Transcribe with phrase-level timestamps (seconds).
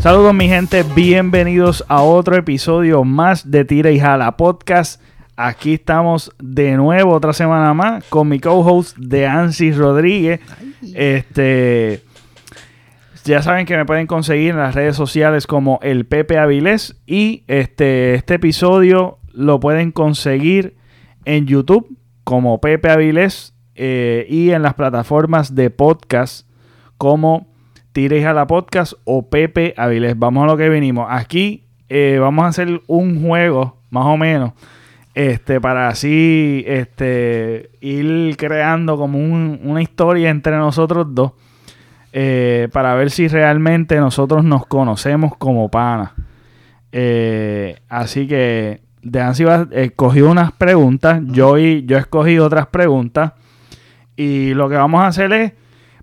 [0.00, 5.02] Saludos mi gente, bienvenidos a otro episodio más de Tira y Jala Podcast.
[5.36, 10.38] Aquí estamos de nuevo otra semana más con mi co-host de Ansis Rodríguez.
[10.94, 12.04] Este,
[13.24, 17.42] ya saben que me pueden conseguir en las redes sociales como el Pepe Avilés y
[17.48, 20.76] este, este episodio lo pueden conseguir
[21.24, 26.48] en YouTube como Pepe Avilés eh, y en las plataformas de podcast
[26.98, 27.48] como
[27.92, 30.18] Tires a la Podcast o Pepe Avilés.
[30.18, 31.06] Vamos a lo que venimos.
[31.10, 34.52] Aquí eh, vamos a hacer un juego, más o menos,
[35.14, 41.32] este, para así este, ir creando como un- una historia entre nosotros dos.
[42.12, 46.12] eh, para ver si realmente nosotros nos conocemos como panas.
[46.90, 53.32] Eh, así que Deansi escogió unas preguntas, yo, y, yo escogí otras preguntas.
[54.16, 55.52] Y lo que vamos a hacer es,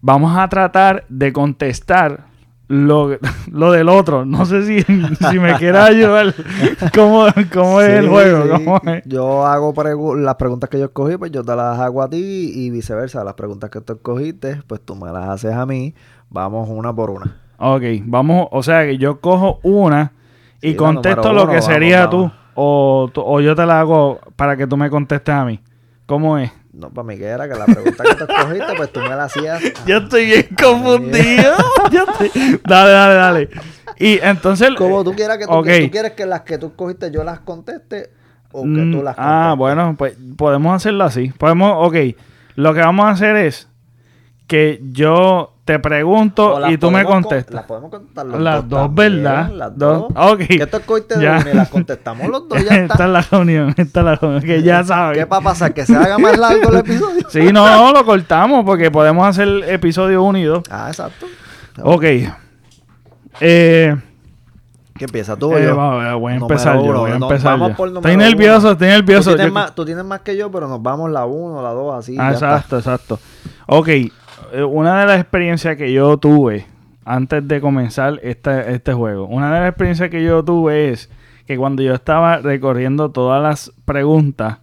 [0.06, 2.26] vamos a tratar de contestar
[2.68, 3.18] lo,
[3.52, 4.24] lo del otro.
[4.26, 4.82] No sé si,
[5.32, 6.34] si me quieras ayudar.
[6.94, 8.50] ¿Cómo, cómo es el juego?
[8.54, 9.04] ¿Cómo es?
[9.06, 12.52] Yo hago pregu- las preguntas que yo escogí, pues yo te las hago a ti
[12.54, 13.24] y viceversa.
[13.24, 15.96] Las preguntas que tú escogiste, pues tú me las haces a mí.
[16.30, 17.38] Vamos una por una.
[17.58, 20.12] Ok, vamos, o sea que yo cojo una
[20.62, 22.32] y Sí, contesto lo que vamos, sería vamos.
[22.32, 22.38] tú.
[22.56, 25.60] O, o yo te la hago para que tú me contestes a mí.
[26.06, 26.52] ¿Cómo es?
[26.76, 29.24] No, para mí que era que la pregunta que tú escogiste, pues tú me la
[29.26, 29.62] hacías.
[29.88, 31.54] Yo estoy bien confundido.
[31.92, 33.50] Yo estoy- Dale, dale, dale.
[33.98, 34.70] Y entonces...
[34.78, 35.66] Como tú quieras que tú, Ok.
[35.66, 38.10] que tú quieres que las que tú escogiste yo las conteste
[38.52, 39.58] o que Mm, tú las Ah, contestes.
[39.58, 41.30] bueno, pues podemos hacerlo así.
[41.38, 41.96] Podemos, ok.
[42.56, 43.70] Lo que vamos a hacer es
[44.48, 47.56] que yo te pregunto y tú me con- contestas.
[47.56, 49.50] Las podemos contestar los Las dos, también, ¿verdad?
[49.52, 50.08] Las Dos.
[50.14, 50.32] dos.
[50.34, 50.40] Ok.
[50.48, 53.06] Que tú escogiste de y las contestamos los dos, ya esta está.
[53.06, 55.18] es la reunión, esta es la reunión, que ya sabes.
[55.18, 55.74] ¿Qué va a pasar?
[55.74, 57.24] ¿Que se haga más largo el episodio?
[57.30, 60.62] Sí, no, no, lo cortamos porque podemos hacer episodio unido.
[60.70, 61.26] Ah, exacto.
[61.82, 62.04] Ok.
[63.42, 63.96] Eh,
[64.98, 65.76] ¿Qué empieza tú o eh, yo?
[65.76, 67.76] va- voy a empezar yo, voy a No, empezar vamos yo.
[67.76, 68.72] por Estoy nervioso, uno.
[68.72, 69.32] estoy nervioso.
[69.32, 71.72] Tú tienes, Yo- más, tú tienes más que yo, pero nos vamos la 1, la
[71.72, 72.16] 2, así.
[72.18, 72.46] Ah, ya está.
[72.56, 73.20] exacto, exacto.
[73.68, 73.90] Ok,
[74.68, 76.66] una de las experiencias que yo tuve
[77.04, 81.10] antes de comenzar este, este juego, una de las experiencias que yo tuve es
[81.46, 84.60] que cuando yo estaba recorriendo todas las preguntas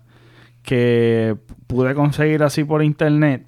[0.63, 3.47] que pude conseguir así por internet,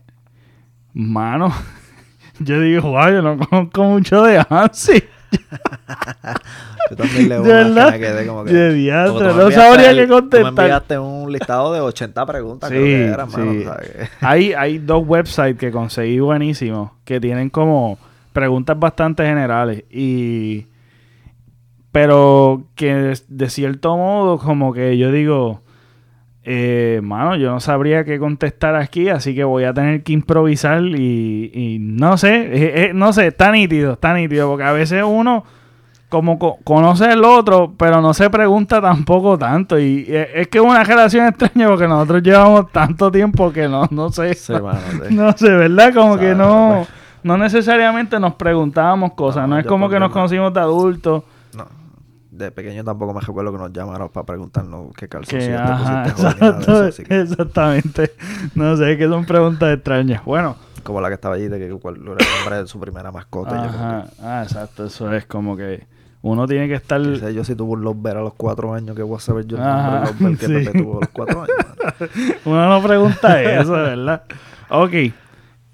[0.92, 1.52] mano,
[2.38, 5.02] yo digo, wow, yo no conozco mucho de Hansi.
[6.90, 7.98] Yo también unas verdad.
[8.20, 8.52] que como que...
[8.52, 10.48] De diantre, como no sabría el- qué tú Me contestar.
[10.48, 13.64] enviaste un listado de 80 preguntas, creo Sí, que eran, mano, sí.
[13.64, 13.90] ¿sabes?
[14.20, 17.98] Hay, hay dos websites que conseguí buenísimos que tienen como
[18.32, 20.66] preguntas bastante generales y
[21.92, 25.62] pero que de cierto modo como que yo digo
[26.44, 30.82] eh, mano yo no sabría qué contestar aquí así que voy a tener que improvisar
[30.82, 35.02] y, y no sé eh, eh, no sé está nítido está nítido porque a veces
[35.06, 35.44] uno
[36.10, 39.80] como co- conoce el otro, pero no se pregunta tampoco tanto.
[39.80, 43.88] Y eh, es que es una relación extraña porque nosotros llevamos tanto tiempo que no,
[43.90, 44.32] no sé.
[44.34, 44.78] Sí, mano,
[45.08, 45.08] sí.
[45.14, 45.92] No sé, ¿verdad?
[45.92, 46.86] Como Sabe, que no,
[47.24, 49.48] no necesariamente nos preguntábamos cosas.
[49.48, 51.24] No, No, es como que nos conocimos de adultos.
[52.36, 57.04] De pequeño tampoco me recuerdo que nos llamaron para preguntarnos qué calzoncillos te pusiste eso,
[57.04, 58.10] que- exactamente.
[58.56, 60.24] No sé, que son preguntas extrañas.
[60.24, 60.56] Bueno.
[60.82, 64.06] Como la que estaba allí de que cuál era el nombre de su primera mascota.
[64.20, 64.84] Ah, exacto.
[64.86, 65.86] Eso es como que
[66.22, 67.00] uno tiene que estar...
[67.18, 69.56] sé yo si tuvo un Lovber a los cuatro años, que voy a saber yo
[69.56, 70.52] el nombre de Lovber que sí.
[70.66, 71.56] Pepe tuvo a los cuatro años.
[72.44, 74.24] Uno no pregunta eso, ¿verdad?
[74.70, 74.92] Ok.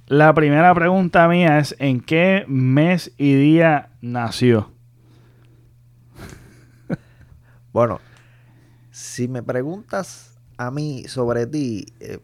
[0.06, 4.72] La primera pregunta mía es: ¿en qué mes y día nació?
[7.72, 8.00] Bueno,
[8.90, 12.18] si me preguntas a mí sobre ti, eh,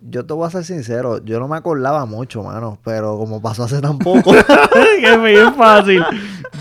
[0.00, 3.64] yo te voy a ser sincero, yo no me acordaba mucho, mano, pero como pasó
[3.64, 4.32] hace tan poco,
[5.00, 6.04] que es bien fácil.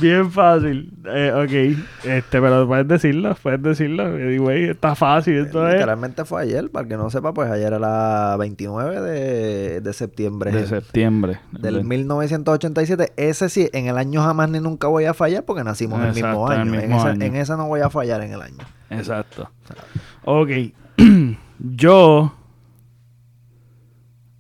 [0.01, 0.91] Bien fácil.
[1.05, 2.05] Eh, ok.
[2.07, 4.03] Este, pero puedes decirlo, puedes decirlo.
[4.43, 5.37] Güey, está fácil.
[5.45, 9.81] Esto es literalmente fue ayer, para el que no sepa, pues ayer era 29 de,
[9.81, 10.51] de septiembre.
[10.51, 11.39] de septiembre.
[11.51, 15.99] Del 1987, ese sí, en el año jamás ni nunca voy a fallar porque nacimos
[16.03, 16.73] el mismo Exacto, en año.
[16.73, 17.25] el En, mismo año.
[17.25, 18.65] en ese no voy a fallar en el año.
[18.89, 19.49] Exacto.
[20.25, 20.49] Ok.
[21.59, 22.33] yo.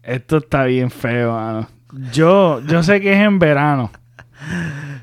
[0.07, 1.67] Esto está bien feo, mano.
[2.13, 3.91] Yo, yo sé que es en verano.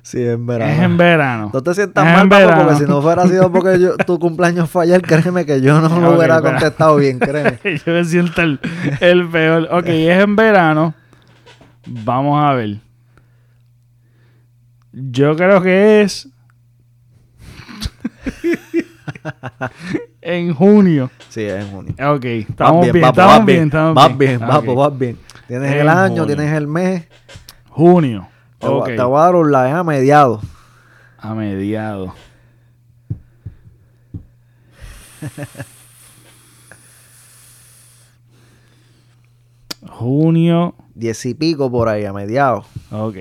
[0.03, 0.73] Sí, en verano.
[0.73, 1.51] Es en verano.
[1.53, 4.85] No te sientas Es mal, porque si no fuera sido porque yo- tu cumpleaños fue
[4.85, 7.59] ayer, créeme que yo no lo hubiera contestado bien, créeme.
[7.87, 8.59] Yo me siento el,
[9.01, 9.69] el peor.
[9.73, 10.95] Ok, es en verano.
[11.87, 12.79] Vamos a ver.
[14.93, 16.29] Yo creo que es.
[20.25, 21.11] en junio.
[21.29, 21.93] Sí, en junio.
[22.15, 24.19] Ok, estamos Vas bien, papo, estamos vas bien, estamos vas bien.
[24.19, 24.49] bien, Ok.
[24.49, 25.19] papo, vas bien.
[25.47, 26.27] Tienes En el año, junio.
[26.27, 27.07] tienes el mes.
[27.69, 28.29] Junio.
[28.59, 28.87] Te, voy- Ok.
[28.97, 30.41] te voy a dar un like a mediados.
[31.19, 32.13] A mediados.
[39.89, 40.75] junio.
[40.95, 42.67] Diez y pico por ahí, a mediados.
[42.91, 43.17] Ok.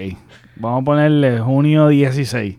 [0.58, 2.58] Vamos a ponerle junio 16.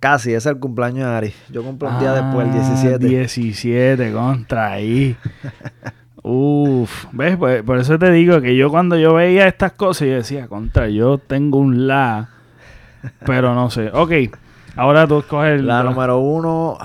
[0.00, 1.34] Casi, ese es el cumpleaños de Ari.
[1.50, 3.06] Yo cumplo un día después, el Ah, 17.
[3.06, 5.16] 17, contra ahí.
[6.22, 7.36] Uf, ¿ves?
[7.36, 10.88] Por, por eso te digo que yo cuando yo veía estas cosas, yo decía, contra,
[10.88, 12.28] yo tengo un la,
[13.24, 13.90] pero no sé.
[13.92, 14.12] Ok,
[14.76, 16.76] ahora tú escoges La número uno.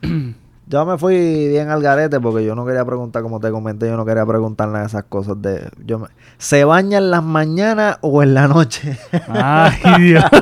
[0.68, 3.96] Yo me fui bien al garete porque yo no quería preguntar, como te comenté, yo
[3.98, 5.68] no quería preguntar nada de esas cosas de...
[5.84, 6.06] Yo me-
[6.38, 8.96] ¿Se baña en las mañanas o en la noche?
[9.28, 10.24] Ay, Dios.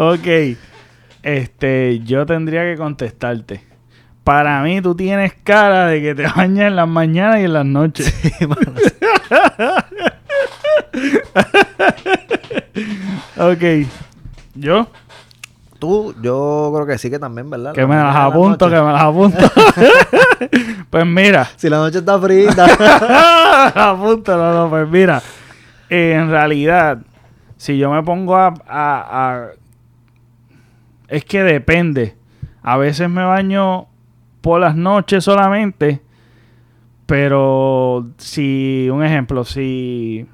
[0.00, 0.56] ok,
[1.22, 3.62] este, yo tendría que contestarte.
[4.24, 7.64] Para mí, tú tienes cara de que te bañas en las mañanas y en las
[7.66, 8.14] noches.
[13.38, 13.86] ok,
[14.54, 14.86] yo.
[15.78, 17.72] Tú, yo creo que sí que también, ¿verdad?
[17.72, 19.38] Que La me las apunto, que me las apunto.
[20.90, 21.48] pues mira.
[21.56, 22.66] Si la noche está frita.
[23.92, 25.22] apunto, no, no, pues mira.
[25.88, 26.98] eh, en realidad,
[27.56, 28.54] si yo me pongo a, a-
[29.36, 29.46] a-
[31.08, 32.14] Es que depende.
[32.62, 33.86] A veces me baño
[34.40, 36.00] por las noches solamente.
[37.06, 40.26] Pero si, un ejemplo, si...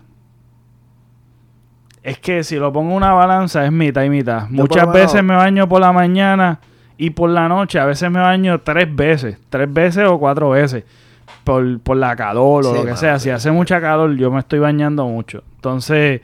[2.02, 4.48] Es que si lo pongo en una balanza es mitad y mitad.
[4.50, 6.60] Muchas veces me baño por la mañana
[6.98, 7.78] y por la noche.
[7.78, 9.38] A veces me baño tres veces.
[9.48, 10.84] Tres veces o cuatro veces.
[11.44, 13.18] Por, por la calor o Sí, lo que mano, sea.
[13.18, 15.44] sí, Si hace mucha calor yo me estoy bañando mucho.
[15.56, 16.20] Entonces,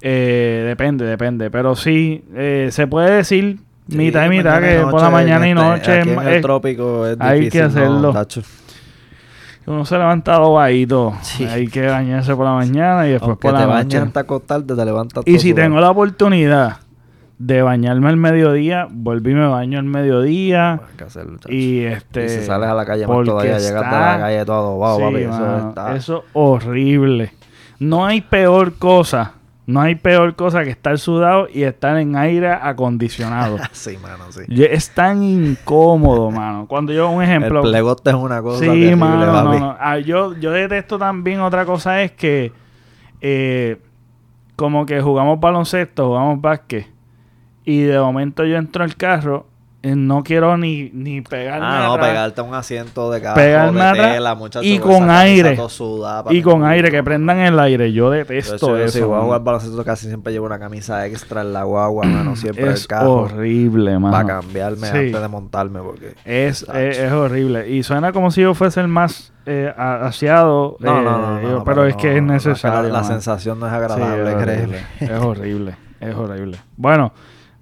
[0.00, 1.50] eh, depende, depende.
[1.50, 3.60] Pero sí, eh, se puede decir
[3.92, 6.42] Sí, mitad y mitad que por la mañana y este- noche aquí en el es-
[6.42, 8.12] trópico es hay difícil, que hacerlo.
[9.66, 11.14] uno se levanta dobadito.
[11.22, 11.44] Sí.
[11.44, 13.98] Hay que bañarse por la mañana y después Aunque por la te noche.
[13.98, 14.24] hasta
[14.76, 16.78] te levantas Y si tengo la oportunidad
[17.38, 20.72] de bañarme al mediodía, volví y me baño al mediodía.
[20.74, 21.52] Hay que hacerlo, tacho.
[21.54, 22.24] Y este.
[22.26, 24.96] Y si sales a la calle más todavía, llegas de está- la calle todo wow,
[24.98, 25.96] Sí, papi, eso está...
[25.96, 27.32] eso es horrible.
[27.78, 29.32] No hay peor cosa.
[29.72, 33.56] No hay peor cosa que estar sudado y estar en aire acondicionado.
[33.72, 34.42] sí, mano, sí.
[34.48, 36.66] Es tan incómodo, mano.
[36.68, 37.60] Cuando yo, un ejemplo.
[37.64, 39.60] El plegote es una cosa Sí, terrible, mano, no, papi.
[39.60, 39.76] no.
[39.80, 42.52] Ah, yo, yo detesto también otra cosa es que
[43.22, 43.80] eh,
[44.56, 46.86] como que jugamos baloncesto, jugamos básquet
[47.64, 49.46] y de momento yo entro al carro
[49.82, 52.08] no quiero ni, ni pegarme Ah, no, atrás.
[52.10, 55.58] pegarte a un asiento de carro, Pegarme de atrás tela, muchacho, y con aire.
[55.68, 57.92] sudada, y con aire, que prendan el aire.
[57.92, 58.92] Yo detesto Yo, yo, eso.
[58.98, 59.24] si voy a mano.
[59.24, 62.86] jugar baloncesto casi siempre llevo una camisa extra en la guagua, mano, siempre es el
[62.86, 63.12] carro.
[63.12, 64.12] horrible, mano.
[64.12, 64.96] Para cambiarme Sí.
[64.98, 66.14] antes de montarme, porque...
[66.24, 67.68] Es, es, es horrible.
[67.68, 70.76] Y suena como si yo fuese el más eh, aseado.
[70.78, 72.88] No, eh, no, no, no, pero es que es necesario.
[72.90, 74.78] la, sensación no es Sí, agradable, es horrible.
[75.00, 75.76] Es horrible.
[76.00, 76.58] Es horrible.
[76.76, 77.12] Bueno,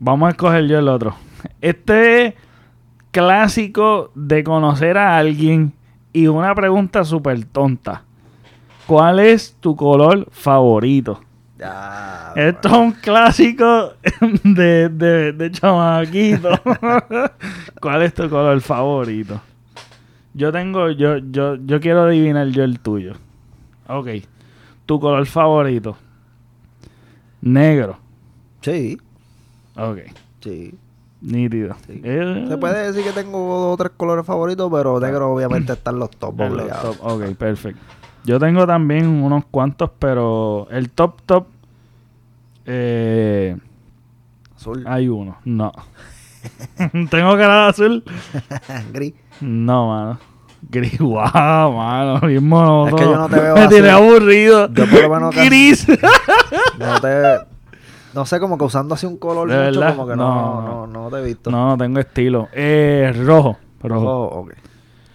[0.01, 1.15] vamos a escoger yo el otro.
[1.61, 2.35] Este
[3.13, 5.73] clásico de conocer a alguien
[6.13, 8.03] y una pregunta súper tonta.
[8.87, 11.21] ¿Cuál es tu color favorito?
[12.35, 13.93] Esto es un clásico
[14.43, 16.49] de, de, de chamaquito.
[17.81, 19.41] ¿Cuál es tu color favorito?
[20.33, 23.15] Yo tengo, yo, yo, yo quiero adivinar yo el tuyo.
[23.89, 24.09] Ok.
[24.87, 25.97] Tu color favorito.
[27.43, 27.99] Negro.
[28.63, 28.99] Sí,
[29.77, 29.99] Ok.
[30.41, 30.75] sí.
[31.23, 31.75] Nítido.
[31.87, 32.01] Sí.
[32.03, 35.99] Eh, Se puede decir que tengo dos o tres colores favoritos, pero negro obviamente están
[35.99, 36.97] los top en los top.
[37.01, 37.81] Ok, perfecto.
[38.25, 41.47] Yo tengo también unos cuantos, pero el top top.
[42.65, 43.57] Eh,
[44.57, 45.37] Azul, hay uno.
[45.45, 45.73] No.
[47.11, 48.05] tengo cara de azul.
[48.93, 49.13] gris.
[49.43, 50.19] No, mano.
[50.71, 51.23] Gris, wow,
[51.73, 52.89] mano, bien monótono.
[52.89, 54.73] Es que yo no te veo Me tiene aburrido.
[54.73, 55.87] Yo por lo menos casi- Gris.
[56.79, 57.50] No te...
[58.15, 59.97] No sé, como que usando así un color ¿De mucho, verdad?
[59.97, 61.03] como que No, no, no.
[61.05, 61.51] no, te he visto.
[61.51, 62.49] no, no tengo estilo.
[62.53, 63.57] Eh, rojo.
[63.83, 64.05] Rojo.
[64.05, 64.53] Rojo, ok.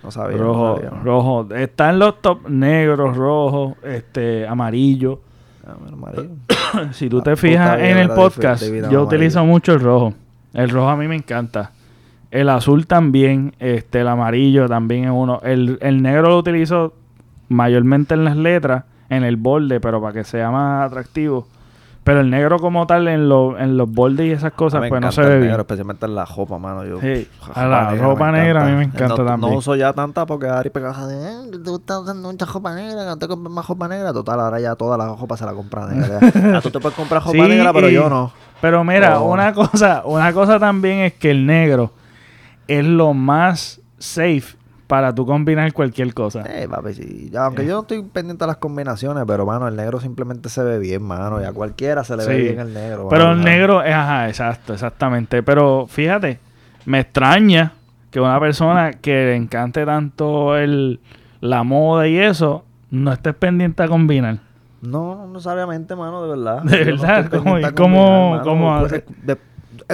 [0.04, 0.38] No sabía.
[0.38, 1.04] no Rojo, sabía, no.
[1.04, 1.48] rojo.
[1.56, 5.20] Están los top negros, rojos, este, amarillo.
[5.68, 6.30] Ah, amarillo.
[6.94, 10.14] si tú te Ah, fijas puta vida, en el podcast, yo utilizo mucho el rojo.
[10.54, 11.72] El rojo a mí me encanta.
[12.32, 15.40] El azul también, este, el amarillo también es uno.
[15.44, 16.94] El, el negro lo utilizo
[17.50, 21.48] mayormente en las letras, en el borde, pero para que sea más atractivo.
[22.06, 25.02] Pero el negro como tal, en, lo- en los bordes y esas cosas, me pues
[25.02, 25.60] no se ve bien.
[25.60, 26.86] especialmente en la ropa, mano.
[26.86, 29.52] Yo, Sí, a la ropa negra a mí me encanta no, también.
[29.52, 33.06] No uso ya tanta porque Ari pegaba de, eh, tú estás usando mucha ropa negra,
[33.06, 34.14] no te compras más ropa negra.
[34.14, 36.20] Total, ahora ya toda la ropa se la compra negra.
[36.58, 38.32] Ah, tú te puedes comprar ropa Sí, negra, pero yo no.
[38.62, 39.34] Pero mira, Oh.
[39.34, 41.92] una cosa, una cosa también es que el negro
[42.68, 44.56] es lo más safe
[44.88, 46.44] para tú combinar cualquier cosa.
[46.48, 47.30] Eh, papi, sí.
[47.32, 50.64] Ya, aunque yo no estoy pendiente de las combinaciones, pero, mano, el negro simplemente se
[50.64, 51.42] ve bien, mano.
[51.42, 53.08] Y a cualquiera se le ve bien el negro.
[53.10, 53.38] Pero mano.
[53.40, 55.42] el negro, es, ajá, exacto, exactamente.
[55.44, 56.40] Pero fíjate,
[56.86, 57.74] me extraña
[58.12, 61.00] que una persona que le encante tanto el,
[61.42, 64.38] la moda y eso, no estés pendiente a combinar.
[64.82, 66.62] No, no necesariamente, mano, de verdad.
[66.64, 69.38] De Yo no verdad, estoy ¿cómo- pendiente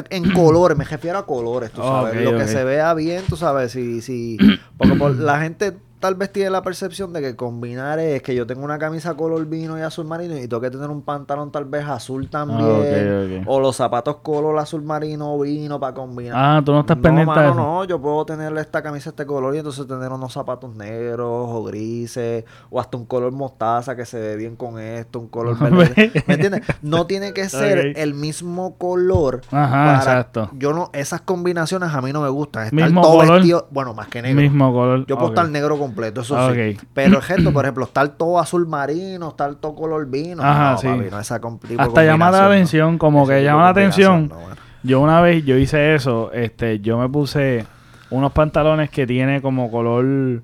[0.10, 2.16] en colores, me refiero a colores, tú sabes.
[2.24, 4.38] Lo que se vea bien, tú sabes, si, si,
[4.78, 8.48] porque por- la gente tal vez tiene la percepción de que combinar es que yo
[8.48, 11.65] tengo una camisa color vino y azul marino y tengo que tener un pantalón tal
[11.65, 13.41] vez azul también.
[13.43, 13.48] ok.
[13.48, 16.34] O los zapatos color azul marino vino para combinar.
[16.36, 17.55] Ah, tú no estás pendiente mano, a eso.
[17.55, 21.63] No, yo puedo tener esta camisa este color y entonces tener unos zapatos negros o
[21.63, 26.12] grises o hasta un color mostaza que se ve bien con esto, un color verde.
[26.25, 26.62] ¿Me entiendes?
[26.81, 29.41] No tiene que ser el mismo color.
[29.51, 30.50] Ajá, exacto.
[30.53, 32.63] Yo no, esas combinaciones a mí no me gustan.
[32.65, 33.36] Estar Mismo todo color.
[33.36, 34.41] vestido, bueno, más que negro.
[34.41, 35.05] Mismo color.
[35.05, 36.53] Yo puedo estar negro completo, eso Ok.
[36.55, 36.77] sí.
[36.93, 40.41] Pero el gesto, por ejemplo, estar todo azul marino, estar todo color vino.
[40.43, 40.88] Ajá, no, sí.
[40.88, 41.39] papi, no, esa
[41.77, 42.45] Hasta llama la no.
[42.48, 44.27] atención, como Ese que llama la atención.
[44.29, 44.36] no.
[44.83, 47.65] Yo una vez, yo hice eso, este, yo me puse
[48.10, 50.41] unos pantalones que tiene como color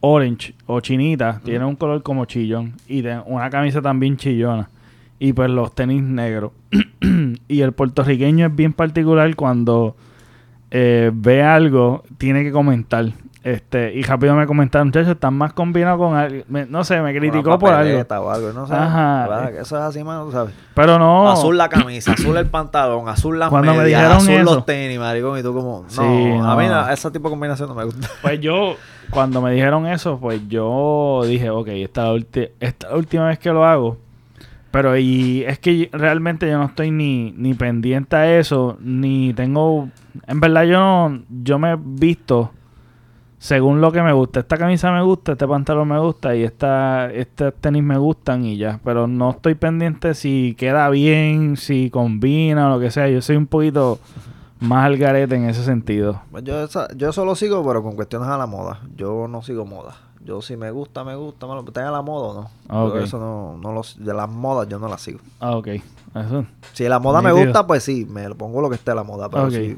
[0.00, 4.68] orange o chinita, tiene un color como chillón y de- una camisa también chillona
[5.18, 6.52] y pues los tenis negros.
[7.48, 9.96] y el puertorriqueño es bien particular cuando
[10.70, 13.06] eh, ve algo, tiene que comentar.
[13.44, 16.44] Este, y rápido me comentaron, muchachos, están más combinados con algo.
[16.48, 17.82] Me- no sé, me criticó Una por algo.
[17.82, 18.72] papeleta o algo, no sé.
[18.74, 19.50] Ajá.
[19.50, 20.54] Eso es así, mano, sabes.
[20.72, 21.30] Pero no.
[21.30, 24.54] Azul la camisa, azul el pantalón, azul las Cuando me medias, dijeron azul eso.
[24.54, 25.82] los tenis, maricón, y tú como...
[25.82, 26.88] No, Sí, a mí no.
[26.88, 28.08] ese tipo de combinación no me gusta.
[28.22, 28.76] Pues yo,
[29.10, 33.38] cuando me dijeron eso, pues yo dije, ok, esta es la, ulti- esta última vez
[33.38, 33.98] que lo hago.
[34.70, 39.90] Pero y es que realmente yo no estoy ni, ni pendiente a eso, ni tengo...
[40.26, 42.50] En verdad yo no, yo me he visto
[43.44, 44.40] según lo que me gusta.
[44.40, 48.56] Esta camisa me gusta, este pantalón me gusta y esta, este tenis me gustan y
[48.56, 48.80] ya.
[48.82, 53.06] Pero no estoy pendiente si queda bien, si combina o lo que sea.
[53.10, 53.98] Yo soy un poquito
[54.60, 56.22] más al garete en ese sentido.
[56.30, 58.80] Pues Yo, esa- yo eso lo sigo, pero con cuestiones a la moda.
[58.96, 59.94] Yo no sigo moda.
[60.24, 62.34] Yo si me gusta, me gusta, me lo, tenga la moda o
[62.70, 62.86] no.
[62.86, 62.94] Ok.
[62.94, 65.18] Yo eso no, no lo, de las modas yo no las sigo.
[65.38, 65.66] Ah, ok.
[66.14, 66.46] Eso.
[66.72, 69.02] Si la moda me gusta, pues sí, me lo pongo lo que esté a la
[69.04, 69.28] moda.
[69.28, 69.50] Pero Ok.
[69.50, 69.76] si,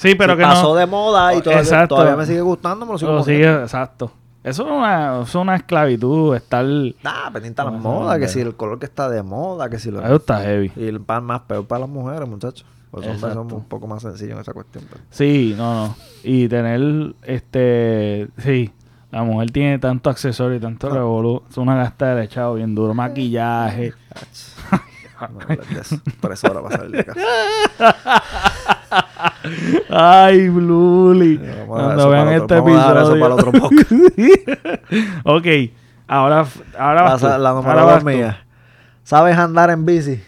[0.00, 0.74] Sí, pero que pasó no.
[0.76, 1.96] de moda y todavía, Exacto.
[1.96, 4.10] todavía me sigue gustando, me lo sigo Lo sigue, exacto.
[4.42, 6.64] Eso es una, eso es una esclavitud, estar...
[7.04, 9.90] Ah, pendiente a las modas, que si el color que está de moda, que si
[9.90, 10.00] lo...
[10.02, 10.72] Eso está heavy.
[10.74, 12.64] Y el pan más peor para las mujeres, muchachos.
[12.90, 14.84] Los hombres somos un poco más sencillos en esa cuestión.
[14.90, 15.96] pero- Sí, no, no.
[16.22, 18.28] Y tener, este...
[18.38, 18.72] Sí,
[19.10, 21.42] la mujer tiene tanto accesorio y tanto revolú.
[21.50, 22.94] Es una gasta de echado bien duro.
[22.94, 23.92] Maquillaje.
[25.20, 25.38] No.
[26.20, 27.20] Tres horas para salir de casa.
[29.90, 31.40] Ay, Bluli.
[31.66, 34.34] Cuando vean este otro- vamos a dejar eso para otro episodio.
[35.24, 35.46] ok.
[36.08, 36.44] Ahora,
[36.78, 38.06] ahora vas la Ahora número vas dos tú.
[38.18, 38.44] mía.
[39.04, 40.20] ¿Sabes andar en bici?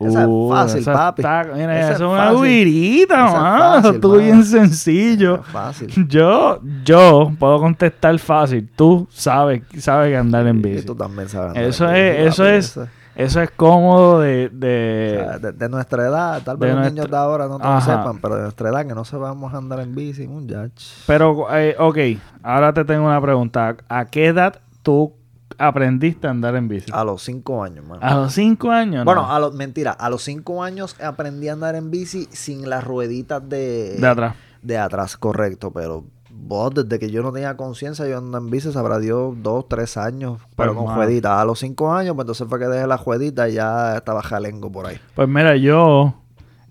[0.00, 1.20] Esa Uh, es fácil, esa papi.
[1.22, 3.58] está- mira, Esa es es una guirita, Esa es mano.
[3.82, 4.14] fácil, mano.
[4.16, 5.34] bien sencillo.
[5.36, 5.88] Es fácil.
[6.08, 8.68] Yo, yo puedo contestar fácil.
[8.74, 10.86] Tú sabes, sabes andar en Y bici.
[10.86, 13.50] tú también sabes andar Eso en es, bici, eso papi, es, eso es- eso es
[13.50, 17.16] cómodo de, o de sea, de, de nuestra edad, tal vez los nuestra- niños de
[17.16, 20.86] ahora no lo sepan, pero de nuestra edad que no sepamos andar en bici, muchacho.
[21.06, 21.98] pero, eh, ok,
[22.42, 23.76] ahora te tengo una pregunta.
[23.88, 25.12] ¿A qué edad tú
[25.58, 26.90] aprendiste a andar en bici?
[26.94, 28.00] A los cinco años, mano.
[28.02, 29.32] A los cinco años, Bueno, no?
[29.34, 33.46] a los, mentira, a los cinco años aprendí a andar en bici sin las rueditas
[33.46, 34.34] de, de atrás.
[34.62, 36.04] de atrás, correcto, pero
[36.42, 39.96] vos desde que yo no tenía conciencia, yo ando en bici, sabrá Dios, dos, tres
[39.96, 41.26] años, pero Pues, con.
[41.26, 44.70] A los cinco años, pues entonces fue que dejé la jueguita y ya estaba jalengo
[44.70, 44.98] por ahí.
[45.14, 46.14] Pues mira, yo,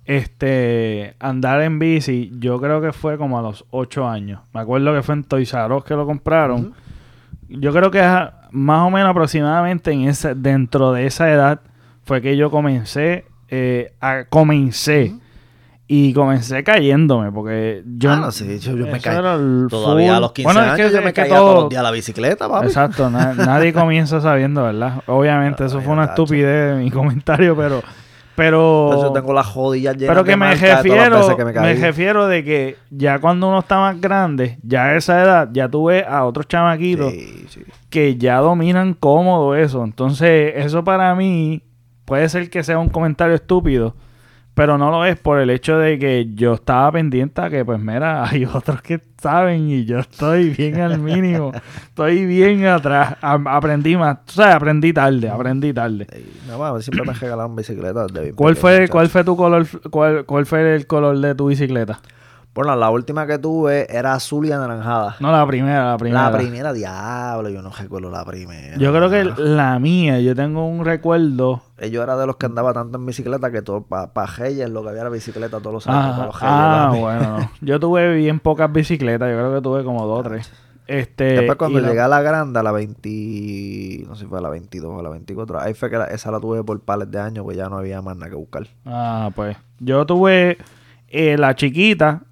[0.06, 4.42] este, andar en bici, yo creo que fue como a los ocho años.
[4.54, 6.74] Me acuerdo que fue en Toys R Us que lo compraron.
[7.48, 8.02] Yo creo que
[8.52, 11.62] más o menos aproximadamente en esa, dentro de esa edad
[12.04, 15.16] fue que yo comencé, eh, a, comencé.
[15.92, 18.12] Y comencé cayéndome, porque yo...
[18.12, 19.18] Ah, no, sí, yo- yo me caí.
[19.70, 21.80] Todavía a los 15 Bueno, es que- años yo me caía todo- todos los días
[21.80, 22.68] a la bicicleta, papi.
[22.68, 25.02] Exacto, na- nadie comienza sabiendo, ¿verdad?
[25.08, 27.82] Obviamente, eso fue una estupidez de mi comentario, pero...
[28.36, 28.86] Pero...
[28.86, 32.44] Entonces yo tengo las jodillas llenas Pero que de me refiero, que me refiero de
[32.44, 36.24] que ya cuando uno está más grande, ya a esa edad, ya tú ves a
[36.24, 37.62] otros chamaquitos Sí, sí.
[37.90, 39.84] que ya dominan cómodo eso.
[39.84, 41.64] Entonces, eso para mí
[42.06, 43.96] puede ser que sea un comentario estúpido,
[44.60, 47.80] pero no lo es por el hecho de que yo estaba pendiente a que, pues
[47.80, 51.54] mira, hay otros que saben y yo estoy bien al mínimo.
[51.88, 53.16] estoy bien atrás.
[53.22, 54.26] A- aprendí más.
[54.26, 56.08] Tú sabes, aprendí tarde, aprendí tarde.
[56.14, 58.92] Sí, No, bueno, siempre me regalaban bicicletas de ¿Cuál pequeño, fue, muchacho.
[58.92, 62.00] cuál fue tu color, cuál, cuál fue el color de tu bicicleta?
[62.54, 65.16] Bueno, la última que tuve era azul y anaranjada.
[65.20, 66.30] No, la primera, la primera.
[66.30, 68.76] La primera, diablo, yo no recuerdo la primera.
[68.78, 71.62] Yo creo que la mía, yo tengo un recuerdo.
[71.78, 74.70] Eh, Yo era de los que andaba tanto en bicicleta que todo, para pa Reyes,
[74.70, 76.02] lo que había era bicicleta todos los años.
[76.06, 77.52] Ah, para los Reyes, ah, bueno, no.
[77.62, 80.52] Yo tuve bien pocas bicicletas, yo creo que tuve como dos o tres.
[80.88, 84.28] Este, Después cuando y la- llegué a la grande, a la 20, no sé si
[84.28, 86.64] fue a la 22 o a la 24, ahí fue que la- esa la tuve
[86.64, 88.64] por pares de años, pues ya no había más nada que buscar.
[88.86, 89.56] Ah, pues.
[89.80, 90.58] Yo tuve
[91.10, 92.24] eh, la chiquita,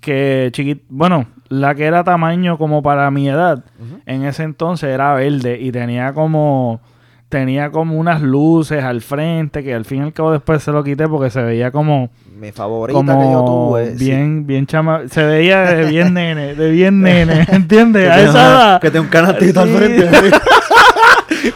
[0.00, 3.64] que chiquita, bueno, la que era tamaño como para mi edad,
[4.06, 6.80] en ese entonces era verde y tenía como
[7.28, 10.84] tenía como unas luces al frente que al fin y al cabo después se lo
[10.84, 13.96] quité porque se veía como Mi favorita como que yo tuve.
[13.96, 18.04] sí, bien bien chama se veía de bien nene de bien nene ¿entiendes?
[18.04, 19.74] que a tiene esa una- edad que tiene un canastito al Sí.
[19.76, 20.10] frente.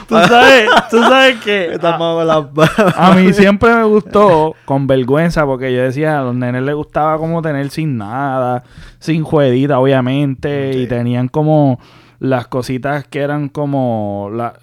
[0.09, 2.49] tú sabes tú sabes que la-
[2.97, 7.19] A mí siempre me gustó con vergüenza porque yo decía, a los nenes les gustaba
[7.19, 8.65] como tener sin nada,
[8.99, 10.79] sin jueguita obviamente, Sí.
[10.81, 11.79] y tenían como
[12.19, 14.55] las cositas que eran como la,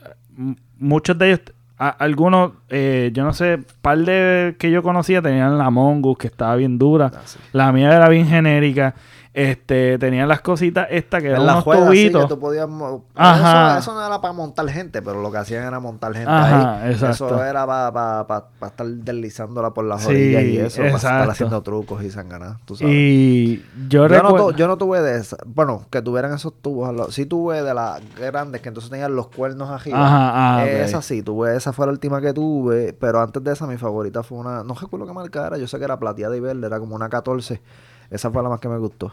[0.79, 1.41] muchos de ellos,
[1.77, 6.27] a- algunos, eh, yo no sé, par de que yo conocía tenían la Mongoose que
[6.27, 7.39] estaba bien dura, Ah, sí.
[7.51, 8.95] la mía era bien genérica,
[9.33, 12.29] este, tenían las cositas estas que eran unos juega, sí, que tubitos.
[12.29, 12.67] tú podías...
[13.15, 13.79] Ajá.
[13.79, 16.81] Eso, eso no era para montar gente, pero lo que hacían era montar gente Ajá,
[16.83, 16.91] ahí.
[16.91, 17.27] exacto.
[17.27, 22.03] Eso era para estar deslizándola por las Sí, orillas y eso, para estar haciendo trucos
[22.03, 22.93] y sanganadas, tú sabes.
[22.93, 25.39] Y yo, Yo no, yo no tuve de esas.
[25.45, 27.13] Bueno, que tuvieran esos tubos.
[27.13, 30.05] Sí tuve de las grandes que entonces tenían los cuernos arriba.
[30.05, 30.65] Ajá, ah.
[30.67, 31.55] Esa sí, tuve.
[31.55, 32.93] Esa fue la última que tuve.
[32.93, 34.63] Pero antes de esa, mi favorita fue una.
[34.63, 35.57] No recuerdo qué marca era.
[35.57, 36.67] Yo sé que era plateada y verde.
[36.67, 37.61] Era como una 14.
[38.09, 39.11] Esa fue la más que me gustó.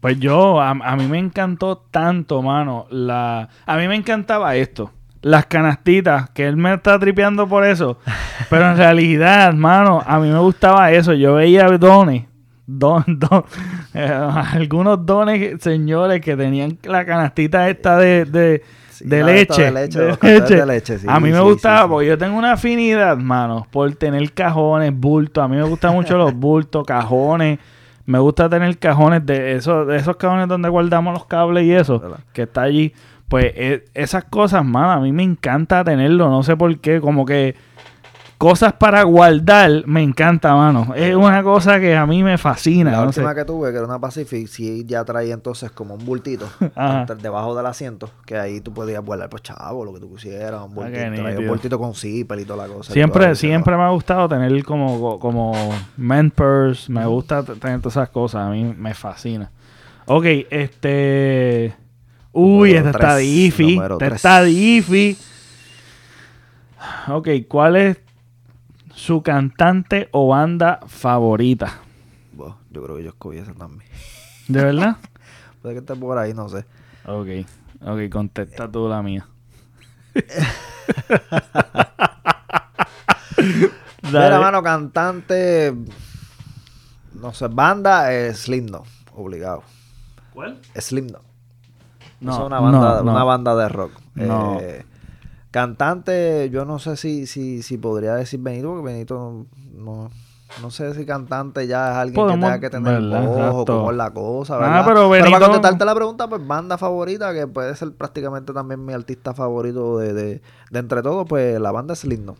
[0.00, 2.86] Pues yo, a, a mí me encantó tanto, mano.
[2.90, 4.90] La, a mí me encantaba esto.
[5.22, 7.98] Las canastitas, que él me está tripeando por eso.
[8.50, 11.12] Pero en realidad, mano, a mí me gustaba eso.
[11.14, 12.24] Yo veía dones.
[12.68, 13.44] Don, don-
[13.94, 14.04] eh,
[14.52, 19.62] algunos dones, señores, que tenían la canastita esta de, de, Sí, de leche.
[19.64, 20.56] de leche, de leche.
[20.56, 24.32] de leche, sí, a mí me gustaba, porque yo tengo una afinidad, mano, por tener
[24.32, 25.44] cajones, bultos.
[25.44, 27.58] A mí me gustan mucho los bultos, cajones.
[28.06, 31.98] Me gusta tener cajones de esos, de esos cajones donde guardamos los cables y eso,
[32.00, 32.20] ¿Verdad?
[32.32, 32.92] que está allí.
[33.28, 36.30] Pues e- esas cosas, mano, a mí me encanta tenerlo.
[36.30, 37.56] No sé por qué, como que
[38.38, 40.94] cosas para guardar me encanta, mano.
[40.94, 42.90] Es una cosa que a mí me fascina.
[42.90, 43.36] la no última sé.
[43.36, 46.48] que tuve, que era una Pacific, sí ya traía entonces como un bultito
[47.22, 48.10] debajo del asiento.
[48.24, 50.62] Que ahí tú podías guardar, pues chavo, lo que tú quisieras.
[50.62, 50.98] Un bultito.
[50.98, 52.92] qué traía un bultito con zipper y toda la cosa.
[52.92, 55.52] Siempre, siempre me ha gustado tener como, como
[55.96, 56.90] man purse.
[56.92, 58.42] Me gusta tener todas esas cosas.
[58.42, 59.50] A mí me fascina.
[60.06, 61.74] Ok, este.
[62.32, 63.82] Uy, esta está difícil.
[63.82, 65.16] Esta está difícil.
[67.08, 68.05] Ok, ¿cuál es
[68.96, 71.80] su cantante o banda favorita?
[72.32, 73.88] Bueno, yo creo que yo escogí esa también.
[74.48, 74.96] ¿De verdad?
[75.62, 76.64] Puede que esté por ahí, no sé.
[77.04, 77.28] ok,
[77.82, 79.28] ok, contesta tú la mía.
[84.02, 84.38] Mira, Dale.
[84.38, 85.74] mano, cantante.
[87.12, 89.62] No sé, banda es Slipknot, obligado.
[90.32, 90.58] ¿Cuál?
[90.74, 91.22] Slipknot.
[92.20, 93.12] No, es una banda, no, no.
[93.12, 93.92] una banda de rock.
[94.14, 94.58] No.
[94.60, 94.86] Eh,
[95.60, 100.10] cantante, yo no sé si, si, si podría decir Benito, porque Benito no,
[100.62, 103.22] no sé si cantante ya es alguien Podemos- que tenga que tener ¿verdad?
[103.26, 103.78] voz o Exacto.
[103.78, 104.84] cómo es la cosa, Ah, ¿verdad?
[104.86, 108.92] pero para Benito- contestarte la pregunta, pues banda favorita, que puede ser prácticamente también mi
[108.92, 112.36] artista favorito de, de, de entre todos, pues la banda es Slipknot.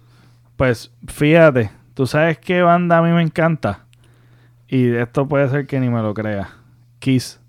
[0.56, 3.86] Pues fíjate, ¿tú sabes qué banda a mí me encanta?
[4.68, 6.50] Y esto puede ser que ni me lo crea.
[6.98, 7.40] Kiss.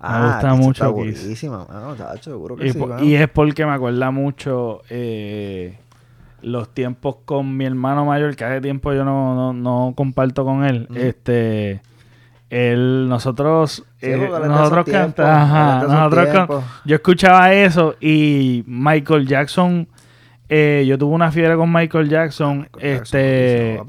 [0.00, 1.20] Me gusta mucho Ah, está Kiss.
[1.22, 3.02] buenísima, mano, chacho, seguro que Y, sí, mano.
[3.04, 5.76] y es porque me acuerda mucho eh,
[6.42, 10.64] los tiempos con mi hermano mayor, que hace tiempo yo no, no, no comparto con
[10.64, 10.86] él.
[10.94, 11.80] Este,
[12.48, 16.48] él, nosotros, Sí, eh, nosotros cantamos, nosotros can-
[16.84, 19.88] yo escuchaba eso y Michael Jackson,
[20.48, 23.80] eh, yo tuve una fiebre con Michael Jackson, Michael este,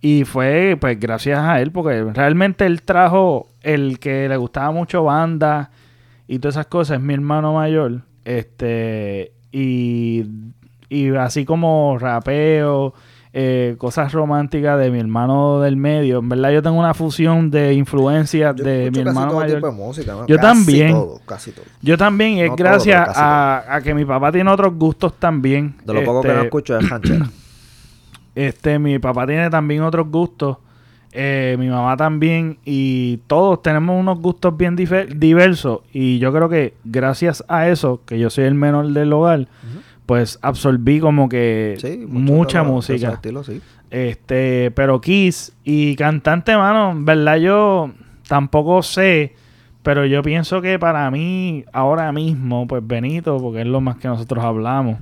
[0.00, 5.04] y fue pues gracias a él, porque realmente él trajo el que le gustaba mucho
[5.04, 5.70] banda
[6.26, 8.02] y todas esas cosas, es mi hermano mayor.
[8.24, 10.24] Este, y,
[10.88, 12.94] y así como rapeo,
[13.32, 16.18] eh, cosas románticas de mi hermano del medio.
[16.20, 19.56] En verdad yo tengo una fusión de influencias de mi hermano todo mayor.
[19.58, 20.26] tipo de música, ¿no?
[20.26, 20.90] Yo Casi también.
[20.92, 21.64] todo, casi todo.
[21.82, 25.74] Yo también, y es No gracias a, a que mi papá tiene otros gustos también.
[25.84, 27.28] De lo poco que no Este, escucho es ranchera.
[28.34, 30.58] Este, mi papá tiene también otros gustos.
[31.10, 32.58] eh, mi mamá también.
[32.64, 35.80] Y todos tenemos unos gustos bien diversos.
[35.92, 39.48] Y yo creo que gracias a eso, que yo soy el menor del hogar.
[40.08, 42.96] Pues absorbí como que Sí, mucha de lo- de música.
[42.96, 43.60] esos estilos, sí.
[43.90, 47.90] Este, pero Kiss y cantante, mano, en verdad yo
[48.26, 49.34] tampoco sé,
[49.82, 54.08] pero yo pienso que para mí, ahora mismo, pues Benito, porque es lo más que
[54.08, 54.96] nosotros hablamos.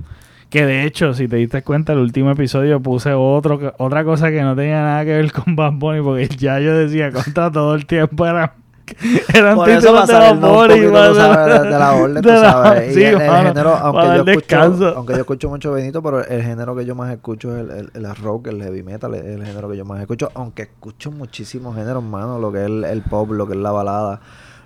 [0.49, 4.41] Que de hecho, si te diste cuenta, el último episodio puse otro, otra cosa que
[4.41, 7.85] no tenía nada que ver con Bad Bunny, porque ya yo decía contra todo el
[7.85, 8.55] tiempo era,
[9.33, 12.29] eran Por eso títulos de un poquito, para- tú sabes, de, de la orden, tú
[12.29, 12.93] de la- sabes.
[12.93, 16.43] sí, y el, el género, aunque yo, escucho, aunque yo escucho mucho Benito, pero el
[16.43, 19.45] género que yo más escucho es el, el, el rock, el heavy metal, es el
[19.45, 20.31] género que yo más escucho.
[20.35, 24.19] Aunque escucho muchísimos géneros, mano, lo que es el, pop, lo que es la balada,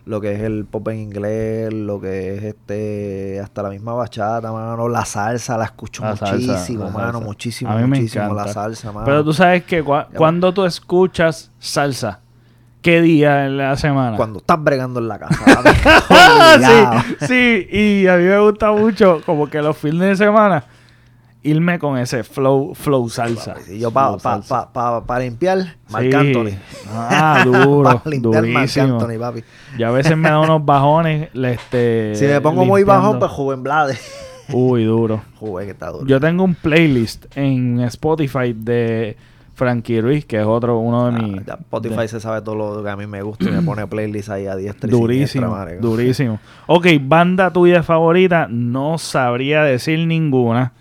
[0.06, 4.52] lo que es el pop en inglés, lo que es este, hasta la misma bachata,
[4.52, 7.26] mano, la salsa, la escucho La salsa, muchísimo, la mano, salsa.
[7.26, 9.06] muchísimo, muchísimo la salsa, mano.
[9.06, 12.20] Pero tú sabes que cua- cuando tú escuchas salsa,
[12.82, 14.18] ¿qué día en la semana?
[14.18, 15.38] Cuando estás bregando en la casa,
[17.20, 20.64] sí, sí, y a mí me gusta mucho como que los fines de semana
[21.44, 23.54] irme con ese flow, flow salsa.
[23.56, 26.14] Papi, sí, yo pa, Flow pa, pa, pa- para limpiar, Marc Sí.
[26.16, 26.52] Anthony.
[26.94, 28.78] Ah, duro, para limpiar Marc.
[28.78, 29.44] Anthony, papi.
[29.78, 32.14] Y a veces me da unos bajones, este...
[32.16, 33.98] Si me pongo muy bajo, pues Juven Blade.
[34.54, 35.22] Uy, duro.
[35.40, 36.06] Juven que está duro.
[36.06, 39.18] Yo tengo un playlist en Spotify de
[39.62, 41.48] Frankie Ruiz, que es otro, uno de Ah, mis...
[41.48, 44.30] Spotify de- se sabe todo lo que a mí me gusta y me pone playlist
[44.30, 46.40] ahí a diestra y Durísimo, siniestra, durísimo.
[46.66, 50.74] Ok, banda tuya favorita, no sabría decir ninguna.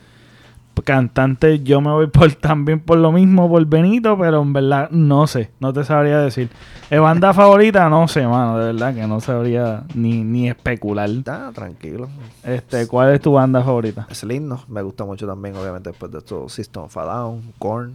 [0.82, 5.26] Cantante, yo me voy por también por lo mismo, por Benito, pero en verdad no
[5.26, 6.48] sé, no te sabría decir.
[6.90, 11.10] Eh, banda favorita, no sé, mano, de verdad que no sabría ni, ni especular.
[11.10, 12.08] Está tranquilo.
[12.42, 14.06] Este, ¿cuál es tu banda favorita?
[14.10, 14.58] Es lindo.
[14.68, 17.92] Me gusta mucho también, obviamente, después de esto, System of a Down, Korn.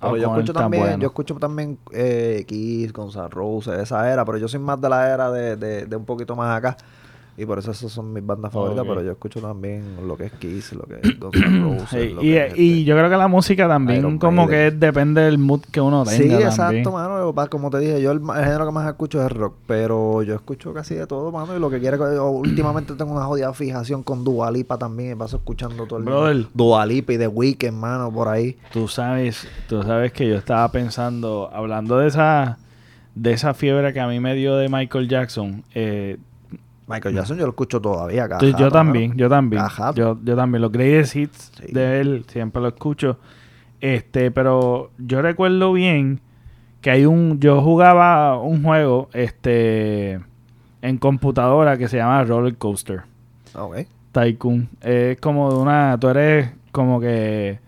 [0.00, 0.98] Pero yo escucho también, bueno.
[0.98, 4.88] yo escucho también eh, Kiss, Guns N' Roses, esa era, pero yo soy más de
[4.88, 6.76] la era de, de, de un poquito más acá.
[7.40, 10.32] Y por eso esas son mis bandas favoritas, pero yo escucho también lo que es
[10.32, 12.12] Kiss, lo que es Guns N' Roses.
[12.20, 14.70] Y, es, y este, yo creo que la música también Iron como Maiden.
[14.72, 16.48] que depende del mood que uno tenga Sí, también.
[16.48, 17.34] exacto, mano.
[17.48, 20.94] Como te dije, yo el, género que más escucho es rock, pero yo escucho casi
[20.96, 21.56] de todo, mano.
[21.56, 25.10] Y lo que quiere, yo últimamente tengo una jodida fijación con Dualipa también.
[25.10, 26.46] Me paso escuchando todo el Brother.
[26.52, 28.58] Dualipa y The Weeknd, mano, por ahí.
[28.72, 32.58] Tú sabes, tú sabes que yo estaba pensando, hablando de esa,
[33.14, 35.64] de esa fiebre que a mí me dio de Michael Jackson.
[35.74, 36.18] eh,
[36.90, 39.92] Michael Jackson yo lo escucho todavía, caja, yo también, yo también, Ajá.
[39.94, 41.72] yo, yo también los greatest hits Sí.
[41.72, 43.18] de él siempre lo escucho.
[43.80, 46.20] Este, pero yo recuerdo bien
[46.82, 50.20] que hay un, yo jugaba un juego, este,
[50.82, 53.02] en computadora que se llama Roller Coaster.
[53.54, 53.78] Ok.
[54.12, 54.68] Tycoon.
[54.80, 55.96] Es como de una.
[56.00, 57.58] Tú eres como que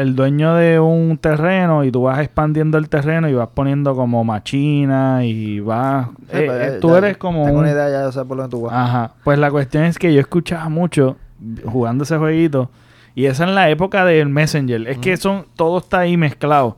[0.00, 4.22] el dueño de un terreno y tú vas expandiendo el terreno y vas poniendo como
[4.24, 6.08] machinas y vas.
[6.30, 7.44] Sí, eh, pues, eh, ya- tú eres como.
[7.44, 8.72] Tengo un- una idea ya de saber por dónde tú vas.
[8.74, 9.12] Ajá.
[9.24, 11.16] Pues la cuestión es que yo escuchaba mucho
[11.64, 12.70] jugando ese jueguito.
[13.14, 14.86] Y esa en la época del Messenger.
[14.86, 16.76] Es que son, todo está ahí mezclado.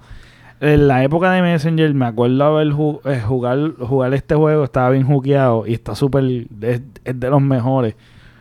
[0.61, 4.91] En la época de Messenger me acuerdo haber ju- eh, jugar, jugar este juego, estaba
[4.91, 6.25] bien juqueado y está súper,
[6.63, 7.95] es, es de los mejores.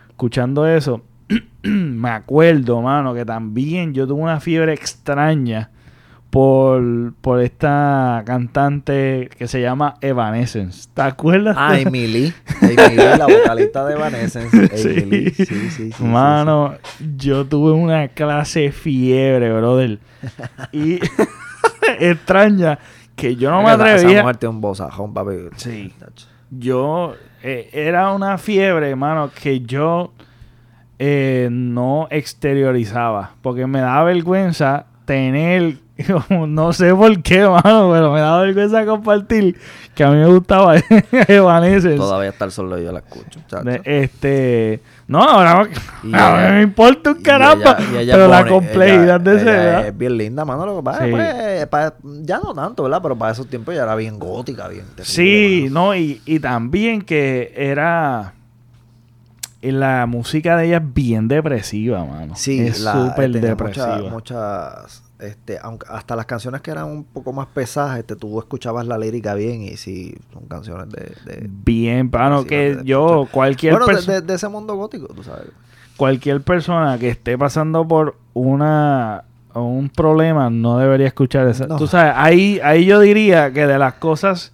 [0.08, 1.02] Escuchando eso,
[1.68, 5.70] me acuerdo, mano, que también yo tuve una fiebre extraña
[6.30, 10.88] por, por esta cantante que se llama Evanescence.
[10.94, 11.56] ¿Te acuerdas?
[11.58, 12.32] Ah, Emily.
[12.62, 14.68] Emily, la vocalista de Evanescence.
[14.76, 14.88] Sí.
[15.00, 15.30] Emily.
[15.30, 15.92] Sí, sí, sí.
[15.92, 16.74] sí, Mano,
[17.16, 19.98] yo tuve una clase fiebre, brother.
[20.72, 21.00] Y
[21.98, 22.78] extraña
[23.16, 24.32] que yo no me Esa- Esa atrevía.
[24.34, 25.32] tiene un bozajón, papi.
[25.56, 25.92] Sí.
[26.50, 30.12] Yo eh, era una fiebre, hermano, que yo
[31.02, 33.30] eh, no exteriorizaba.
[33.40, 35.76] Porque me daba vergüenza tener.
[36.48, 39.54] No sé por qué, mano, pero me daba vergüenza compartir
[39.94, 40.76] que a mí me gustaba
[41.28, 41.96] Evanescence.
[41.98, 43.38] Todavía está el solo yo la escucho.
[43.62, 44.80] De- este.
[45.08, 45.68] No, ahora,
[46.02, 47.76] Y ella- me importa un Y caramba.
[47.78, 49.88] ella- y ella pero la complejidad de ese.
[49.88, 50.64] Es bien linda, mano.
[50.64, 51.10] Lo que pasa Sí.
[51.68, 53.00] pues, ya no tanto, ¿verdad?
[53.02, 55.80] Pero para esos tiempos ya era bien gótica, bien terrible, Sí, mano.
[55.88, 58.32] no, y, y también que era.
[59.62, 62.34] La música de ella es bien depresiva, mano.
[62.36, 63.98] Sí, es la- súper depresiva.
[63.98, 68.38] muchas, muchas, este, aunque hasta las canciones que eran un poco más pesadas, este, tú
[68.38, 73.28] escuchabas la lírica bien y sí, son canciones de, de- Bien, mano, que de- yo,
[73.30, 75.48] cualquier, bueno, de, de- de ese mundo gótico, tú sabes.
[75.98, 81.66] cualquier persona que esté pasando por una un problema no debería escuchar esa.
[81.66, 81.76] No.
[81.76, 84.52] Tú sabes, ahí, ahí yo diría que de las cosas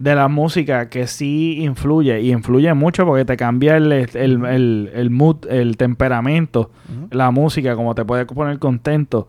[0.00, 4.08] de la música que sí influye, y influye mucho porque te cambia el, el,
[4.44, 6.70] el, el mood, el temperamento,
[7.12, 9.28] la música, como te puede poner contento.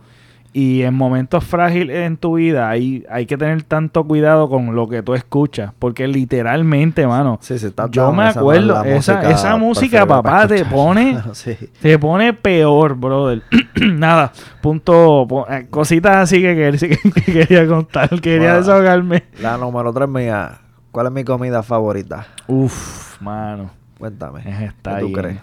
[0.54, 4.90] Y en momentos frágiles en tu vida hay, hay que tener tanto cuidado con lo
[4.90, 9.56] que tú escuchas, porque literalmente, mano, Sí, sí, está yo me esa acuerdo, esa, esa
[9.56, 11.56] música, preferida para papá, te pone, sí.
[11.82, 13.44] te pone peor, brother.
[13.94, 18.58] Nada, punto, eh, cositas así que, quer- que quería contar, quería Bueno.
[18.58, 19.24] desahogarme.
[19.42, 20.61] La número 3 mía,
[20.92, 22.28] ¿Cuál es mi comida favorita?
[22.48, 23.72] Uf, mano.
[23.98, 24.42] Cuéntame.
[24.46, 25.14] Es esta ¿Qué tú ahí.
[25.14, 25.40] crees?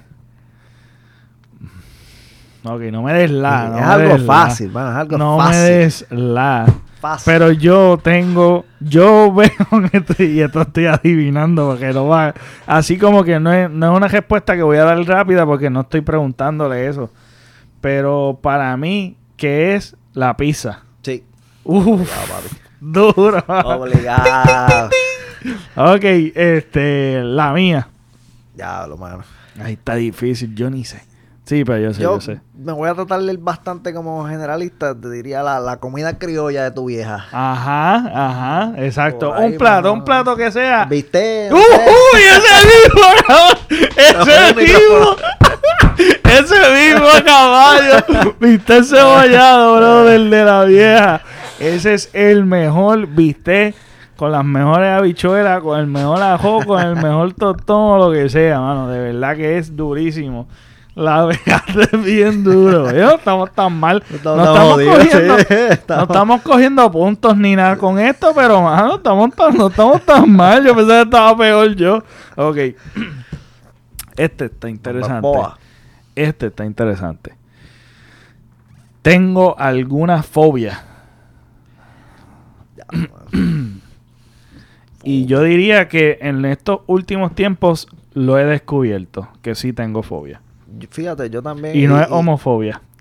[2.64, 3.66] Ok, no me des la.
[3.76, 5.52] es no algo fácil, mano, es algo no fácil.
[5.62, 6.66] me des la.
[7.00, 7.32] Fácil.
[7.32, 9.48] Pero yo tengo, yo veo
[9.92, 12.34] esto y esto estoy adivinando porque no va,
[12.66, 15.70] así como que no es, no es una respuesta que voy a dar rápida porque
[15.70, 17.10] no estoy preguntándole eso.
[17.80, 20.82] Pero para mí, ¿qué es la pizza?
[21.02, 21.22] Sí.
[21.62, 22.56] Uf, papi.
[22.80, 23.44] duro.
[23.46, 24.90] Obligado.
[25.76, 27.88] ok, este, la mía.
[28.56, 29.22] ya, lo mano.
[29.60, 31.02] Ahí está difícil, yo ni sé.
[31.44, 32.40] Sí, pero yo sé, yo, Yo sé.
[32.58, 34.94] me voy a tratar de ir bastante como generalista.
[34.94, 37.24] Te diría la, la comida criolla de tu vieja.
[37.32, 39.32] Ajá, ajá, exacto.
[39.34, 39.92] Ahí, un plato, mano.
[39.94, 40.84] un plato que sea.
[40.84, 41.48] ¿Viste?
[41.50, 42.20] ¡Uh, uy!
[42.20, 43.06] ¡Ese mismo!
[43.96, 45.16] ¡Ese mismo!
[46.24, 48.34] ¡Ese mismo caballo!
[48.38, 51.22] Bistec cebollado, bro, del de la vieja.
[51.58, 53.74] Ese es el mejor bistec
[54.18, 58.28] con las mejores habichuelas, con el mejor ajo, con el mejor tostón o lo que
[58.28, 58.88] sea, mano.
[58.88, 60.48] De verdad que es durísimo.
[60.96, 62.90] La vegaste es bien duro.
[62.90, 63.00] ¿eh?
[63.00, 64.02] No estamos tan mal.
[64.10, 65.44] No estamos estamos, tan jodidos, cogiendo, sí,
[65.88, 70.32] no estamos- cogiendo puntos ni nada con esto, pero mano, estamos tan, no estamos tan
[70.32, 70.64] mal.
[70.66, 72.02] Yo pensé que estaba peor yo.
[72.36, 72.56] Ok.
[74.16, 75.28] Este está interesante.
[76.16, 77.36] Este está interesante.
[79.00, 80.82] Tengo alguna fobia.
[85.10, 89.26] Y yo diría que en estos últimos tiempos lo he descubierto.
[89.40, 90.42] Que sí tengo fobia.
[90.90, 91.74] Fíjate, yo también.
[91.74, 92.82] Y no es homofobia.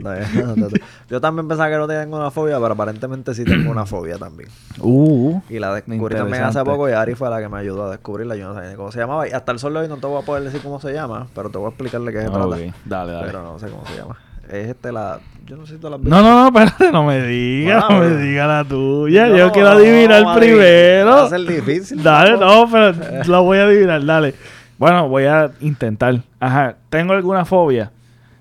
[0.00, 0.68] No, no, no, no.
[1.08, 4.48] Yo también pensaba que no tengo una fobia, pero aparentemente sí tengo una fobia también.
[4.80, 5.40] Uh.
[5.48, 8.34] Y la descubrí también hace poco y Ari fue la que me ayudó a descubrirla.
[8.34, 9.28] Yo no sabía ni cómo se llamaba.
[9.28, 11.28] Y hasta el sol de hoy no te voy a poder decir cómo se llama,
[11.32, 12.46] pero te voy a explicarle qué se trata.
[12.46, 13.26] Ok, Dale, dale.
[13.26, 14.18] Pero no sé cómo se llama.
[14.62, 15.20] Es este la...
[15.46, 16.14] Yo no sé si tú la has visto.
[16.16, 17.98] No, no, no, espérate, no me digas, Wow.
[17.98, 19.26] no me digas la tuya.
[19.26, 21.10] No, yo quiero adivinar primero.
[21.10, 22.02] Va a ser difícil.
[22.02, 22.92] Dale, no, pero
[23.26, 24.34] lo voy a adivinar, dale.
[24.78, 26.16] Bueno, voy a intentar.
[26.40, 27.90] Ajá, ¿tengo alguna fobia?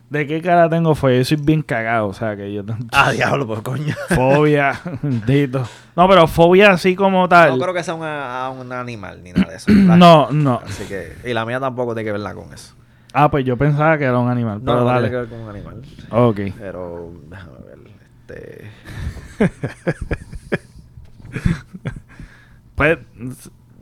[0.10, 1.18] ¿De qué cara tengo fobia?
[1.18, 3.96] Yo soy bien cagado, o sea que yo Ah, diablo, pues coño.
[4.10, 5.68] fobia, bendito.
[5.96, 7.58] No, pero fobia así como tal.
[7.58, 9.72] No creo que sea una- a un animal ni nada de eso.
[9.72, 10.62] No, no.
[10.66, 11.14] Así que...
[11.26, 12.74] Y la mía tampoco tiene que verla con eso.
[13.14, 15.10] Ah, pues yo pensaba que era un animal, No, pero no dale.
[15.10, 15.82] tiene que ver con un animal.
[16.10, 16.40] Ok.
[16.58, 17.12] Pero...
[17.30, 17.80] Déjame ver.
[18.28, 18.72] Este...
[22.76, 22.98] Pues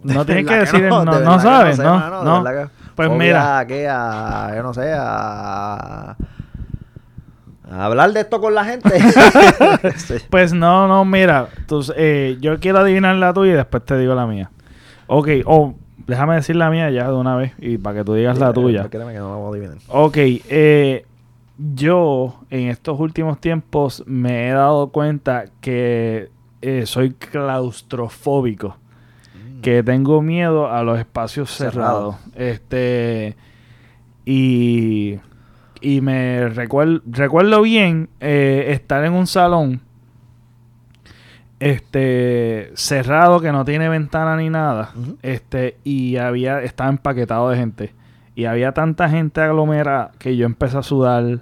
[0.04, 1.94] no tienes que decir, no, no, que sabes, sé, ¿no?
[2.20, 2.44] de no.
[2.44, 3.60] verdad que- Pues Fobia mira.
[3.60, 3.88] a qué?
[3.89, 6.15] A, yo no sé, a,
[7.72, 8.89] a hablar de esto con la gente.
[9.96, 10.15] Sí.
[10.30, 14.13] Pues no, no, mira, tú- eh, yo quiero adivinar la tuya y después te digo
[14.13, 14.52] la mía.
[15.08, 15.76] Ok, o
[16.12, 18.89] déjame decir la mía ya de una vez y para que tú digas la tuya.
[18.89, 19.50] Créeme que no.
[19.88, 21.06] Ok, eh,
[21.58, 26.30] yo en estos últimos tiempos me he dado cuenta que
[26.62, 28.78] eh, soy claustrofóbico,
[29.62, 32.13] que tengo miedo a los espacios Cerrado.
[32.13, 32.15] cerrados.
[32.36, 33.36] Este
[34.26, 35.17] y
[35.82, 39.82] y me recuerdo recuerdo bien eh, estar en un salón
[41.62, 47.93] este cerrado que no tiene ventana ni nada este y había estaba empaquetado de gente.
[48.34, 51.41] Y había tanta gente aglomerada que yo empecé a sudar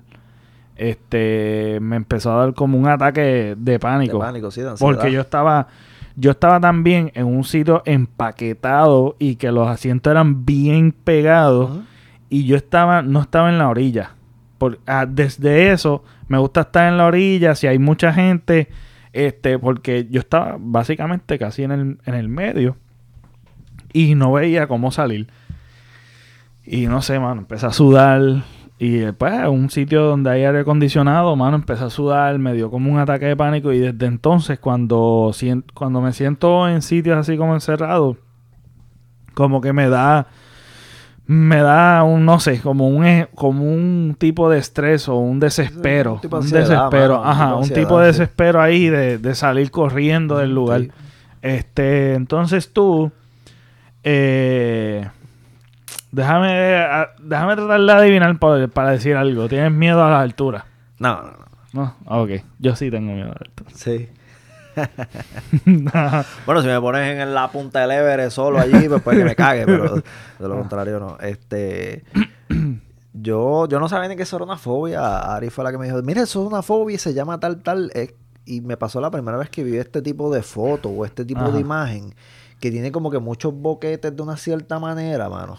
[0.75, 5.11] este me empezó a dar como un ataque de pánico, De pánico, sí, de porque
[5.11, 5.67] yo estaba
[6.15, 11.79] yo estaba también en un sitio empaquetado y que los asientos eran bien pegados
[12.29, 14.11] y yo estaba no estaba en la orilla.
[14.57, 18.67] Por- ah, desde eso me gusta estar en la orilla si hay mucha gente
[19.25, 22.77] este porque yo estaba básicamente casi en el, en el medio
[23.93, 25.27] y no veía cómo salir.
[26.63, 28.43] Y no sé mano empecé a sudar
[28.77, 32.89] y después un sitio donde hay aire acondicionado mano empecé a sudar me dio como
[32.89, 35.33] un ataque de pánico y desde entonces cuando
[35.73, 38.15] cuando me siento en sitios así como encerrados
[39.33, 40.27] como que me da
[41.31, 45.39] me da un no sé como un e- como un tipo de estrés o un
[45.39, 48.19] desespero un tipo de ansiedad, desespero mano, un ajá tipo un ansiedad, tipo de sí.
[48.19, 50.91] desespero ahí de, de salir corriendo del lugar Sí.
[51.43, 53.11] este entonces tú
[54.03, 55.07] eh,
[56.11, 60.65] déjame déjame tratar de adivinar para, para decir algo tienes miedo a la altura
[60.97, 61.31] No, no,
[61.73, 61.95] no.
[62.07, 64.09] no ok yo sí tengo miedo a la altura Sí.
[66.45, 69.35] Bueno, si me pones en la punta del Everest solo allí, pues puede que me
[69.35, 71.17] cague, pero de lo contrario no.
[71.19, 72.03] Este,
[73.13, 75.35] yo, yo no sabía ni que eso era una fobia.
[75.35, 77.61] Ari fue la que me dijo, mira, eso es una fobia y se llama tal,
[77.61, 77.91] tal.
[78.45, 81.41] Y me pasó la primera vez que vi este tipo de foto o este tipo
[81.41, 81.51] Ajá.
[81.51, 82.15] de imagen
[82.59, 85.57] que tiene como que muchos boquetes de una cierta manera, mano.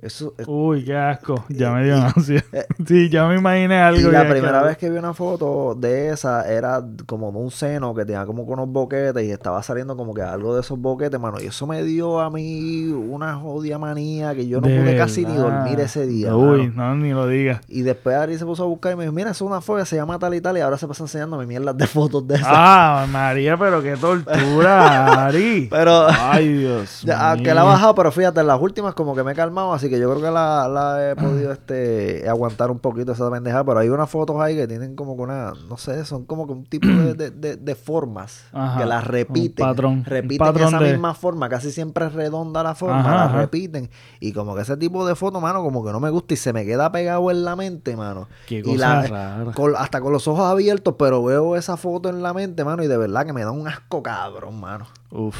[0.00, 1.44] Eso, es- Uy, qué asco.
[1.48, 2.44] Ya me dio y- ansia.
[2.52, 4.10] eh, Sí, ya me imaginé y algo.
[4.12, 7.50] la ya primera que- vez que vi una foto de esa era como de un
[7.50, 11.18] seno que tenía como unos boquetes y estaba saliendo como que algo de esos boquetes,
[11.18, 11.40] mano.
[11.40, 15.24] Y eso me dio a mí una jodida manía que yo no De pude casi
[15.26, 16.36] ni dormir ese día.
[16.36, 16.94] Uy, mano.
[16.94, 17.60] no, ni lo digas.
[17.66, 19.80] Y después Ari se puso a buscar y me dijo, mira, eso es una foto
[19.80, 22.36] que se llama tal y tal y ahora se pasa enseñándome mierdas de fotos de
[22.36, 22.48] esas.
[22.48, 25.66] Ah, María, pero qué tortura, Ari.
[25.70, 26.06] Pero...
[26.08, 27.42] Ay, Dios Ya, mío.
[27.44, 29.87] que la ha bajado, pero fíjate, en las últimas como que me he calmado, así
[29.88, 33.78] que yo creo que la, la he podido este aguantar un poquito esa pendeja, pero
[33.80, 36.64] hay unas fotos ahí que tienen como que una, no sé, son como que un
[36.64, 40.68] tipo de, de, de- de formas Ajá, que las un repiten, patrón, un repiten patrón
[40.68, 44.62] esa misma forma, casi siempre es redonda la forma, Ajá, la repiten y como que
[44.62, 47.30] ese tipo de foto, mano, como que no me gusta y se me queda pegado
[47.30, 48.28] en la mente, mano.
[48.46, 49.52] Qué y cosa la- rara.
[49.52, 52.86] con- hasta con los ojos abiertos, pero veo esa foto en la mente, mano, y
[52.86, 54.86] de verdad que me da un asco cabrón, mano.
[55.10, 55.36] Uf.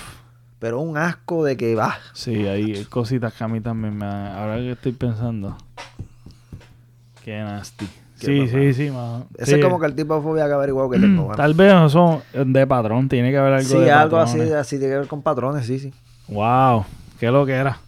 [0.58, 1.96] Pero un asco de que va.
[2.14, 4.36] Sí, hay cositas que a mí también me dan.
[4.36, 5.56] Ahora que estoy pensando.
[7.24, 7.86] Qué nasty.
[8.18, 8.50] Qué Sí, papá.
[8.50, 9.26] sí, sí, mano.
[9.36, 9.58] Ese Sí.
[9.60, 11.36] es como que el tipo de fobia que averiguado que tengo, mano.
[11.36, 14.54] Tal vez no son de patrón, tiene que haber algo Sí, de algo así, patrones.
[14.56, 15.92] así tiene que ver con patrones, sí, sí.
[16.26, 16.84] Wow,
[17.20, 17.78] qué lo que era.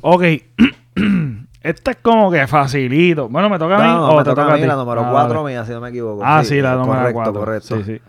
[0.00, 0.22] Ok.
[1.60, 3.28] Esta es como que facilito.
[3.28, 4.66] Bueno, ¿me toca a mí No, o me te toca toca a mí ti?
[4.68, 5.54] la número Ah, 4 vale.
[5.54, 6.22] mía, si no me equivoco.
[6.24, 7.32] Ah, sí, la eh, número correcto, 4.
[7.34, 7.76] correcto.
[7.78, 8.00] Sí, sí.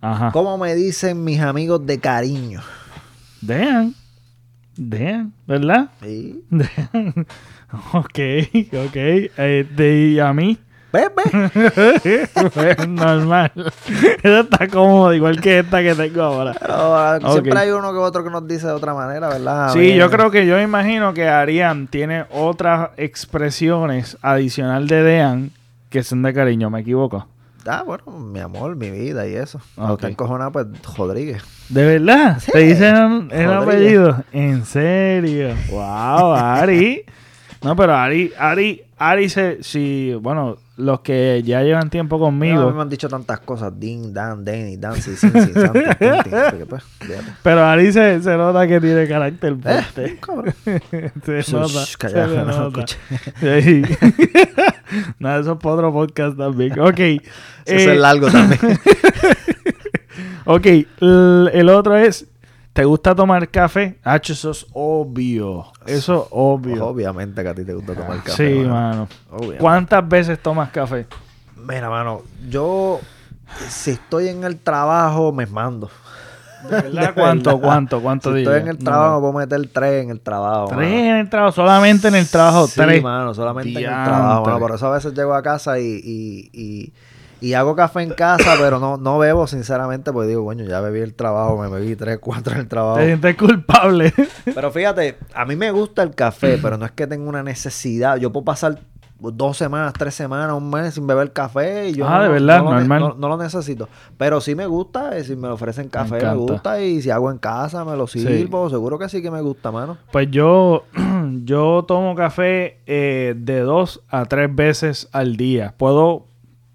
[0.00, 0.30] Ajá.
[0.32, 2.60] ¿Cómo me dicen mis amigos de cariño?
[3.40, 3.94] Dejan.
[4.76, 5.90] Dejan, ¿verdad?
[6.02, 6.44] Sí.
[6.50, 7.26] Dejan.
[7.92, 8.18] Ok,
[8.86, 8.96] ok.
[9.36, 10.58] Este, y a mí.
[10.90, 11.22] Pepe.
[12.52, 13.52] Pues, Normal.
[14.22, 16.56] Esta está cómoda, igual que esta que tengo ahora.
[16.58, 17.18] Pero, ah.
[17.32, 19.72] Siempre hay uno que otro que nos dice de otra manera, ¿verdad?
[19.72, 25.50] Sí, yo creo que yo imagino que Arián tiene otras expresiones adicional de Dean
[25.90, 27.26] que son de cariño, me equivoco.
[27.66, 29.58] Ah, bueno, mi amor, mi vida y eso.
[29.76, 29.88] Ok.
[29.88, 31.42] No te encojonado, pues Rodríguez.
[31.68, 32.40] ¿De verdad?
[32.52, 34.00] ¿Te dicen el Rodríguez.
[34.00, 34.24] apellido?
[34.32, 35.50] ¿En serio?
[35.70, 37.04] ¡Wow, Ari!
[37.62, 42.24] No, pero Ari, Ari, Ari se, si, bueno, los que ya llevan tiempo A mí
[42.24, 43.78] conmigo, me han dicho tantas cosas.
[43.78, 45.60] Din, Dan, Denny, Dancy, Tinti.
[45.60, 46.82] Así que, pues,
[47.42, 50.18] pero Ari se, se nota que tiene carácter Eh, fuerte.
[50.22, 50.54] cabrón.
[51.22, 52.84] se Shush, nota, calla, se no nota.
[55.18, 56.78] Nada, eso es para otro podcast también.
[56.78, 57.00] Ok.
[57.66, 58.58] Eh, es largo también.
[60.44, 62.26] ok, el, el otro es,
[62.72, 63.98] ¿te gusta tomar café?
[64.02, 65.66] Ah, eso es obvio.
[65.86, 66.86] Eso es obvio.
[66.86, 68.48] Obviamente que a ti te gusta tomar café.
[68.48, 68.70] sí, mano.
[68.70, 69.08] mano.
[69.30, 69.58] Obviamente.
[69.60, 71.06] ¿Cuántas veces tomas café?
[71.54, 72.98] Mira, mano, yo
[73.68, 75.90] si estoy en el trabajo me mando.
[76.68, 77.12] ¿De verdad?
[77.14, 80.20] ¿Cuánto, cuánto, cuánto Si estoy en el No, trabajo, me puedo meter tres en el
[80.20, 80.66] trabajo.
[80.68, 80.88] Tres mano.
[80.96, 83.02] en el trabajo, solamente en el trabajo, Sí, tres.
[83.02, 84.58] mano, solamente en el trabajo, mano.
[84.58, 86.92] Por eso a veces llego a casa y, y, y,
[87.40, 91.00] y hago café en casa, pero no, no bebo, sinceramente, porque digo, coño, ya bebí
[91.00, 92.98] el trabajo, me bebí tres, cuatro en el trabajo.
[92.98, 94.12] Te sientes culpable.
[94.54, 98.16] Pero fíjate, a mí me gusta el café, pero no es que tenga una necesidad.
[98.18, 98.78] Yo puedo pasar
[99.20, 102.58] dos semanas, tres semanas, un mes sin beber café y yo Ah, no, de verdad,
[102.58, 103.00] no lo, normal.
[103.02, 103.88] no- no lo necesito.
[104.16, 107.38] Pero sí me gusta, eh, si me ofrecen café me, gusta y si hago en
[107.38, 109.98] casa me lo sirvo, seguro que sí que me gusta, mano.
[110.10, 110.84] Pues yo,
[111.44, 115.74] yo tomo café eh, de dos a tres veces al día.
[115.76, 116.26] Puedo,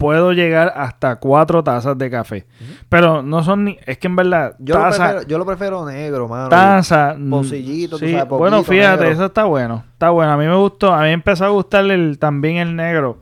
[0.05, 2.45] puedo llegar hasta cuatro tazas de café.
[2.89, 3.79] Pero no son ni...
[3.85, 6.49] Es que en verdad, Yo, lo taza, prefiero, yo lo prefiero negro, mano.
[6.49, 7.15] taza...
[7.17, 9.13] mm, Pocillito, tú sí, sabes, Bueno, poquito fíjate, negro.
[9.13, 9.83] eso está bueno.
[9.93, 10.31] Está bueno.
[10.31, 10.93] A mí me gustó.
[10.93, 13.17] A mí empezó a gustar el, también el negro.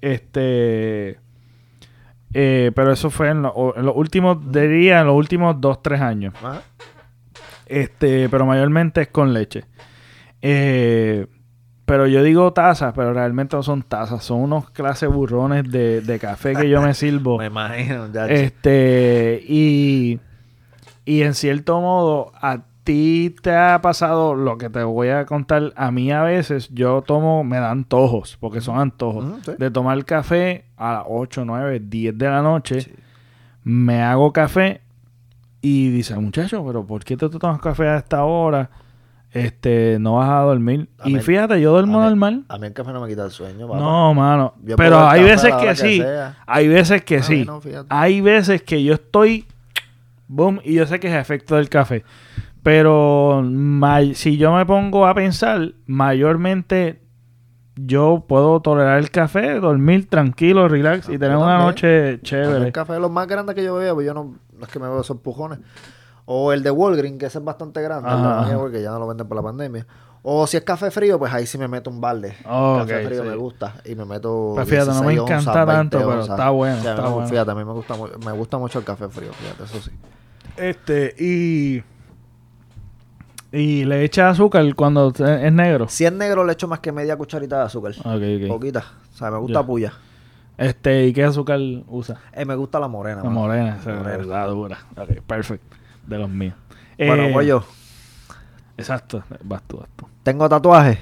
[0.00, 1.18] Este...
[2.34, 6.00] eh, pero eso fue en, lo- en los últimos, diría, en los últimos dos, tres
[6.00, 6.34] años.
[6.42, 6.62] Ajá.
[7.66, 9.64] Este, pero mayormente es con leche.
[10.42, 11.26] Eh,
[11.88, 16.18] pero yo digo tazas, pero realmente no son tazas, son unos clases burrones de, de
[16.18, 17.38] café que yo me sirvo.
[17.38, 18.26] Me imagino, ya.
[18.26, 20.20] este, y,
[21.06, 25.72] y en cierto modo, a ti te ha pasado lo que te voy a contar.
[25.76, 29.52] A mí a veces yo tomo, me dan antojos, porque son antojos, sí.
[29.58, 32.82] de tomar café a las 8, 9, 10 de la noche.
[32.82, 32.92] Sí.
[33.64, 34.82] Me hago café
[35.62, 38.68] y dice, muchacho, pero ¿por qué tú tomas café a esta hora?
[39.32, 40.88] Este, no vas a dormir.
[40.98, 42.44] A y mí- fíjate, yo duermo a mí- normal.
[42.48, 43.78] A mí el café no me quita el sueño, papá.
[43.80, 44.54] No, mano.
[44.64, 45.98] Yo Pero hay veces que sí.
[45.98, 46.36] sea.
[46.46, 47.44] Hay veces que sí.
[47.44, 47.60] no.
[47.90, 49.46] Hay veces que yo estoy.
[50.28, 52.04] Boom, y yo sé que es efecto del café.
[52.62, 57.00] Pero may- si yo me pongo a pensar, mayormente
[57.76, 62.66] yo puedo tolerar el café, dormir tranquilo, relax y tener una noche chévere.
[62.66, 64.78] El café es lo más grande que yo bebo, pues yo no, no es que
[64.80, 65.60] me bebo esos pujones.
[66.30, 68.54] O el de Walgreen, que ese es bastante grande, ajá.
[68.58, 69.86] porque ya no lo venden por la pandemia.
[70.22, 72.36] O si es café frío, pues ahí sí me meto un balde.
[72.44, 73.28] Oh, café frío sí.
[73.30, 74.52] me gusta y me meto.
[74.54, 76.38] Pues fíjate, no me 16 onzas, encanta 20 tanto, pero onzas.
[76.38, 77.28] está bueno, está me- bueno.
[77.28, 77.94] Fíjate, a mí me gusta,
[78.26, 79.90] me gusta mucho el café frío, fíjate, eso sí.
[80.58, 81.82] Este, y.
[83.50, 85.88] ¿Y le echa azúcar cuando es negro?
[85.88, 87.92] Si es negro, le echo más que media cucharita de azúcar.
[88.00, 88.04] Ok,
[88.42, 88.48] ok.
[88.48, 88.84] Poquita.
[89.14, 89.66] O sea, me gusta Ya.
[89.66, 89.92] puya.
[90.58, 91.58] Este, ¿y qué azúcar
[91.88, 92.18] usa?
[92.34, 93.22] Eh, me gusta la morena.
[93.22, 93.40] La mano.
[93.40, 93.78] morena,
[94.26, 94.78] la dura.
[94.94, 95.76] Ok, perfecto.
[96.08, 96.54] De los míos.
[96.98, 97.64] Bueno, Eh, voy yo.
[98.76, 99.22] Exacto.
[99.44, 100.06] Vas tú, vas tú.
[100.22, 100.98] Tengo tatuaje.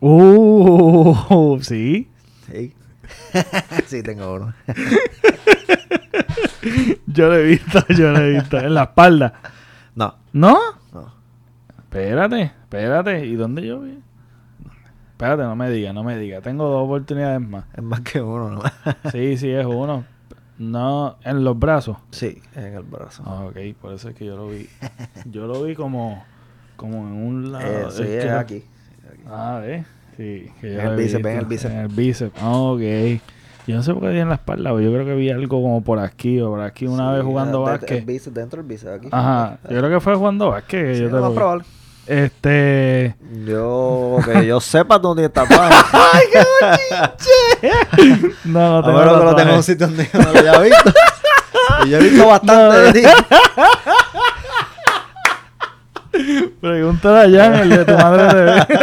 [0.00, 2.08] Uh, sí.
[2.50, 2.74] Sí.
[3.86, 4.54] sí, tengo uno.
[7.06, 8.58] Yo lo he visto, yo lo he visto.
[8.58, 9.32] En la espalda.
[9.94, 10.58] No, ¿No?
[10.92, 11.12] no.
[11.78, 13.26] Espérate, espérate.
[13.26, 13.98] ¿Y dónde yo vi?
[15.12, 16.40] Espérate, no me diga, no me diga.
[16.40, 17.64] Tengo dos oportunidades más.
[17.74, 18.62] Es más que uno, ¿no?
[19.10, 20.04] Sí, sí, es uno.
[20.60, 21.96] No, en los brazos.
[22.10, 23.22] sí, en el brazo.
[23.26, 24.68] Ah, ok, por eso es que yo lo vi.
[25.24, 26.22] Yo lo vi como,
[26.76, 27.64] como en un lado.
[27.66, 28.64] Eh, sí, es que- aquí.
[29.10, 29.22] aquí.
[29.26, 29.86] Ah, ¿ves?
[30.18, 30.50] Sí.
[30.60, 31.72] que En el lo bíceps, en el bíceps.
[31.74, 32.42] En el bíceps.
[32.42, 32.80] Ok.
[33.66, 35.62] Yo no sé por qué vi en la espalda, pero yo creo que vi algo
[35.62, 37.98] como por aquí o por aquí una Sí, vez jugando de- básquet.
[38.00, 39.08] el bíceps, dentro del bíceps, aquí.
[39.12, 40.84] Ajá, yo creo que fue jugando básquet.
[40.88, 41.36] que Sí, yo lo te más lo vi.
[42.06, 43.14] Este.
[43.46, 45.74] Yo, que yo sepa, tú no tienes tatuaje.
[45.92, 46.24] ¡Ay,
[47.60, 47.70] qué
[48.44, 50.38] No, no A tengo menos que lo tengo en un sitio donde yo no lo
[50.40, 50.92] haya visto.
[51.84, 53.02] y yo he visto bastante de ti.
[56.60, 58.66] Pregúntale a Jan, el de tu madre de bebé.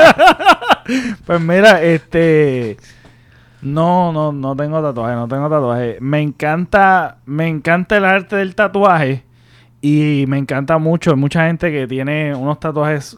[1.26, 2.78] Pues mira, este.
[3.62, 5.98] No, no, no tengo tatuaje, no tengo tatuaje.
[6.00, 9.26] Me encanta, me encanta el arte del tatuaje.
[9.82, 11.12] Y me encanta mucho.
[11.12, 13.18] Hay mucha gente que tiene unos tatuajes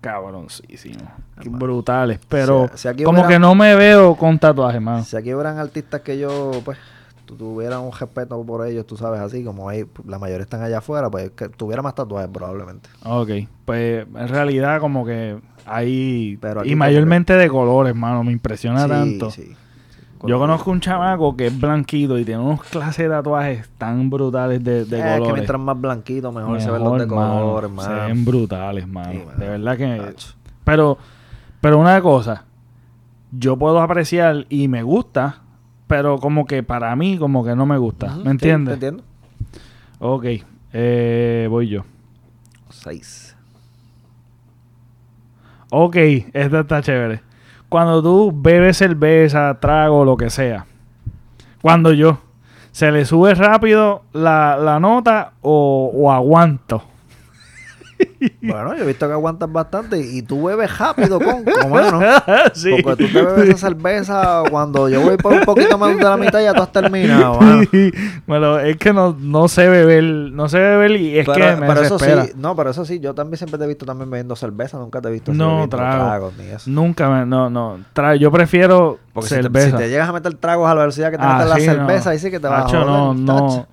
[0.00, 1.02] cabroncísimos.
[1.46, 2.20] Brutales.
[2.28, 5.02] Pero Si- si aquí como que no me veo con tatuajes, mano.
[5.04, 6.78] Si aquí hubieran artistas que yo, pues,
[7.24, 10.78] tu- tuviera un respeto por ellos, tú sabes, así como hay, la mayoría están allá
[10.78, 12.88] afuera, pues que tuviera más tatuajes probablemente.
[13.04, 13.30] Ok,
[13.64, 16.36] pues en realidad como que hay...
[16.40, 18.22] Pero y mayormente de colores, mano.
[18.22, 19.30] Me impresiona Sí, tanto.
[19.30, 19.56] sí.
[20.26, 24.62] Yo conozco un chamaco que es blanquito y tiene unos clases de tatuajes tan brutales
[24.64, 25.34] de, de Eh, es que colores.
[25.34, 27.40] mientras más blanquito, mejor, se ven los Mejor, de mano.
[27.40, 28.06] colores, Se más.
[28.06, 29.12] ven brutales, mano.
[29.12, 29.38] Sí, mano.
[29.38, 29.96] De verdad que...
[29.98, 30.34] Tacho.
[30.64, 30.98] Pero,
[31.60, 32.44] pero una cosa,
[33.32, 35.42] yo puedo apreciar y me gusta,
[35.86, 38.16] pero como que para mí como que no me gusta.
[38.16, 38.78] ¿Me sí, entiendes?
[38.80, 39.04] te entiendo.
[39.98, 40.24] Ok,
[40.72, 41.84] eh, voy yo.
[42.70, 43.36] Seis.
[45.70, 45.96] Ok,
[46.32, 47.20] esta está chévere.
[47.74, 50.64] Cuando tú bebes cerveza, trago, lo que sea.
[51.60, 52.18] Cuando yo.
[52.70, 56.84] ¿Se le sube rápido la, la nota o, o aguanto?
[58.42, 62.00] Bueno, yo he visto que aguantas bastante y tú bebes rápido, con, mano.
[62.54, 62.70] sí.
[62.82, 66.16] Porque tú te bebes esa cerveza cuando yo voy por un poquito más de la
[66.16, 67.62] mitad y ya tú has terminado, mano.
[68.26, 71.66] Bueno, es que no, no sé beber, no sé beber y es pero, que me
[71.66, 72.06] pero eso sí,
[72.36, 75.08] no, pero eso sí, yo también siempre te he visto también bebiendo cerveza, nunca te
[75.08, 76.04] he visto No, trago.
[76.04, 76.70] tragos ni eso.
[76.70, 77.78] Nunca me, no, no.
[77.94, 79.70] Tra- yo prefiero Porque si te, cerveza.
[79.70, 82.04] si te llegas a meter tragos a la velocidad que te Ah, metes la cerveza,
[82.06, 82.10] no.
[82.10, 82.86] ahí sí que te vas a joder.
[82.86, 83.66] no, no,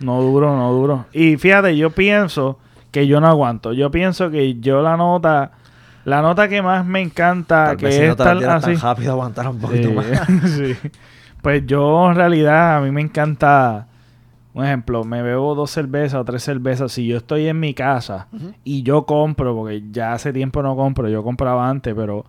[0.00, 1.06] no duro, no duro.
[1.12, 2.58] Y fíjate, yo pienso
[2.96, 3.72] que yo no aguanto.
[3.74, 5.50] Yo pienso que yo la nota,
[6.06, 8.38] la nota que más me encanta, Tal que vez si es no te la tal
[8.38, 8.72] tiras así.
[8.72, 10.50] tan rápido aguantar un poquito Sí, más.
[10.50, 10.74] sí.
[11.42, 13.86] Pues yo en realidad a mí me encanta,
[14.54, 16.90] un ejemplo, me bebo dos cervezas o tres cervezas.
[16.90, 18.28] Si yo estoy en mi casa
[18.64, 22.24] y yo compro, porque ya hace tiempo no compro, yo compraba antes, pero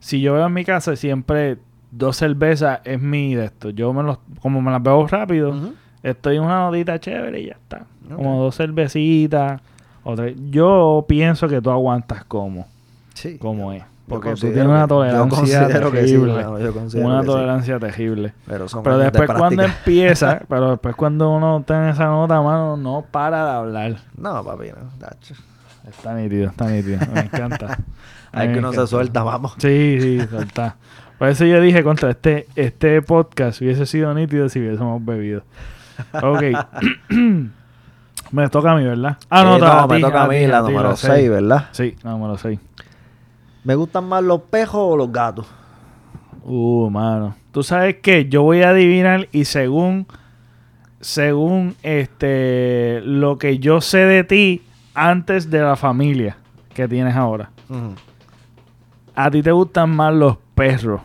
[0.00, 1.58] si yo veo en mi casa siempre
[1.92, 3.70] dos cervezas es mi de esto.
[3.70, 5.54] Yo me los, como me las bebo rápido,
[6.02, 7.86] estoy en una notita chévere y ya está.
[8.14, 9.60] Como dos cervecitas.
[10.50, 12.66] Yo pienso que tú aguantas como,
[13.14, 13.38] Sí.
[13.38, 13.82] como es.
[14.08, 16.42] Porque tú tienes una tolerancia sí, terrible.
[16.62, 17.26] yo considero una sí.
[17.26, 18.32] tolerancia terrible.
[18.46, 22.78] Pero, son Pero de después cuando empieza, pero después cuando uno tiene esa nota, mano,
[22.78, 23.96] no para de hablar.
[24.16, 25.08] No, papi, no.
[25.88, 27.00] Está nítido, está nítido.
[27.12, 27.78] Me encanta.
[28.32, 29.54] A Hay que uno se suelta, vamos.
[29.58, 30.76] Sí, sí, suelta.
[31.18, 35.42] Por eso yo dije, contra este, este podcast hubiese sido nítido si hubiésemos bebido.
[36.22, 36.42] Ok.
[38.30, 39.16] me toca a mí, ¿verdad?
[39.30, 41.12] Ah, no, Eh, toca me ti, toca a mí la ti, número seis.
[41.14, 41.68] 6, ¿verdad?
[41.72, 42.58] Sí, la número 6.
[43.64, 45.46] ¿Me gustan más los pejos o los gatos?
[46.44, 47.34] Uh, mano.
[47.52, 50.06] Tú sabes que yo voy a adivinar y según
[51.00, 54.62] según este lo que yo sé de ti
[54.94, 56.36] antes de la familia
[56.74, 57.50] que tienes ahora.
[59.14, 61.00] A ti te gustan más los perros,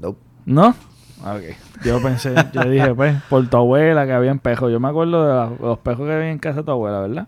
[0.00, 0.18] nope.
[0.44, 0.68] ¿no?
[1.20, 1.56] Ok.
[1.84, 4.70] Yo pensé, yo dije, pues, por tu abuela que habían pejos.
[4.70, 7.26] Yo me acuerdo de la- los pejos que había en casa de tu abuela, ¿verdad?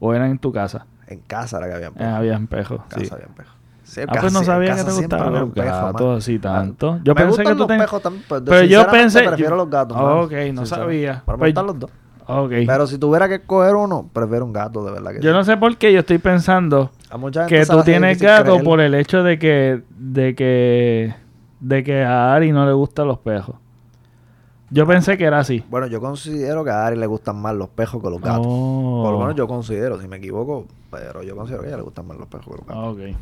[0.00, 0.86] O eran en tu casa.
[1.06, 2.14] En casa era que habían Eh, pejos.
[2.14, 2.80] habían pejos.
[2.80, 3.10] En casa sí.
[3.12, 3.52] habían pejos.
[3.84, 6.92] Sí, Ah, pues no sabía que te gustaban los gatos así tanto.
[6.98, 9.20] Ah, Yo me pensé que tú ten- también, pues, Pero yo pensé...
[9.22, 9.96] prefiero yo- los gatos.
[9.96, 10.20] Mano.
[10.22, 11.22] ok, no sabía.
[11.24, 11.90] Pero me Pues- gustan los dos.
[12.30, 12.50] Ok.
[12.66, 15.36] Pero si tuviera que escoger uno, prefiero un gato, de verdad que Yo sí.
[15.36, 16.90] no sé por qué yo estoy pensando
[17.48, 18.64] que tú tienes gato creer.
[18.64, 21.14] por el hecho de que de que
[21.60, 23.56] de que a Ari no le gustan los pejos.
[24.70, 25.64] Yo pensé que era así.
[25.70, 28.46] Bueno, yo considero que a Ari le gustan más los pejos que los gatos.
[28.46, 29.02] Oh.
[29.02, 31.82] Por lo menos yo considero, si me equivoco, pero yo considero que a ella le
[31.84, 32.76] gustan más los pejos que los gatos.
[32.84, 33.16] Ah, ok.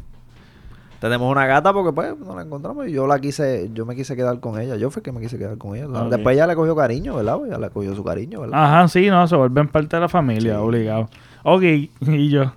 [1.01, 4.16] Tenemos una gata porque pues nos la encontramos y yo la quise, yo me quise
[4.16, 4.76] quedar con ella.
[4.76, 5.87] Yo fui que me quise quedar con ella.
[5.87, 6.09] Ok.
[6.11, 7.39] Después ella le cogió cariño, ¿verdad?
[7.49, 8.64] Ya le cogió su cariño, ¿verdad?
[8.64, 10.59] Ajá, sí, no, se vuelven parte de la familia, Sí.
[10.61, 11.09] obligado.
[11.45, 12.53] Ok, y yo.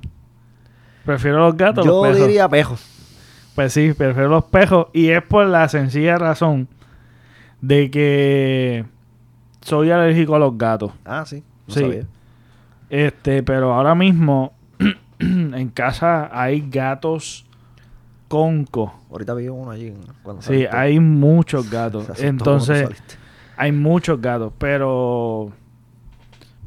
[1.05, 2.27] Prefiero los gatos yo los pejos.
[2.27, 2.98] diría pejos.
[3.59, 4.87] Pues sí, prefiero los pejos.
[4.93, 6.69] Y es por la sencilla razón
[7.59, 8.85] de que
[9.59, 10.93] soy alérgico a los gatos.
[11.03, 11.43] Ah, sí.
[11.67, 11.81] No Sí.
[11.81, 12.03] sabía.
[12.89, 14.53] Este, pero ahora mismo
[15.19, 17.45] en casa hay gatos
[18.29, 18.93] conco.
[19.11, 19.93] Ahorita vi uno allí
[20.23, 20.77] cuando Sí, saliste.
[20.77, 22.07] hay muchos gatos.
[22.17, 22.87] Entonces,
[23.57, 25.51] hay muchos gatos, pero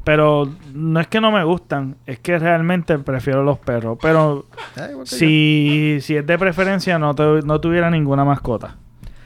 [0.03, 4.45] pero no es que no me gustan, es que realmente prefiero los perros, pero
[4.75, 8.75] Ah, si, si es de preferencia no, te- no tuviera ninguna mascota.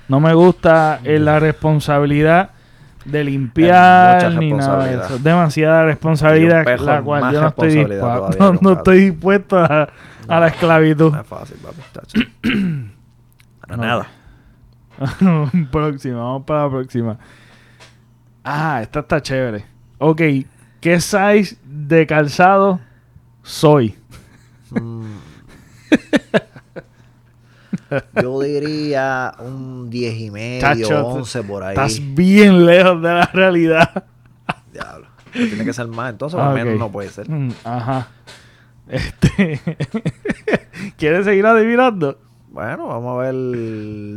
[0.08, 2.52] No me gusta eh, la responsabilidad
[3.06, 5.16] de limpiar ni nada de eso.
[5.16, 9.90] Es demasiada responsabilidad la cual yo no estoy, todavía no, estoy dispuesto a,
[10.28, 11.12] la esclavitud.
[11.14, 11.82] No es fácil, papi.
[11.94, 12.20] chacho.
[13.62, 13.84] Para No.
[13.84, 14.08] nada.
[15.72, 17.18] próxima, vamos para la próxima.
[18.44, 19.66] Ah, esta está chévere.
[20.00, 20.22] Ok,
[20.88, 22.80] ¿qué size de calzado
[23.44, 23.94] soy?
[24.70, 25.18] Mm.
[28.22, 31.72] Yo diría un 10 y medio, Chacho, 11 por ahí.
[31.76, 34.06] Estás bien lejos de la realidad.
[34.72, 35.08] Diablo.
[35.34, 37.30] Tiene que ser más, entonces Ah, al menos no puede ser.
[37.30, 38.08] Mm, Ajá.
[38.88, 39.60] Este.
[40.98, 42.18] ¿Quieres seguir adivinando?
[42.50, 43.36] Bueno, vamos a ver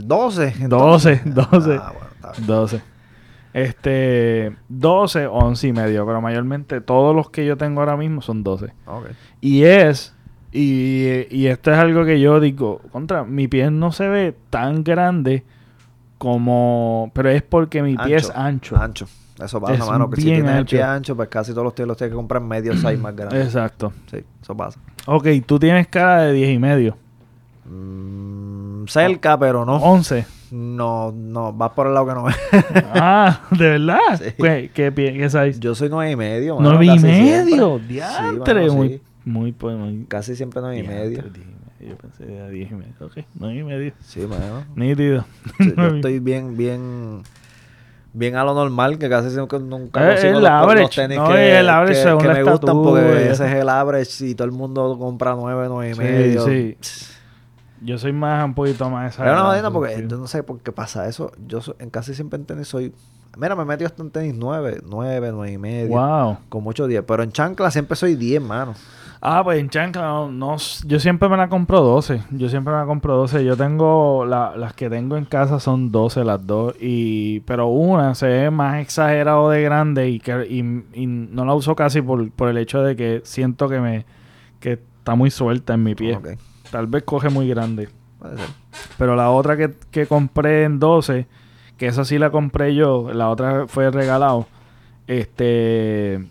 [0.05, 0.55] 12.
[0.69, 1.81] 12, 12.
[1.83, 2.47] Ah, bueno, está bien.
[2.47, 2.83] 12.
[3.53, 4.55] Este.
[4.69, 6.07] 12, 11 y medio.
[6.07, 8.73] Pero mayormente todos los que yo tengo ahora mismo son 12.
[8.87, 9.07] Ok.
[9.41, 10.15] Y es.
[10.53, 12.81] Y, y esto es algo que yo digo.
[12.91, 15.45] Contra, mi pie no se ve tan grande
[16.19, 17.11] como.
[17.15, 18.77] Pero es porque mi pie es ancho.
[18.77, 19.07] Ancho.
[19.43, 20.11] Eso pasa, Es mano.
[20.11, 20.93] Que si tienes el pie ancho.
[20.93, 23.43] ancho, pues casi todos los tíos los tienes que comprar medio size más grande.
[23.43, 23.93] Exacto.
[24.11, 24.79] Sí, eso pasa.
[25.07, 26.97] Ok, tú tienes cara de 10 y medio.
[27.65, 29.77] Mm, cerca, pero no.
[29.77, 30.27] 11.
[30.53, 32.37] No, no, vas por el lado que no es.
[32.95, 33.99] Ah, ¿de verdad?
[34.19, 34.33] Sí.
[34.37, 35.61] ¿Qué, qué, qué size?
[35.61, 36.57] Yo soy nueve y medio.
[36.57, 37.79] mano, 9 y medio.
[37.79, 38.63] Diantre.
[38.65, 39.01] Sí, mano, muy, sí.
[39.25, 40.05] muy, pues, muy.
[40.09, 41.23] Casi siempre nueve y medio.
[41.23, 41.61] 10 y medio.
[41.81, 42.93] Yo pensé era 10 y medio.
[43.01, 43.93] Ok, 9 y medio.
[44.01, 44.65] Sí, mano.
[44.75, 45.25] Nítido.
[45.61, 47.23] Yo estoy bien, bien,
[48.13, 51.29] bien a lo normal, que casi nunca, nunca Eh, el los, average, los tenis no,
[51.29, 53.69] que, el average que- según que la me gustan estatura y porque ese es el
[53.69, 56.45] average y todo el mundo compra nueve, nueve y Sí, medio.
[56.45, 56.77] sí.
[57.83, 60.05] Yo soy más, un poquito más Es una exagerado, vaina porque sí.
[60.09, 61.33] yo no sé por qué pasa eso.
[61.47, 62.93] Yo so- en casi siempre en tenis soy...
[63.39, 65.89] Mira, me metí hasta en tenis nueve, nueve, nueve y medio.
[65.97, 66.39] Wow.
[66.49, 67.05] Con mucho 10.
[67.07, 68.75] Pero en chancla siempre soy 10, mano.
[69.23, 70.57] Ah, pues en chancla, no, no
[70.87, 72.23] yo siempre me la compro 12.
[72.33, 73.45] Yo siempre me la compro 12.
[73.45, 76.75] Yo tengo, la- las que tengo en casa son 12 las dos.
[76.81, 80.59] Y, pero una se ve más exagerado de grande y, que, y,
[81.01, 84.05] y no la uso casi por, por el hecho de que siento que me
[84.59, 86.17] que está muy suelta en mi pie.
[86.17, 86.29] Ok,
[86.71, 87.89] Tal vez coge muy grande.
[88.19, 88.47] puede ser.
[88.99, 91.27] Pero la otra que, que compré en 12,
[91.77, 94.47] que esa sí la compré yo, la otra fue regalado.
[95.07, 96.25] Este.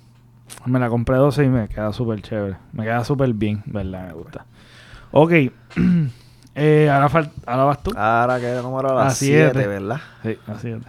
[0.66, 2.58] Me la compré 12 y me queda súper chévere.
[2.74, 4.08] Me queda súper bien, ¿verdad?
[4.08, 4.46] Me gusta.
[5.12, 5.32] Ok.
[6.56, 7.94] Eh, ahora, ahora vas tú.
[7.96, 9.52] Ahora que número a A las siete.
[9.54, 10.02] 7, ¿verdad?
[10.24, 10.80] Sí, así es.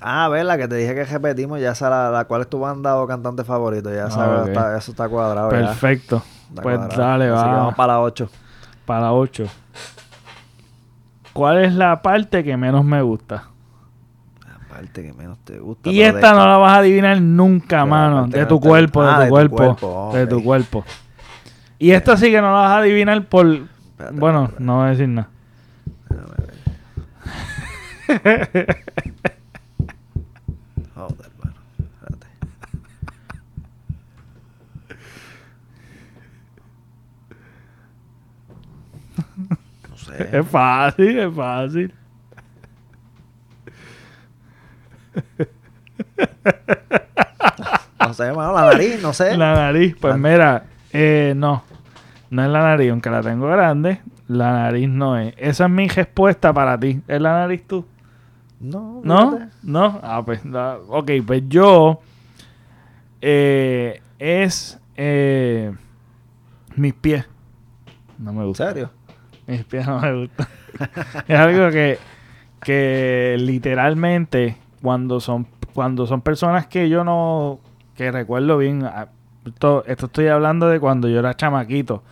[0.00, 0.56] Ah, ¿verdad?
[0.58, 3.44] Que te dije que repetimos ya esa la, la cual es tu banda o cantante
[3.44, 3.92] favorito.
[3.94, 5.50] Ya Ah, sabes, está- eso está cuadrado.
[5.52, 5.58] ya.
[5.58, 6.22] Perfecto.
[6.54, 7.56] Pues dale, Así que va.
[7.56, 8.30] vamos para la 8.
[8.84, 9.44] Para 8.
[11.32, 13.44] ¿Cuál es la parte que menos me gusta?
[14.46, 15.88] La parte que menos te gusta.
[15.90, 18.20] Y pero esta de- no la vas a adivinar nunca, la mano.
[18.22, 20.10] parte De tu te- cuerpo, Ah, de tu cuerpo.
[20.12, 20.28] De ok.
[20.30, 20.84] tu cuerpo.
[21.78, 23.46] Y esta sí que no la vas a adivinar por...
[23.46, 25.28] Espérate, Bueno, no voy a decir nada.
[30.94, 31.54] Joder, mano.
[31.78, 32.26] Espérate.
[39.88, 40.09] No sé.
[40.32, 41.94] Es fácil, es fácil.
[48.00, 48.52] No sé, mano.
[48.54, 49.36] La nariz, no sé.
[49.36, 51.62] La nariz, pues La- mira, eh, no.
[52.30, 54.00] No es la nariz, aunque la tengo grande.
[54.28, 55.34] La nariz no es.
[55.36, 57.00] Esa es mi respuesta para ti.
[57.06, 57.84] ¿Es la nariz tú?
[58.60, 59.32] No, ¿No?
[59.32, 59.52] fíjate.
[59.62, 60.00] ¿No?
[60.02, 62.00] Ah, pues, la- ok, pues yo
[63.20, 65.72] eh, es eh,
[66.76, 67.26] mis pies.
[68.18, 68.68] No me ¿En gusta.
[68.68, 68.90] serio?
[69.50, 70.46] Mis pies no me gustan.
[71.28, 71.98] es algo que,
[72.62, 77.60] que literalmente cuando son cuando son personas que yo no
[77.96, 78.84] que recuerdo bien
[79.46, 82.02] esto, esto estoy hablando de cuando yo era chamaquito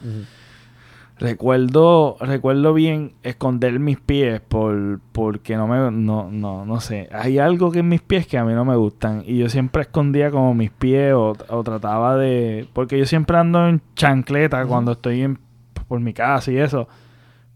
[1.21, 7.09] Recuerdo, recuerdo bien esconder mis pies por, porque no me, no, no, no sé.
[7.11, 9.25] Hay algo que en mis pies que a mí no me gustan.
[9.27, 12.69] Y yo siempre escondía como mis pies o, o trataba de.
[12.73, 15.41] Porque yo siempre ando en chancleta cuando estoy en,
[15.89, 16.87] por mi casa y eso.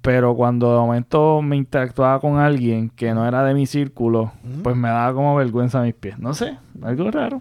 [0.03, 4.33] Pero cuando de momento me interactuaba con alguien que no era de mi círculo,
[4.63, 6.19] pues me daba como vergüenza mis pies.
[6.19, 7.41] No sé, algo raro.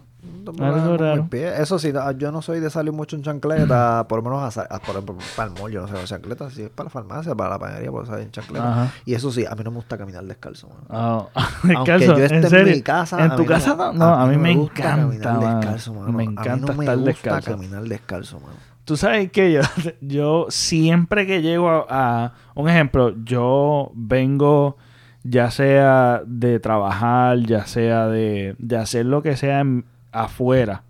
[0.60, 1.28] Algo raro.
[1.32, 4.78] Eso sí, yo no soy de salir mucho en chancleta, por lo menos a a-
[4.80, 7.34] por ejemplo, para el mall, yo no sé, en chancleta, si es para la farmacia,
[7.34, 8.70] para la panadería, puedo salir en chancleta.
[8.70, 8.92] Ajá.
[9.04, 10.82] Y eso sí, a mí no me gusta caminar descalzo, mano.
[10.88, 11.26] Ah,
[11.76, 12.74] Aunque descalzo, yo esté ¿en serio?
[12.76, 13.24] mi casa.
[13.24, 13.92] ¿En a tu casa no?
[13.92, 16.12] No, a mí me encanta, caminar descalzo, mano.
[16.12, 17.50] Me A mí encanta no me estar gusta descalzo.
[17.52, 18.54] caminar descalzo, mano.
[18.84, 19.60] Tú sabes que yo,
[20.00, 24.76] yo siempre que llego a, a- un ejemplo, yo vengo
[25.24, 30.82] ya sea de trabajar, ya sea de, de hacer lo que sea en- afuera,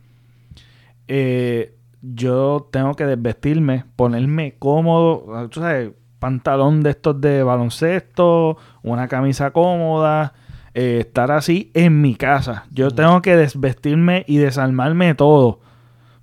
[1.09, 9.07] eh, yo tengo que desvestirme, ponerme cómodo, tú sabes, pantalón de estos de baloncesto, una
[9.09, 10.33] camisa cómoda,
[10.75, 12.65] eh, estar así en mi casa.
[12.73, 15.61] Yo tengo que desvestirme y desarmarme de todo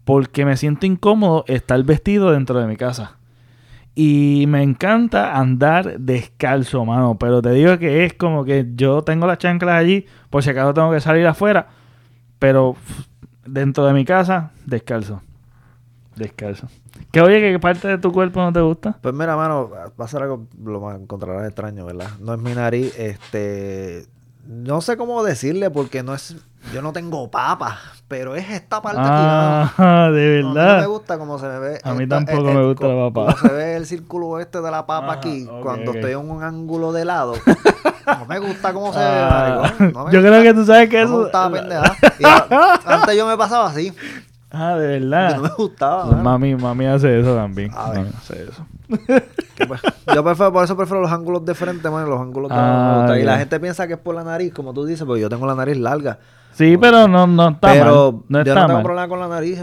[0.10, 3.18] porque me siento incómodo estar vestido dentro de mi casa.
[3.94, 7.20] Y me encanta andar descalzo, mano.
[7.20, 10.74] Pero te digo que es como que yo tengo las chanclas allí, por si acaso
[10.74, 11.68] tengo que salir afuera.
[12.40, 12.76] Pero
[13.46, 15.22] dentro de mi casa, descalzo.
[16.16, 16.66] Descalzo.
[17.12, 18.98] Que oye, ¿qué parte de tu cuerpo no te gusta?
[19.04, 22.10] Pues mira, mano, va a ser algo, lo encontrarás extraño, ¿verdad?
[22.20, 24.08] No es mi nariz, este...
[24.48, 26.36] No sé cómo decirle porque no es...
[26.74, 29.10] Yo no tengo papa, pero es esta parte aquí.
[29.12, 30.76] Ah, de No, a mí verdad.
[30.76, 31.80] no me gusta cómo se me ve.
[31.84, 33.36] A mí esta- tampoco me gusta la papa.
[33.42, 37.06] Se ve el círculo este de la papa aquí cuando estoy en un ángulo de
[37.06, 37.34] lado.
[38.08, 39.92] no me gusta cómo se Ah, ve.
[39.94, 41.32] No me yo gusta- creo que tú sabes que no eso.
[42.20, 43.94] Y a- antes yo me pasaba así.
[44.52, 45.36] Ah, de verdad.
[45.38, 46.06] no me gustaba.
[46.08, 47.72] Pues mami, mami hace eso también.
[47.76, 48.00] A ver.
[48.00, 48.66] Mami hace eso.
[49.68, 49.82] Pues,
[50.16, 53.24] yo prefiero, por eso prefiero los ángulos de frente, man, los ángulos de Ah, Y
[53.24, 55.54] la gente piensa que es por la nariz, como tú dices, porque yo tengo la
[55.56, 56.18] nariz larga.
[56.60, 58.22] Sí, pero no, no está pero mal.
[58.28, 58.84] No yo está no tengo mal.
[58.84, 59.60] problema con la nariz.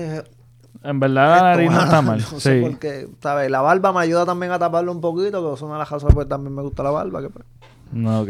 [0.83, 2.19] En verdad la nariz no está mal.
[2.33, 2.63] No sé sí.
[2.63, 3.51] por qué, ¿sabes?
[3.51, 6.15] La barba me ayuda también a taparlo un poquito, que es una de las razones
[6.15, 7.21] pues también me gusta la barba.
[7.21, 7.45] Que, pues,
[7.93, 8.29] No, ok,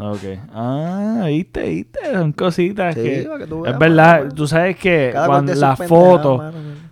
[0.00, 0.22] ok.
[0.52, 1.98] Ah, viste, viste.
[2.12, 3.22] Son cositas Sí, que...
[3.28, 4.34] para que tú es verdad, mano.
[4.34, 6.42] tú sabes que cuando la foto,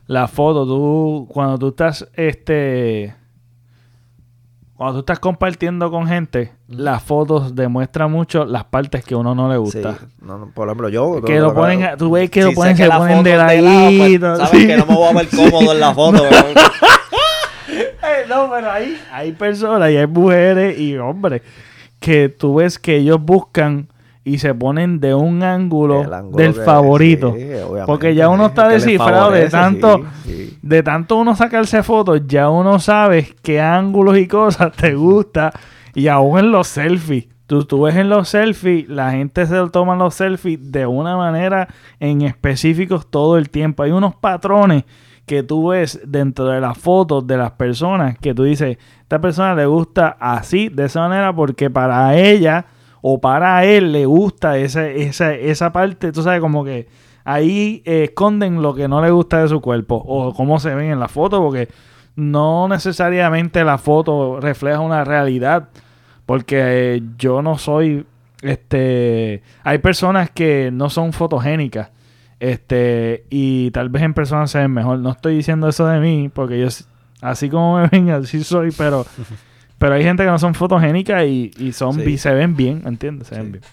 [0.06, 3.14] la foto, tú, cuando tú estás, este...
[4.76, 9.34] Cuando tú estás compartiendo con gente, las fotos demuestran mucho las partes que a uno
[9.34, 9.98] no le Sí, gusta.
[10.20, 11.22] no, no, por ejemplo, yo...
[11.22, 13.48] Que lo ponen, a- tú ves que lo ponen, la ponen de lado,
[13.96, 14.66] pues, sabes sí.
[14.66, 16.22] que no me voy a ver cómodo en la foto.
[16.30, 16.60] pero-
[18.02, 21.42] Eh, no, pero hay, hay personas y hay mujeres y hombres
[21.98, 23.88] que tú ves que ellos buscan
[24.26, 27.32] y se ponen de un ángulo, El ángulo del favorito.
[27.38, 27.46] sí,
[27.86, 30.58] porque ya uno está descifrado de favorece, tanto, sí, sí.
[30.62, 35.52] de tanto uno sacarse fotos, ya uno sabe qué ángulos y cosas te gusta.
[35.94, 37.28] Y aún en los selfies.
[37.46, 41.68] Tú, tú ves en los selfies, la gente se toman los selfies de una manera
[42.00, 43.84] en específicos todo el tiempo.
[43.84, 44.82] Hay unos patrones
[45.24, 49.54] que tú ves dentro de las fotos de las personas que tú dices, esta persona
[49.54, 52.66] le gusta así, de esa manera, porque para ella
[53.08, 56.88] o para él le gusta esa, esa, esa parte, tú sabes, como que
[57.22, 60.90] ahí eh, esconden lo que no le gusta de su cuerpo o cómo se ven
[60.90, 61.68] en la foto, porque
[62.16, 65.68] no necesariamente la foto refleja una realidad,
[66.26, 68.04] porque eh, yo no soy,
[68.42, 71.90] este, hay personas que no son fotogénicas,
[72.40, 74.98] este, y tal vez en persona se ven mejor.
[74.98, 76.66] No estoy diciendo eso de mí, porque yo,
[77.20, 79.06] así como me ven, así soy, pero,
[79.78, 82.18] pero hay gente que no son fotogénicas y, y son, Sí.
[82.18, 83.28] se ven bien, ¿me entiendes?
[83.28, 83.52] Se ven Sí.
[83.52, 83.64] bien.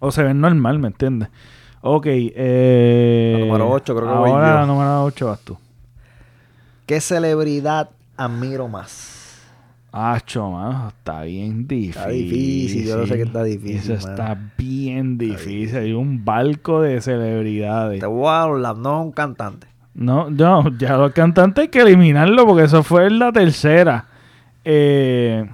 [0.00, 1.28] O se ven normal, ¿me entiendes?
[1.80, 5.58] Ok, eh, La número ocho creo que voy Ahora la número 8 vas tú.
[6.86, 9.12] ¿Qué celebridad admiro más?
[9.92, 11.90] Acho, mano, está bien difícil.
[12.00, 14.22] Está difícil, yo lo sé que está difícil, Eso mano.
[14.22, 15.76] está bien difícil.
[15.76, 18.00] Hay un barco de celebridades.
[18.00, 19.68] Te voy a hablar, no es un cantante.
[19.94, 24.06] No, no, ya los cantantes hay que eliminarlo porque eso fue en la tercera.
[24.64, 25.46] Eh,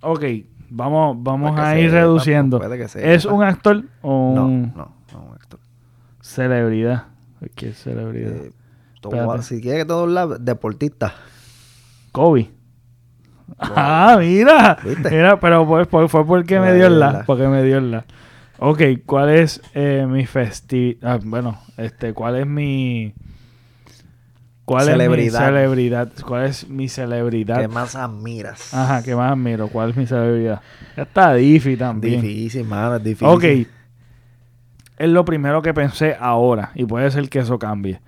[0.00, 0.24] ok,
[0.70, 2.60] vamos, vamos a ir sepa, reduciendo.
[2.60, 3.06] que sepa.
[3.06, 5.60] ¿Es un actor o No, un no, no es un actor.
[6.20, 7.04] celebridad?
[7.54, 8.32] ¿Qué celebridad?
[8.32, 8.52] Eh,
[9.02, 9.42] Espérate.
[9.42, 11.12] si quieres que te doy la deportista.
[12.12, 12.50] Kobe.
[13.58, 14.78] Ah, mira.
[14.84, 15.10] ¿Viste?
[15.10, 17.24] Mira, pero fue, fue, porque me Me dio el la.
[17.24, 18.04] Porque me dio el la.
[18.64, 20.96] Ok, ¿cuál es eh, mi festi...
[21.02, 23.12] ah, bueno, este, ¿cuál es mi...
[24.64, 25.26] ¿Cuál Celebridad.
[25.26, 26.12] es mi celebridad?
[26.24, 27.60] ¿Cuál es mi celebridad?
[27.60, 28.72] ¿Qué más admiras?
[28.72, 29.66] Ajá, ¿qué más admiro?
[29.66, 30.60] ¿Cuál es mi celebridad?
[30.96, 32.20] Está difícil también.
[32.20, 33.26] Difícil, mano, es difícil.
[33.26, 33.42] Ok.
[33.42, 36.70] es lo primero que pensé ahora.
[36.76, 38.00] Y puede ser que eso cambie.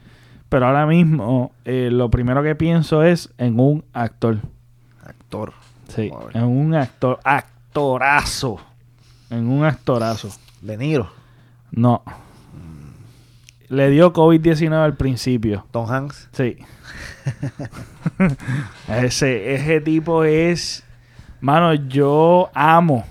[0.48, 4.38] Pero ahora mismo, eh, lo primero que pienso es en un actor.
[5.04, 5.52] Actor.
[5.88, 7.18] Sí, en un actor.
[7.24, 8.60] Actorazo.
[9.34, 10.28] En un actorazo.
[10.60, 11.10] De Niro.
[11.72, 12.02] No.
[13.68, 15.64] Le dio COVID-19 al principio.
[15.72, 16.28] Tom Hanks.
[16.32, 16.58] Sí.
[18.88, 20.84] ese, ese tipo es.
[21.40, 23.04] Mano, yo amo.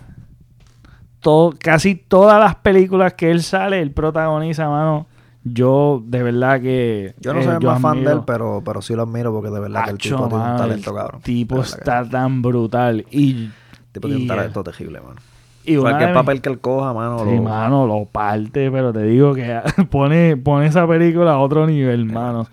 [1.19, 5.07] Todo, casi todas las películas que él sale, él protagoniza, mano.
[5.43, 7.15] Yo, de verdad que.
[7.19, 9.49] Yo no eh, soy el más fan de él, pero, pero sí lo admiro porque
[9.49, 11.21] de verdad que el tipo tiene un talento, el cabrón.
[11.21, 13.05] tipo verdad que está tan brutal.
[13.11, 13.31] Y.
[13.31, 13.51] El
[13.91, 15.32] tipo tiene y, un talento terrible, mano.
[15.65, 17.19] Y Cualquier de papel mis- que él coja, mano.
[17.19, 19.59] Sí, lo- mano, lo parte, pero te digo que
[19.89, 22.47] pone, pone esa película a otro nivel, mano.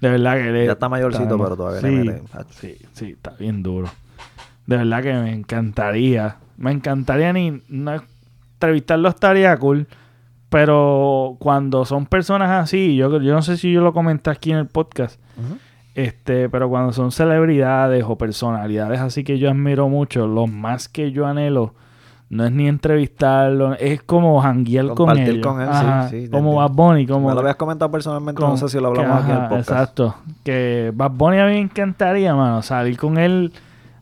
[0.00, 2.22] De verdad que le- Ya está mayorcito, está- pero todavía sí, le mete.
[2.50, 3.88] Sí, sí, está bien duro.
[4.66, 6.36] De verdad que me encantaría.
[6.56, 8.02] Me encantaría ni no,
[8.54, 9.86] entrevistarlo estaría cool.
[10.48, 14.58] Pero cuando son personas así, yo, yo no sé si yo lo comenté aquí en
[14.58, 15.20] el podcast.
[15.96, 21.10] Este, pero cuando son celebridades o personalidades así que yo admiro mucho, lo más que
[21.12, 21.74] yo anhelo
[22.34, 25.46] no es ni entrevistarlo, es como janguear con Compartir ellos.
[25.46, 26.70] con él, sí, Ajá, sí, te como Bad.
[26.72, 29.30] Bunny, como Me lo habías comentado personalmente, con- no sé si lo hablamos que, aquí
[29.30, 29.70] en el podcast.
[29.70, 30.14] Exacto.
[30.44, 33.52] Que Bad Bunny a mí me encantaría, mano, salir con él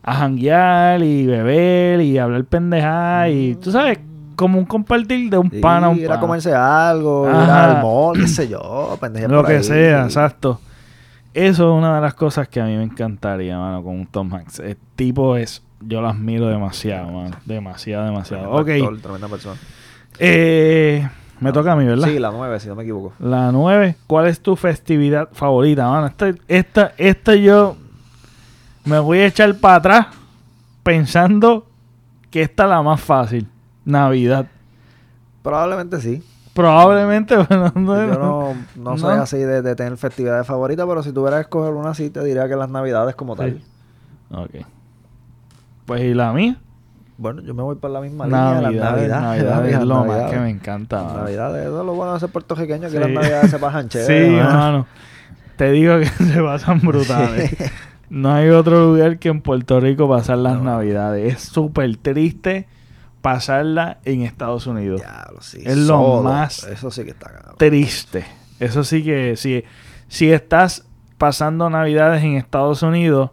[0.01, 3.99] a janguear y beber y hablar pendejada y tú sabes,
[4.35, 7.77] como un compartir de un Sí, pana a un ir a comerse algo, ir Ajá.
[7.77, 9.63] al mall, qué sé yo, Lo por que ahí.
[9.63, 10.59] sea, exacto.
[11.35, 14.59] Eso es una de las cosas que a mí me encantaría, mano, con Tom Hanks.
[14.59, 17.35] El tipo es, yo lo admiro demasiado, mano.
[17.45, 18.51] Demasiado, demasiado.
[18.51, 19.55] Ok, actor, tremenda persona.
[20.19, 21.07] eh,
[21.39, 22.07] me toca a mí, ¿verdad?
[22.07, 23.13] Sí, la nueve, si no me equivoco.
[23.19, 26.07] La 9, ¿cuál es tu festividad favorita, mano?
[26.07, 27.75] Esta, esta, esta yo
[28.85, 30.07] me voy a echar para atrás
[30.83, 31.67] pensando
[32.31, 33.47] que esta es la más fácil.
[33.85, 34.47] Navidad.
[35.41, 36.23] Probablemente sí.
[36.53, 39.21] Probablemente, pero no, Yo no, no soy No.
[39.23, 42.47] así de, de tener festividades favoritas, pero si tuviera que escoger una, sí te diría
[42.47, 43.61] que las navidades como tal.
[44.31, 44.55] Ok.
[45.85, 46.57] Pues, ¿y la mía?
[47.17, 48.39] Bueno, yo me voy por la misma línea.
[48.61, 49.43] Navidad, las navidades.
[49.45, 50.33] Navidad es lo más navidades.
[50.33, 51.03] que me encanta.
[51.03, 52.97] Las navidades, eso es lo bueno de ser puertorriqueño, que Sí.
[52.99, 54.25] las navidades se pasan chévere.
[54.25, 54.49] Sí, mano.
[54.59, 54.87] mano.
[55.57, 57.55] Te digo que se pasan brutales.
[58.09, 60.63] No hay otro lugar que en Puerto Rico pasar las No.
[60.63, 61.33] navidades.
[61.33, 62.67] Es súper triste
[63.21, 64.99] pasarla en Estados Unidos.
[65.01, 65.61] Diablo, sí.
[65.63, 66.23] Es lo solo.
[66.23, 67.55] más- Eso sí que está cabrón.
[67.57, 68.25] Triste.
[68.59, 69.63] Eso sí que si,
[70.07, 70.85] si estás
[71.17, 73.29] pasando navidades en Estados Unidos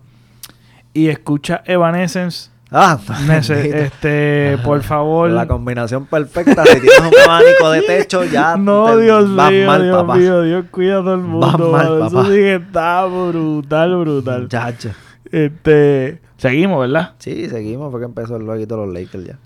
[0.92, 6.62] y escuchas Evanescence, Ah, nece- este, por favor, La combinación perfecta.
[6.64, 10.14] Si tienes un abanico de techo, ya No, te Dios vas mío, mal, Dios papá.
[10.14, 11.48] mío, Dios cuida a todo el mundo.
[11.48, 12.06] Vas mal, mano.
[12.06, 12.28] Eso papá.
[12.28, 14.42] sí que está brutal, brutal.
[14.42, 14.90] Muchacho.
[15.32, 17.14] Este, seguimos, ¿verdad?
[17.18, 17.90] Sí, seguimos.
[17.90, 19.38] Fue que empezó el loguito de los Lakers ya.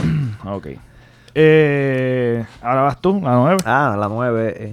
[0.50, 0.68] Ok.
[1.34, 3.58] Eh, ahora vas tú, la nueve.
[3.66, 4.72] Ah, la 9.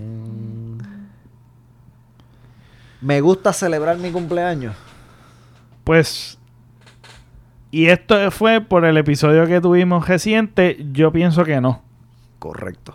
[3.02, 4.76] Me gusta celebrar mi cumpleaños.
[5.88, 6.38] Pues,
[7.72, 10.86] y esto fue por el episodio que tuvimos reciente.
[10.92, 11.82] Yo pienso que no.
[12.40, 12.94] Correcto.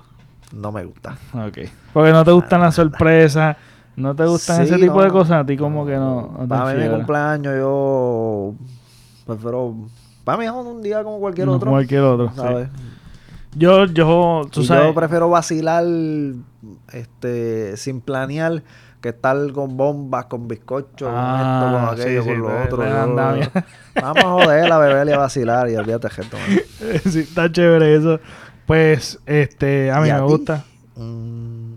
[0.52, 1.16] No me gusta.
[1.32, 1.70] Ok.
[1.94, 3.56] Porque no te gustan las sorpresas,
[3.96, 5.04] no te gustan Sí, ese tipo no.
[5.04, 5.42] de cosas.
[5.42, 6.36] A ti, como que no.
[6.40, 8.54] no Para mí mi cumpleaños yo
[9.26, 9.74] prefiero...
[10.24, 11.70] Para mí es un día como cualquier otro.
[11.70, 12.28] Cualquier otro.
[12.28, 12.36] sí.
[12.36, 12.68] ¿sabes?
[13.56, 14.84] Yo, yo, tú Y sabes.
[14.88, 15.84] Yo prefiero vacilar
[16.92, 18.62] este sin planear
[19.02, 22.48] que estar con bombas, con bizcocho, Ah, con esto, con sí, aquello, sí, con lo
[22.48, 22.82] de- otro.
[22.82, 22.88] de
[23.40, 23.62] Yo-.
[24.00, 26.40] Vamos a joder, a beber y a vacilar y olvídate man.
[27.10, 28.20] sí, está chévere eso.
[28.64, 30.64] Pues, este, a mí ¿Y me a gusta.
[30.96, 31.72] Mm,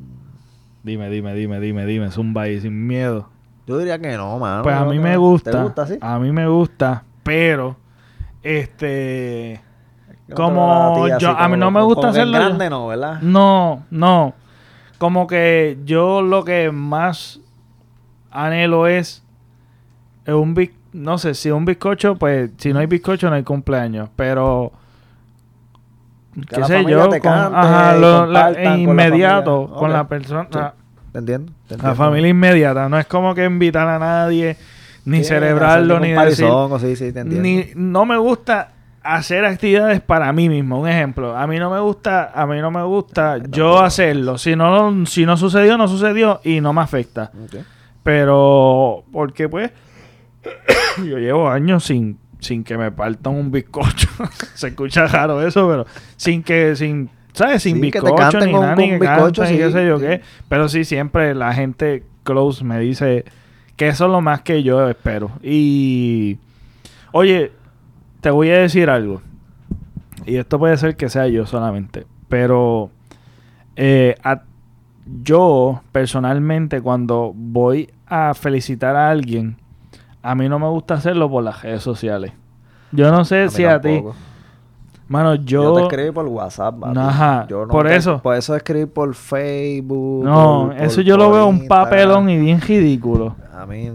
[0.83, 3.27] Dime, dime, dime, dime, dime, zumba ahí sin miedo.
[3.65, 4.61] yo diría que no, mano.
[4.61, 5.49] Pues a mí me gusta.
[5.51, 5.97] ¿Te gusta, sí?
[5.99, 7.75] A mí me gusta, pero
[8.43, 9.61] este
[10.35, 12.37] como yo a mí no me gusta hacerlo.
[12.37, 13.19] grande no, ¿verdad?
[13.21, 14.33] No, no.
[14.97, 17.39] Como que yo lo que más
[18.31, 19.23] anhelo es
[20.27, 20.55] un
[20.93, 24.71] no sé, si un bizcocho, pues si no hay bizcocho no hay cumpleaños, pero
[26.33, 30.47] Que qué sé yo, con, ajá, lo- la- compartan con la inmediato con la persona,
[30.51, 30.59] Sí.
[31.11, 31.51] ¿Te entiendo?
[31.67, 34.57] ¿Te la familia inmediata, no es como que invitar a nadie
[35.05, 36.45] ni Sí, celebrarlo ni decir
[36.95, 38.71] sí, te ni no me gusta
[39.05, 40.79] hacer actividades para mí mismo.
[40.79, 43.79] Un ejemplo, a mí no me gusta, a mí no me gusta yo tampoco.
[43.79, 44.37] hacerlo.
[44.37, 47.31] Si no, si no sucedió, no sucedió y no me afecta.
[48.03, 49.71] Pero, porque pues,
[50.97, 54.09] yo llevo años sin, sin que me partan un bizcocho.
[54.55, 55.85] Se escucha raro eso, pero
[56.15, 57.63] sin que, sin, ¿sabes?
[57.63, 60.05] Sin Sí, bizcocho ni nada, ni que bizcocho, y qué sí, sé yo sí.
[60.05, 60.21] qué.
[60.49, 63.23] Pero sí, siempre la gente close me dice
[63.75, 65.31] que eso es lo más que yo espero.
[65.43, 66.37] Y,
[67.11, 67.51] oye,
[68.25, 69.21] te voy a decir algo.
[70.25, 72.07] Y esto puede ser que sea yo solamente.
[72.27, 72.89] Pero
[73.75, 74.41] Eh, a-
[75.21, 79.57] yo, personalmente, cuando voy a felicitar a alguien,
[80.23, 82.31] a mí no me gusta hacerlo por las redes sociales.
[82.91, 84.01] Yo no sé A si a ti...
[85.07, 85.73] Mano, Yo, yo...
[85.75, 86.83] te escribí por WhatsApp.
[86.97, 88.19] Ajá, Yo no por te- eso.
[88.23, 90.23] Por eso escribí por Facebook.
[90.25, 93.35] no, por- eso por- yo lo veo un papelón y bien ridículo.
[93.57, 93.89] A mí,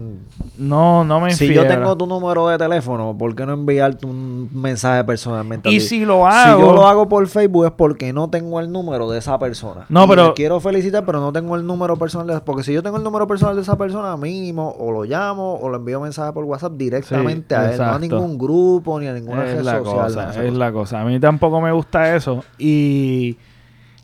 [0.57, 4.49] No, no me si yo tengo tu número de teléfono, ¿por qué no enviarte un
[4.53, 5.81] mensaje personalmente a Y ti?
[5.81, 6.59] si lo hago...
[6.59, 9.85] Si yo lo hago por Facebook es porque no tengo el número de esa persona.
[9.89, 12.73] No, Y pero- le quiero felicitar, pero no tengo el número personal de Porque si
[12.73, 16.01] yo tengo el número personal de esa persona, mínimo, o lo llamo, o le envío
[16.01, 17.77] mensaje por WhatsApp directamente Sí, a él.
[17.77, 19.95] No a ningún grupo, ni a ninguna es red la social.
[20.05, 21.01] cosa, es esa la cosa.
[21.01, 22.43] A mí tampoco me gusta eso.
[22.57, 23.37] Y,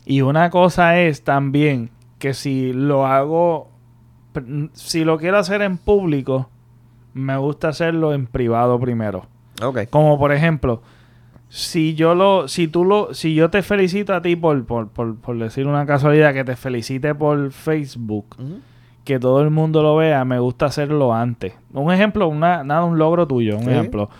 [0.06, 3.67] y una cosa es también que si lo hago,
[4.72, 6.48] si lo quiero hacer en público,
[7.14, 9.26] me gusta hacerlo en privado primero.
[9.56, 9.68] cosa.
[9.68, 9.78] Ok.
[9.90, 10.82] Como por ejemplo,
[11.48, 15.16] si yo lo, si tú lo, si yo te felicito a ti por, por, por,
[15.16, 18.36] por decir una casualidad que te felicite por Facebook,
[19.04, 21.54] que todo el mundo lo vea, me gusta hacerlo antes.
[21.72, 23.70] Un ejemplo, una, nada, un logro tuyo, un Sí.
[23.70, 24.10] ejemplo.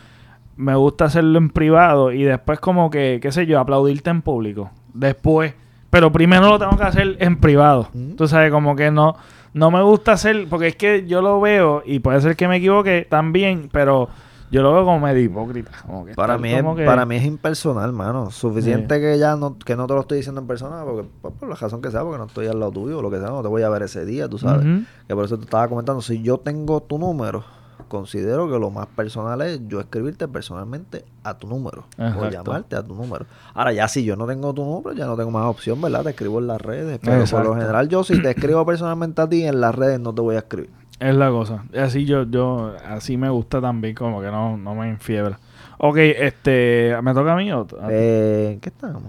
[0.57, 4.71] Me gusta hacerlo en privado y después como que, qué sé yo, aplaudirte en público.
[4.93, 5.55] Después.
[5.91, 7.89] Pero primero lo tengo que hacer en privado.
[7.95, 8.17] Ujú.
[8.17, 9.15] Tú sabes, como que no,
[9.55, 12.57] no me gusta hacer, porque es que yo lo veo y puede ser que me
[12.57, 14.09] equivoque también, pero
[14.51, 15.71] yo lo veo como medio hipócrita.
[15.87, 18.31] como que Para mí, es, que- para mí es impersonal, mano.
[18.31, 21.49] Suficiente que ya no, que no te lo estoy diciendo en persona, porque pues, por
[21.49, 23.43] la razón que sea, porque no estoy al lado tuyo o lo que sea, no
[23.43, 24.65] te voy a ver ese día, tú sabes.
[25.07, 27.45] Que por eso te estaba comentando, si yo tengo tu número,
[27.89, 32.83] considero que lo más personal es yo escribirte personalmente a tu número o llamarte a
[32.83, 33.27] tu número.
[33.55, 36.05] Ahora ya si yo no tengo tu número, ya no tengo más opción, ¿verdad?
[36.05, 37.45] Te escribo en las redes, pero Exacto.
[37.45, 40.21] por lo general yo si te escribo personalmente a ti en las redes no te
[40.21, 40.71] voy a escribir.
[41.01, 41.65] Es la cosa.
[41.77, 45.39] Así yo, yo, así me gusta también, como que no, no me enfiebra.
[45.79, 47.89] Ok, este, ¿me toca a mí o a?
[47.91, 49.05] Eh, ¿en qué estamos?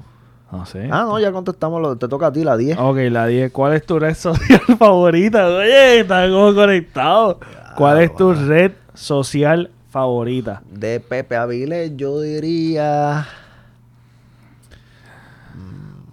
[0.52, 0.88] No sé.
[0.92, 2.78] Ah, no, ya contestamos, lo, te toca a ti la 10.
[2.80, 3.52] Ok, la 10.
[3.52, 5.48] ¿Cuál es tu red social favorita?
[5.48, 7.40] Oye, está como conectado.
[7.80, 10.62] ¿Cuál es tu red social favorita?
[10.70, 13.26] De Pepe Avilés yo diría...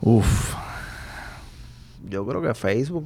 [0.01, 0.55] Uf.
[2.09, 3.05] Yo creo que Facebook.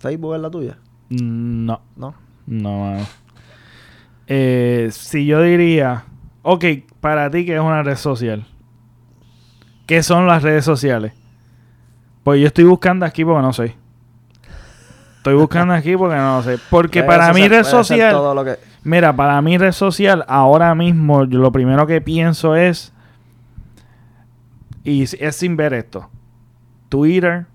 [0.00, 0.76] ¿Facebook es la tuya?
[1.08, 2.14] No, ¿No?
[2.48, 2.96] no.
[4.26, 6.04] Eh, si yo diría,
[6.42, 6.64] ok,
[7.00, 8.44] para ti, ¿qué es una red social?
[9.86, 11.12] ¿Qué son las redes sociales?
[12.24, 13.85] Pues yo estoy buscando aquí porque no sé.
[15.26, 16.56] Estoy buscando aquí porque no sé.
[16.70, 18.12] Porque Puede para ser- mí red social...
[18.12, 22.54] todo lo que- Mira, para mí red social, ahora mismo yo lo primero que pienso
[22.54, 22.92] es,
[24.84, 26.08] y es sin ver esto,
[26.88, 27.46] Twitter,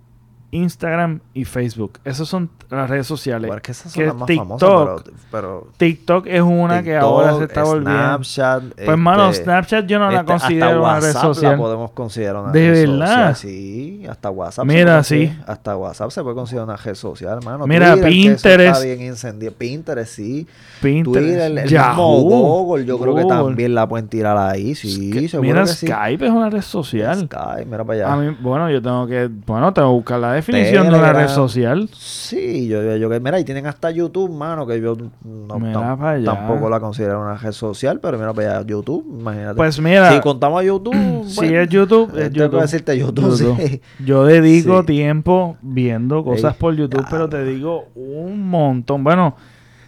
[0.51, 1.93] Instagram y Facebook.
[2.03, 3.47] Esas son las redes sociales.
[3.47, 5.21] Bueno, es que esas son Que las más TikTok, famosas, pero...
[5.31, 7.91] pero TikTok es una que ahora se está volviendo.
[7.91, 8.63] Snapchat...
[8.85, 11.51] Pues, mano, este, Snapchat yo no la este, hasta considero una red WhatsApp social.
[11.53, 13.07] la podemos considerar una ¿De red verdad?
[13.33, 13.35] social.
[13.35, 14.65] Sí, hasta WhatsApp.
[14.65, 15.33] Mira, sí.
[15.47, 17.65] Hasta WhatsApp se puede considerar una red social, hermano.
[17.67, 18.75] Mira, Twitter, Pinterest.
[18.75, 19.55] Está bien incendiado.
[19.57, 20.47] Pinterest, sí.
[20.81, 24.75] Pinterest, Twitter, el, el Yahoo, mismo Google, yo creo que también la pueden tirar ahí,
[24.75, 25.87] sí, Que- seguro Mira, sí.
[25.87, 27.15] Skype es una red social.
[27.25, 28.13] Skype, mira para allá.
[28.13, 31.27] A mí, bueno, yo tengo que, bueno, tengo que buscar la definición de una red
[31.29, 31.89] social.
[31.93, 36.23] Sí, yo, yo, yo que mira, y tienen hasta YouTube, mano, que yo no, tam-
[36.25, 39.55] tampoco la considero una red social, pero mira para allá, YouTube, imagínate.
[39.55, 40.93] Pues mira, si contamos a YouTube,
[41.27, 42.61] si bueno, es YouTube, es tengo que YouTube.
[42.61, 43.81] decirte YouTube, sí.
[44.03, 44.85] Yo dedico Sí.
[44.87, 47.07] tiempo viendo cosas Ey, por YouTube, ya.
[47.09, 49.03] pero te digo un montón.
[49.03, 49.35] Bueno,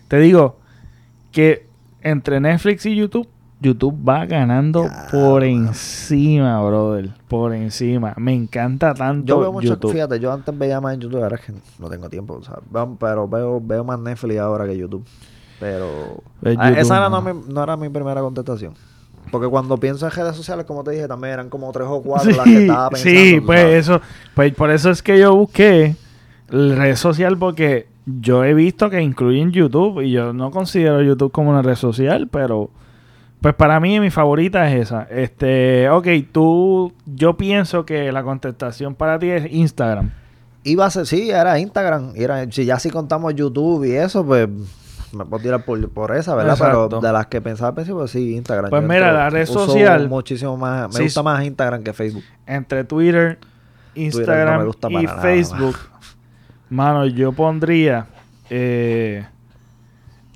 [0.08, 0.60] te digo
[1.32, 1.68] que
[2.01, 3.28] entre Netflix y YouTube,
[3.64, 7.09] YouTube va ganando Ya, por encima, brother.
[7.28, 8.14] Por encima.
[8.18, 9.91] Me encanta tanto Yo veo mucho, YouTube.
[9.93, 12.59] fíjate, yo antes veía más en YouTube, ahora es que no tengo tiempo, o sea,
[12.99, 15.03] pero veo, veo más Netflix ahora que YouTube.
[15.59, 18.74] Pero YouTube, esa era no, mi- no era mi primera contestación.
[19.32, 22.32] Porque cuando pienso en redes sociales, como te dije, también eran como tres o cuatro
[22.32, 23.20] las que estaba pensando.
[23.20, 23.76] sí, pues sabes.
[23.88, 24.01] eso,
[24.36, 25.95] pues por eso es que yo busqué
[26.49, 31.49] red social porque yo he visto que incluyen YouTube y yo no considero YouTube como
[31.51, 32.70] una red social, pero
[33.44, 35.04] pues para mí mi favorita es esa.
[35.12, 40.12] Este, ok, tú, yo pienso que la contestación para ti es Instagram.
[40.64, 42.14] Iba a ser, sí, era Instagram.
[42.16, 44.48] Era, si ya si contamos YouTube y eso, pues
[45.12, 46.54] me puedo tirar por, por esa, ¿verdad?
[46.54, 46.88] Exacto.
[46.88, 48.70] Pero de las que pensaba al principio, pues sí, Instagram.
[48.70, 51.91] Pues Yo mira, entro- la red social- Muchísimo más, me Sí, gusta más Instagram que
[51.91, 52.24] Facebook.
[52.48, 53.39] Entre Twitter,
[53.94, 55.76] Instagram y nada, Facebook.
[56.70, 58.08] Mano, yo pondría
[58.50, 59.26] eh,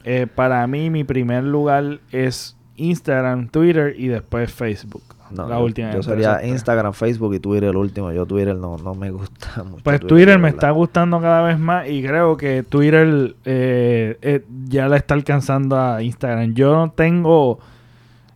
[0.03, 5.03] eh, para mí mi primer lugar es Instagram, Twitter y después Facebook.
[5.29, 5.91] No, la yo, última.
[5.93, 6.41] yo sería.
[6.45, 8.13] Instagram, Facebook y Twitter el último.
[8.13, 9.83] Yo Twitter no, no me gusta mucho.
[9.83, 14.87] Pues Twitter me está gustando cada vez más y creo que Twitter eh, eh, ya
[14.87, 16.53] la está alcanzando a Instagram.
[16.53, 17.59] Yo no tengo,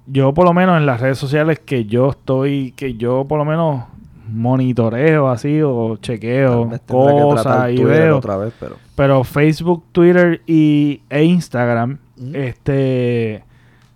[0.06, 3.46] yo por lo menos en las redes sociales que yo estoy, que yo por lo
[3.46, 3.86] menos
[4.28, 8.18] monitoreo así o chequeo cosas y veo.
[8.18, 12.32] otra vez, pero Pero Facebook, Twitter y, e Instagram, Ujú.
[12.36, 13.44] este,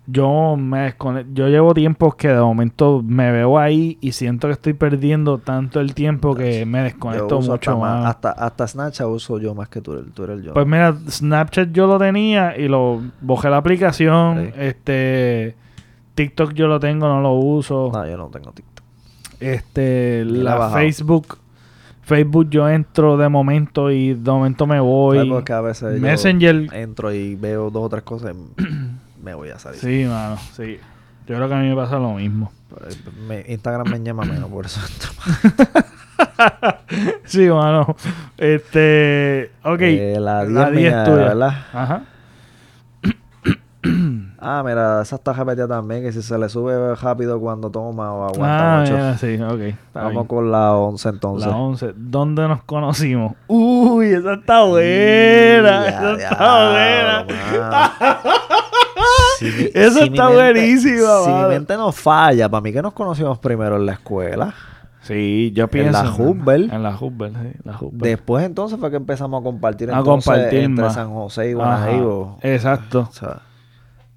[0.08, 0.94] yo me
[1.34, 5.80] yo llevo tiempo que de momento me veo ahí y siento que estoy perdiendo tanto
[5.80, 8.06] el tiempo que me desconecto mucho hasta, más- más.
[8.14, 10.04] hasta, hasta Snapchat uso yo más que Twitter.
[10.12, 10.54] Twitter yo.
[10.54, 14.52] Pues mira, Snapchat yo lo tenía y lo bajé la aplicación.
[14.54, 14.60] Sí.
[14.60, 15.56] Este
[16.14, 17.90] TikTok yo lo tengo, no lo uso.
[17.92, 18.84] no, yo no tengo TikTok.
[19.40, 20.70] Este Ni la.
[20.70, 21.38] Facebook
[22.02, 25.28] Facebook yo entro de momento y de momento me voy.
[25.28, 28.32] Porque a veces yo Messenger entro y veo dos o tres cosas
[29.26, 29.80] me voy a salir.
[29.80, 30.78] Sí, mano, sí.
[31.26, 32.52] Yo creo que a mí me pasa lo mismo.
[33.26, 34.80] Me- Instagram me llama menos, por eso.
[37.24, 37.94] Sí, mano.
[38.38, 39.80] Este, ok.
[39.80, 41.16] Eh, la 10 la 10 mía, tuya.
[41.16, 41.52] ¿verdad?
[41.72, 42.02] Ajá.
[44.38, 48.24] Ah, mira, esa está repetida también, que si se le sube rápido cuando toma o
[48.28, 49.18] aguanta Ah, mucho.
[49.18, 49.76] sí, ok.
[49.94, 50.24] Vamos bien.
[50.26, 51.48] con la 11 entonces.
[51.50, 51.92] La 11.
[51.96, 53.32] ¿Dónde nos conocimos?
[53.48, 55.88] Uy, esa está buena.
[55.88, 57.92] Esa está buena.
[59.38, 63.38] Si Eso si está buenísima, Si mi mente no falla, para mí que nos conocimos
[63.38, 64.54] primero en la escuela.
[65.02, 66.02] Sí, yo En pienso.
[66.02, 66.70] la Hubbell.
[66.72, 67.58] En la Hubbell, sí.
[67.64, 67.78] La.
[67.92, 70.94] Después entonces fue que empezamos a compartir A entonces compartir entre más.
[70.94, 72.38] San José y Guanajuato.
[72.42, 73.06] Exacto.
[73.08, 73.40] O sea,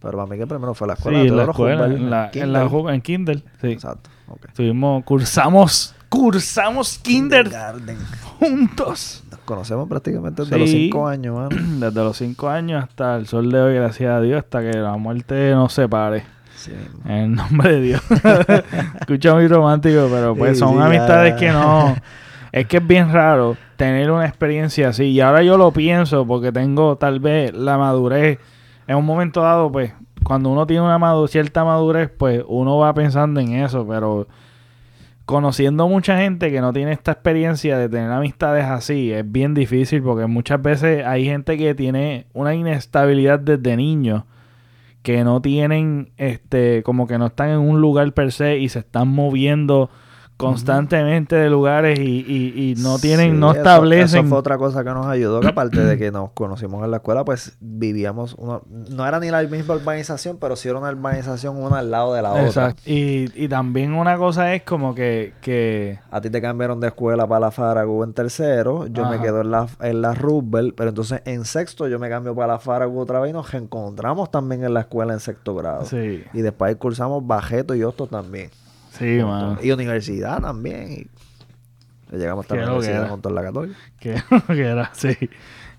[0.01, 1.19] pero para mí que primero fue la Sí, escuela.
[1.21, 1.85] en tú la escuela.
[1.85, 3.43] En la, en la en Kindle.
[3.61, 3.67] Sí.
[3.67, 4.09] Exacto.
[4.29, 4.45] ok.
[4.47, 7.97] Estuvimos, cursamos, cursamos Kinder Kindergarten.
[8.39, 9.23] Juntos.
[9.31, 10.69] Nos conocemos prácticamente desde los.
[10.69, 11.49] 5 años, mano.
[11.87, 14.95] Desde los 5 años hasta el sol de hoy, gracias a Dios, hasta que la
[14.97, 16.23] muerte nos separe.
[16.55, 16.71] Sí.
[17.05, 18.01] En el nombre de Dios.
[18.99, 21.37] Escucha muy romántico, pero pues Sí, son sí, amistades ya.
[21.39, 21.95] que no.
[22.51, 25.03] Es que es bien raro tener una experiencia así.
[25.05, 28.39] Y ahora yo lo pienso porque tengo tal vez la madurez.
[28.87, 32.91] En un momento dado, pues, cuando uno tiene una madu- cierta madurez, pues uno va
[32.95, 33.85] pensando en eso.
[33.87, 34.27] Pero
[35.29, 40.01] conociendo mucha gente que no tiene esta experiencia de tener amistades así, es bien difícil
[40.01, 44.25] porque muchas veces hay gente que tiene una inestabilidad desde niño
[45.03, 48.79] que no tienen, este, como que no están en un lugar per se y se
[48.79, 49.91] están moviendo
[50.39, 54.19] constantemente de lugares y, y- y no tienen, Sí, no establecen.
[54.21, 56.97] Eso fue otra cosa que nos ayudó, que aparte de que nos conocimos en la
[56.97, 61.57] escuela, pues vivíamos, uno, no era ni la misma urbanización, pero sí era una urbanización
[61.61, 62.45] una al lado de la otra.
[62.45, 62.81] Exacto.
[62.85, 67.27] Y, y también una cosa es como que, que A ti te cambiaron de escuela
[67.27, 71.21] para la Farago en tercero, yo me quedo en la, en la Roosevelt, pero entonces
[71.25, 74.73] en sexto yo me cambio para la Farago otra vez y nos reencontramos también en
[74.73, 75.85] la escuela en sexto grado.
[75.85, 78.49] sí, Y después cursamos Bajeto y Hostos también.
[78.99, 79.19] Sí.
[79.61, 81.09] Y universidad también.
[82.11, 83.77] Y llegamos hasta la universidad junto en la católica.
[83.99, 85.15] que, era sí.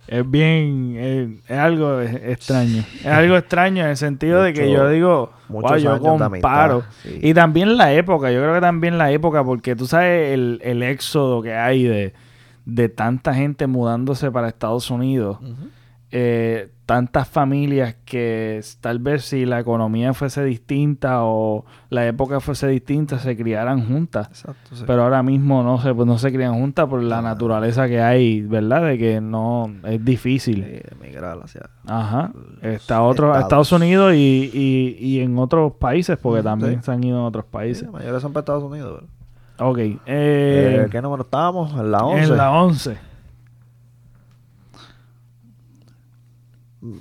[0.06, 2.82] Es bien, eh, es algo extraño.
[2.98, 6.82] Es algo extraño en el sentido de que yo digo, muchos wow, yo comparo.
[7.02, 7.20] sí.
[7.22, 10.82] Y también la época, yo creo que también la época, porque tú sabes el, el
[10.82, 12.14] éxodo que hay de,
[12.64, 15.38] de tanta gente mudándose para Estados Unidos.
[16.12, 22.66] Eh, tantas familias que tal vez si la economía fuese distinta o la época fuese
[22.66, 24.26] distinta se criaran juntas.
[24.26, 24.82] Exacto, sí.
[24.86, 28.40] Pero ahora mismo no se, pues no se crían juntas por la naturaleza que hay,
[28.40, 28.86] ¿verdad?
[28.86, 30.82] De que no es difícil.
[31.00, 31.70] Emigrar hacia...
[31.86, 32.32] Ajá.
[32.60, 33.68] Está a otros, a Estados.
[33.68, 36.86] Estados Unidos y, y, y en otros países, porque también sí.
[36.86, 37.84] se han ido en otros países.
[37.84, 38.94] la mayoría son para Estados Unidos.
[38.94, 39.08] ¿verdad?
[39.60, 39.78] Ok.
[39.78, 41.72] Eh, Eh, ¿Qué número estábamos?
[41.78, 42.24] En la 11.
[42.24, 43.09] en la 11.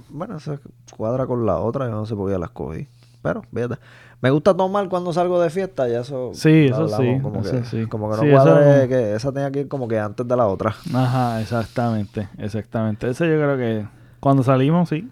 [0.09, 0.59] Bueno, eso
[0.95, 1.85] cuadra con la otra.
[1.85, 2.87] Yo no sé por qué la escogí.
[3.21, 3.75] Pero, fíjate.
[4.21, 5.87] Me gusta tomar cuando salgo de fiesta.
[5.87, 6.31] Ya eso...
[6.33, 7.85] Sí, eso hablamos sí, Como eso que, sí.
[7.87, 10.35] como que no Sí, cuadre eso- que esa tenía que ir como que antes de
[10.35, 10.75] la otra.
[10.93, 12.27] Ajá, exactamente.
[12.37, 13.09] Exactamente.
[13.09, 13.85] Ese yo creo que
[14.19, 15.09] cuando salimos, sí.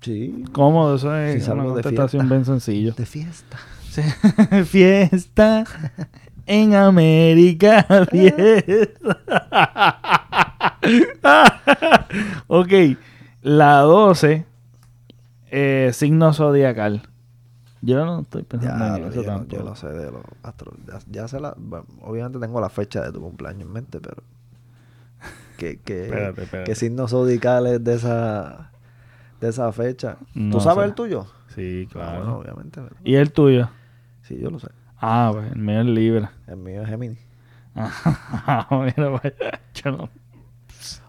[0.00, 0.44] Sí.
[0.52, 2.92] Cómodo, eso es Si una contestación bien sencillo.
[2.92, 3.58] De fiesta.
[3.90, 4.02] Sí.
[4.64, 5.64] fiesta
[6.46, 7.84] en América.
[8.10, 9.18] Fiesta.
[12.46, 12.72] ok,
[13.46, 14.44] la 12,
[15.52, 17.02] eh, signo zodiacal.
[17.80, 19.56] Yo no estoy pensando Ya, en lo- eso yo, tampoco.
[19.56, 20.74] yo lo sé de los astros.
[20.86, 21.54] Ya, ya sé la...
[21.56, 24.22] bueno, obviamente tengo la fecha de tu cumpleaños en mente, pero...
[25.58, 26.70] Que, que, Espérate, espérate.
[26.70, 28.72] que signos zodicales de esa...
[29.40, 30.16] De esa fecha.
[30.34, 30.88] No ¿Tú sabes sé.
[30.88, 31.26] el tuyo?
[31.54, 32.18] Sí, Ah, claro.
[32.18, 32.80] bueno, obviamente.
[32.82, 33.68] pero- ¿Y el tuyo?
[34.22, 34.68] Sí, yo lo sé.
[34.98, 36.32] Ah, pues el mío es Libra.
[36.48, 37.18] El mío es Gemini.
[37.76, 40.08] Ah, mira, vaya, yo no.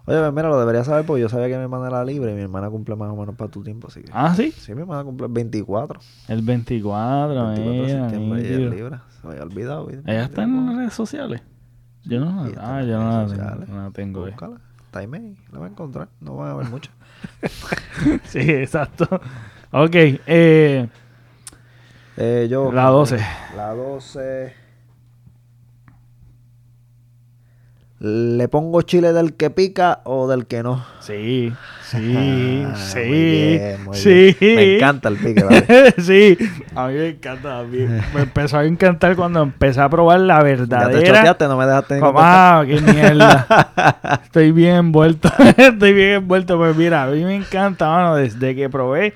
[0.08, 2.36] Oye, pues mira, lo debería saber porque yo sabía que mi hermana era libre y
[2.36, 4.10] mi hermana cumple más o menos para tu tiempo, así que...
[4.14, 4.51] Ah, sí.
[4.53, 5.99] Sí, mi hermana cumple el 24.
[6.30, 8.70] El 24, 24 de mira, septiembre y es nítido.
[8.72, 8.97] libre.
[9.22, 9.86] Se me había olvidado.
[9.88, 10.10] ¿viste?
[10.10, 11.41] Ella está en las redes sociales.
[12.05, 14.28] Yo no, ah, yo no la tengo, no la tengo.
[14.28, 14.32] eh.
[14.32, 14.58] Búscala.
[14.86, 16.08] Está ahí, la va a encontrar.
[16.22, 16.89] No van a ver mucho.
[18.26, 19.05] Sí, exacto.
[19.72, 20.88] Ok, eh,
[22.16, 22.72] Eh, yo...
[22.72, 23.20] La 12.
[23.58, 24.53] La 12...
[28.00, 30.86] ¿Le pongo chile del que pica o del que no?
[31.00, 31.52] Sí,
[31.84, 33.00] sí, Ah, sí.
[33.00, 34.38] muy bien, muy sí.
[34.39, 34.56] bien.
[34.56, 35.93] Me encanta el pique, ¿vale?
[35.98, 36.38] sí,
[36.76, 37.64] a mí me encanta.
[37.64, 37.80] mí
[38.14, 41.16] Me empezó a encantar cuando empecé a probar la Ya te verdadera.
[41.16, 44.20] choteaste, no me dejaste ni ah, qué mierda.
[44.24, 45.30] Estoy bien envuelto.
[45.58, 46.56] Estoy bien envuelto.
[46.58, 49.16] Pues mira, a mí me encanta, mano, desde que probé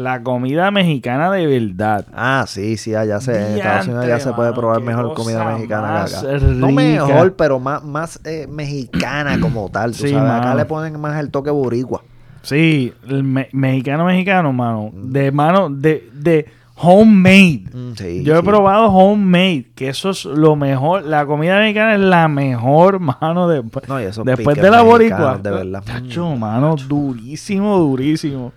[0.00, 2.06] la comida mexicana de verdad.
[2.14, 6.06] Ah, sí, sí, allá se, en Estados Unidos ya se puede probar mejor comida mexicana
[6.08, 6.38] que acá.
[6.40, 9.92] No mejor, pero más, más eh, mexicana como tal.
[9.92, 12.02] Tú Sí, sabes, acá le ponen más el toque boricua.
[12.42, 14.90] Sí, el me- mexicano, mexicano, mano.
[14.94, 16.46] De mano, de, de
[16.76, 17.64] homemade.
[17.72, 18.42] Mm, sí, Yo he sí.
[18.42, 21.04] probado homemade, que eso es lo mejor.
[21.04, 25.36] La comida mexicana es la mejor, mano, después, No, después de la boricua.
[25.36, 25.82] De verdad.
[25.84, 28.52] Chacho, Mm, mano, durísimo, durísimo.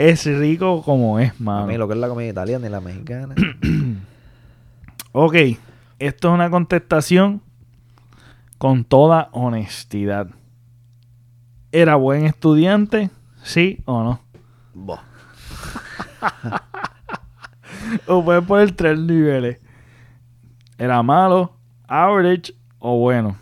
[0.00, 1.66] Es rico como es, A mano.
[1.66, 3.34] mí lo que es la comida italiana y la mexicana.
[5.10, 5.34] Ok,
[5.98, 7.40] esto es una contestación
[8.58, 10.28] con toda honestidad.
[11.72, 13.10] ¿Era buen estudiante?
[13.42, 14.20] ¿Sí o no?
[14.74, 15.00] Boh.
[18.06, 19.58] O puedes poner tres niveles.
[20.76, 21.54] ¿Era malo,
[21.88, 23.36] average o bueno?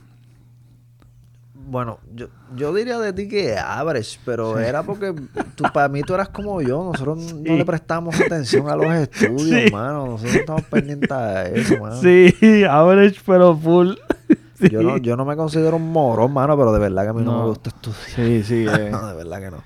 [1.68, 5.12] Bueno, yo, yo diría de ti que average, pero era porque
[5.56, 6.84] tú, para mí tú eras como yo.
[6.92, 7.58] Nosotros no Sí.
[7.58, 9.72] le prestamos atención a los estudios, Sí.
[9.72, 10.06] mano.
[10.06, 11.96] Nosotros estamos pendientes a eso, mano.
[12.00, 13.94] Sí, average pero full.
[14.70, 17.22] Yo, no, yo no me considero un morón, mano, pero de verdad que a mí
[17.22, 17.38] no, No.
[17.42, 18.00] me gusta estudiar.
[18.14, 18.66] Sí, sí.
[18.80, 18.88] eh.
[18.90, 19.58] No, de verdad que no.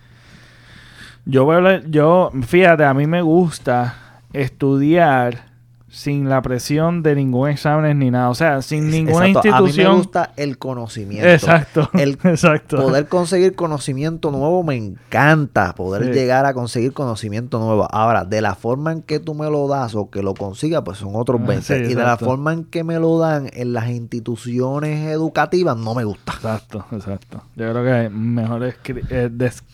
[1.26, 5.49] Yo voy a hablar- yo, fíjate, a mí me gusta estudiar
[5.92, 8.30] sin la presión de ningún examen ni nada.
[8.30, 9.96] O sea, sin ninguna Exacto, A mí me institución.
[9.96, 11.28] gusta el conocimiento.
[11.28, 11.90] Exacto.
[11.94, 12.76] El exacto.
[12.76, 15.74] Poder conseguir conocimiento nuevo me encanta.
[15.74, 16.12] Poder Sí.
[16.12, 17.88] llegar a conseguir conocimiento nuevo.
[17.90, 20.98] Ahora, de la forma en que tú me lo das o que lo consigas, pues
[20.98, 21.64] son otros Ah, 20.
[21.86, 25.96] sí, y de la forma en que me lo dan en las instituciones educativas, no
[25.96, 26.34] me gusta.
[26.34, 27.42] Exacto, exacto.
[27.56, 29.64] Yo creo que mejor eh, des-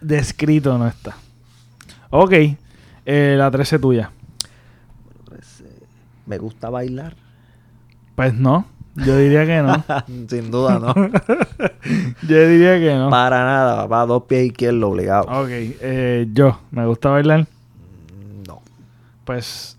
[0.00, 1.14] descrito no está.
[2.08, 2.32] Ok,
[3.04, 4.10] eh, la 13 tuya.
[6.26, 7.14] Me gusta bailar.
[8.14, 8.66] Pues no,
[8.96, 9.84] yo diría que no.
[10.28, 10.94] Sin duda, no.
[12.28, 13.10] Yo diría que no.
[13.10, 14.06] Para nada, papá.
[14.06, 15.24] Dos pies izquierdos obligado.
[15.24, 17.46] Ok, eh, yo, ¿me gusta bailar?
[18.46, 18.62] No.
[19.24, 19.76] Pues...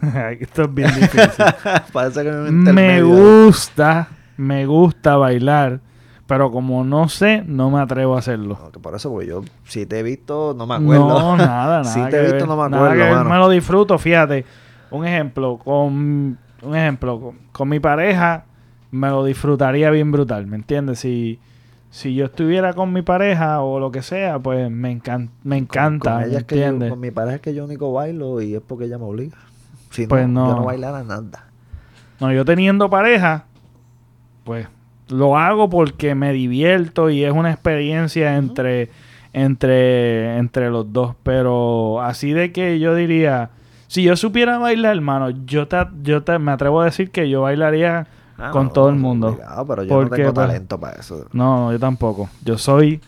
[0.40, 1.44] Esto es bien difícil.
[1.92, 5.80] Parece que me me gusta, me gusta bailar,
[6.26, 8.58] pero como no sé, no me atrevo a hacerlo.
[8.60, 11.08] No, que por eso, porque yo, si te he visto, no me acuerdo.
[11.08, 11.84] No, nada, nada.
[11.84, 13.30] Si te que he visto, ver, no me nada acuerdo, que ver, mano.
[13.30, 14.44] Me lo disfruto, fíjate.
[14.92, 18.44] Un ejemplo, con un ejemplo, con, con mi pareja
[18.90, 20.98] me lo disfrutaría bien brutal, ¿me entiendes?
[21.00, 21.38] Si,
[21.90, 26.12] si yo estuviera con mi pareja o lo que sea, pues me, encan- me encanta,
[26.14, 26.90] Con, ¿me yo- entiendes?
[26.90, 29.36] con mi pareja es que yo único bailo y es porque ella me obliga.
[29.90, 30.48] Si Pues no, no.
[30.50, 31.46] yo no bailara nada.
[32.20, 33.46] No, yo teniendo pareja,
[34.44, 34.68] pues
[35.08, 38.90] lo hago porque me divierto y es una experiencia entre,
[39.32, 41.14] entre, entre los dos.
[41.22, 43.50] Pero así de que yo diría,
[43.92, 47.42] si yo supiera bailar, hermano, yo te, yo te, me atrevo a decir que yo
[47.42, 48.06] bailaría
[48.38, 49.28] Ah, con no, todo el mundo.
[49.28, 51.26] obligado, pero yo Porque, no tengo pues, talento para eso.
[51.34, 52.30] No, no, yo tampoco.
[52.42, 53.02] Yo soy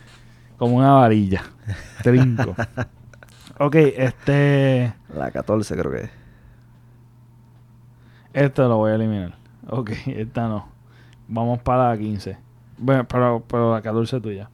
[0.57, 1.41] como una varilla.
[2.03, 2.55] Trinco.
[3.57, 4.93] ok, este...
[5.11, 6.09] La 14 creo que es.
[8.33, 9.33] Esto lo voy a eliminar.
[9.67, 10.67] Ok, esta no.
[11.27, 12.37] Vamos para la 15.
[12.77, 14.51] Bueno, pero, pero la 14 tuya.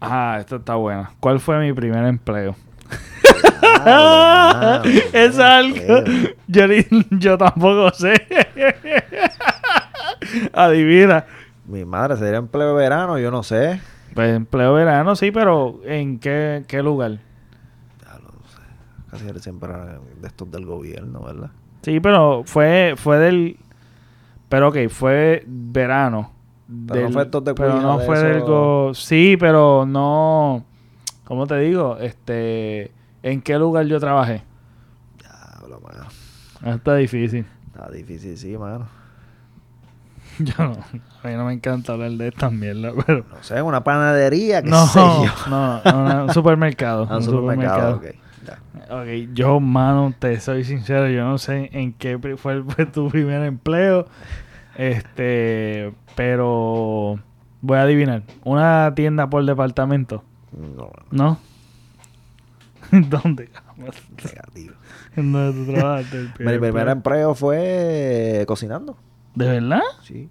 [0.00, 1.10] Ah, esta está buena.
[1.18, 2.54] ¿Cuál fue mi primer empleo?
[3.62, 4.82] Ah,
[5.12, 5.78] es algo.
[6.48, 8.14] Yo, ni- yo tampoco sé.
[10.52, 11.24] Adivina.
[11.66, 13.80] Mi madre sería empleo de verano, yo no sé.
[14.14, 17.18] Pues empleo verano, sí, pero ¿en qué, qué lugar?
[18.02, 18.62] Ya lo sé.
[19.10, 21.50] Casi siempre de estos del gobierno, ¿verdad?
[21.82, 23.56] Sí, pero fue, fue del.
[24.48, 26.32] Pero ok, fue verano.
[26.88, 30.64] Pero no fue estos de Pero no de fue del go- Sí, pero no.
[31.24, 31.96] ¿Cómo te digo?
[31.98, 32.92] Este.
[33.26, 34.42] ¿En qué lugar yo trabajé?
[35.18, 36.06] Diablo, mano.
[36.76, 37.44] Está difícil.
[37.66, 38.86] Está difícil, sí, mano.
[40.38, 40.72] Yo no.
[41.24, 43.24] A mí no me encanta hablar de esta mierda, pero.
[43.28, 45.32] No sé, una panadería, qué No, sé yo.
[45.50, 47.06] no, no, un supermercado.
[47.10, 48.04] Ah, un supermercado, ok.
[48.46, 48.94] Ya.
[48.94, 53.42] Ok, yo, mano, te soy sincero, yo no sé en qué fue, fue tu primer
[53.42, 54.06] empleo.
[54.76, 57.18] Este, pero
[57.60, 58.22] voy a adivinar.
[58.44, 60.22] Una tienda por departamento,
[60.52, 61.38] No, ¿no?
[63.10, 63.50] ¿Dónde?
[64.24, 64.74] negativo.
[65.16, 66.16] ¿En dónde tú trabajaste?
[66.18, 66.92] el Mi primer primer empleo?
[66.92, 68.96] empleo fue cocinando.
[69.34, 69.82] ¿De verdad?
[70.02, 70.28] Sí.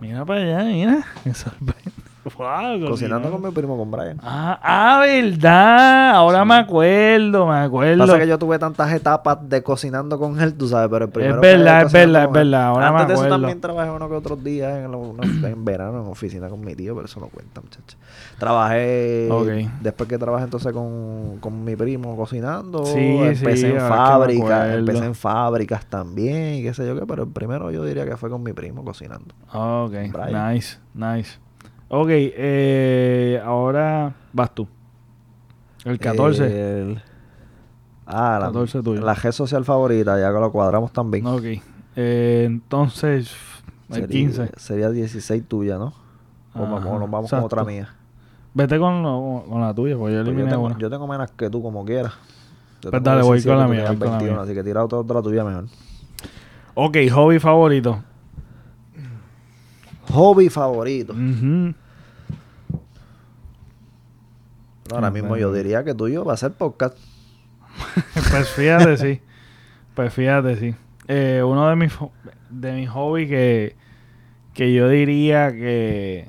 [0.00, 1.04] Mira para allá, mira.
[1.24, 1.92] Me sorprende.
[2.38, 4.16] Wow, Cocinando con mi primo, con Brian.
[4.22, 6.10] Ah, ah, verdad.
[6.10, 7.98] Ahora me acuerdo, me acuerdo.
[8.06, 11.34] Pasa que yo tuve tantas etapas de cocinando con él, tú sabes, pero el primero
[11.36, 12.62] Es verdad, es verdad, es verdad.
[12.66, 13.34] Ahora me Antes de eso acuerdo.
[13.42, 17.18] también trabajé uno que otros días en, verano en oficina con mi tío, pero eso
[17.18, 17.96] no cuenta, muchachos.
[18.38, 19.28] Trabajé,
[19.80, 24.78] después que trabajé entonces con, con mi primo cocinando, Sí, empecé sí, en fábricas, acuerdo.
[24.78, 28.16] empecé en fábricas también, y qué sé yo qué, pero el primero yo diría que
[28.16, 29.34] fue con mi primo cocinando.
[29.52, 29.92] Ok,
[30.30, 31.38] nice, nice.
[31.94, 34.66] Ok, eh, ahora vas tú.
[35.84, 36.80] El 14.
[36.80, 37.02] El-
[38.06, 39.00] ah, la, 14 tuyo.
[39.02, 41.26] la red social favorita, ya que lo cuadramos también.
[41.26, 41.44] ok.
[41.96, 43.30] Eh, entonces,
[43.90, 44.50] el Sería- 15.
[44.56, 45.92] Sería 16 tuya, ¿no?
[46.54, 47.44] O Ajá, vamos, nos vamos con exacto.
[47.46, 47.94] otra mía.
[48.54, 50.78] Vete con, lo- con la tuya, porque yo Pues yo, eliminé tengo, una.
[50.78, 52.14] yo tengo menos que tú, como quieras.
[52.80, 54.44] Yo Pues dale, voy 17, con la mía, tenías voy con la 21, mía.
[54.44, 55.66] así que tira otra, otra tuya mejor.
[56.74, 58.02] Ok, hobby favorito.
[60.10, 61.14] Hobby favorito.
[64.94, 66.96] Ahora mismo yo diría que tuyo va a ser podcast.
[68.30, 69.20] Pues fíjate, sí.
[69.94, 70.74] Pues fíjate, sí.
[71.08, 71.92] Eh, uno de mis,
[72.50, 73.76] de mis hobbies que,
[74.54, 76.28] que yo diría que,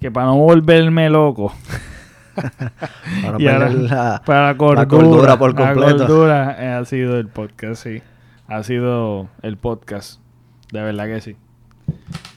[0.00, 1.52] que para no volverme loco,
[2.34, 5.98] Para no Y ahora- la- para la cordura, por la completo.
[6.06, 8.02] cordura, eh, ha sido el podcast, sí.
[8.48, 10.20] Ha sido el podcast.
[10.72, 11.36] De verdad que sí.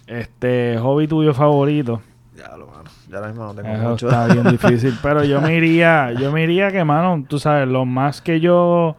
[0.08, 2.02] Este, hobby tuyo favorito.
[2.36, 2.90] Ya lo mano.
[3.12, 4.08] Ya ahora mismo no tengo Eso mucho.
[4.08, 4.98] está bien difícil.
[5.04, 8.96] Pero yo me iría, yo me iría que, mano, tú sabes, lo más que yo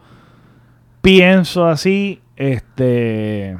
[1.00, 3.56] pienso así, este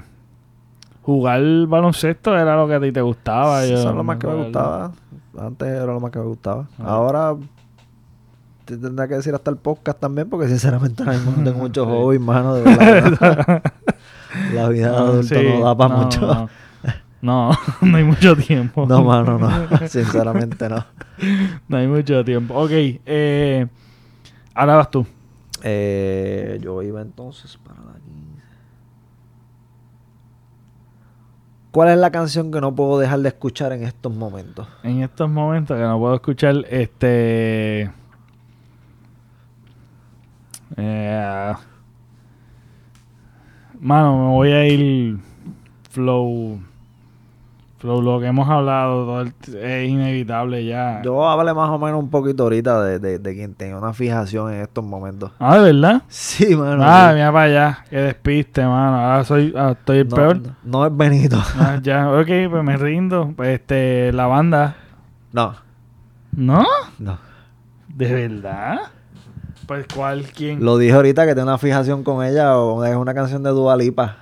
[1.02, 3.64] jugar baloncesto era lo que a ti te gustaba.
[3.64, 4.92] Eso es lo más que me gustaba.
[5.38, 6.66] Antes era lo más que me gustaba.
[6.78, 6.84] Ah.
[6.86, 7.34] Ahora
[8.66, 11.86] te tendrá que decir hasta el podcast también, porque sinceramente ahora mismo no tengo muchos
[11.86, 12.54] hobbies, mano.
[12.54, 13.62] De verdad.
[14.54, 16.20] La vida de adulto sí, no da para no, mucho.
[16.20, 16.48] No,
[17.22, 18.84] no, no hay mucho tiempo.
[18.86, 19.78] No, mano, no.
[19.88, 20.84] Sinceramente no.
[21.68, 22.54] No hay mucho tiempo.
[22.54, 23.66] Ok, eh,
[24.54, 25.06] ahora vas tú.
[25.62, 28.42] Eh, yo iba entonces para la 15.
[31.70, 34.66] ¿Cuál es la canción que no puedo dejar de escuchar en estos momentos?
[34.82, 37.90] En estos momentos que no puedo escuchar, este.
[40.76, 41.52] eh,
[43.80, 45.18] mano, me voy a ir.
[45.90, 46.58] Flow.
[47.82, 51.02] Flow, lo que hemos hablado es inevitable ya.
[51.02, 54.52] Yo hablé más o menos un poquito ahorita de, de, de quien tenga una fijación
[54.52, 55.32] en estos momentos.
[55.40, 56.02] Ah, ¿de verdad?
[56.06, 56.80] Sí, mano.
[56.86, 57.14] ah, sí.
[57.16, 57.84] mira para allá.
[57.90, 58.98] Que despiste, mano.
[58.98, 60.40] Ahora soy, ah, estoy el no, peor.
[60.40, 61.42] No, no es Benito.
[61.58, 63.32] Ah, ya, ok, pues me rindo.
[63.34, 64.76] Pues este, la banda.
[65.32, 65.56] No,
[66.30, 66.64] ¿No?
[67.00, 67.18] no.
[67.88, 68.78] ¿De verdad?
[69.66, 70.22] Pues, ¿cuál?
[70.22, 70.64] ¿Quién?
[70.64, 73.76] Lo dije ahorita que tengo una fijación con ella o es una canción de Dua
[73.76, 74.18] Lipa.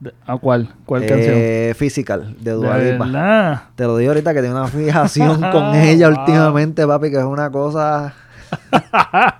[0.00, 0.72] De- ¿A cuál?
[0.86, 1.74] ¿Cuál Eh, canción?
[1.76, 3.04] Physical, de De Dua Lipa.
[3.04, 3.62] verdad.
[3.74, 6.18] Te lo dije ahorita que tengo una fijación con ella Wow.
[6.20, 8.14] últimamente, papi, que es una cosa...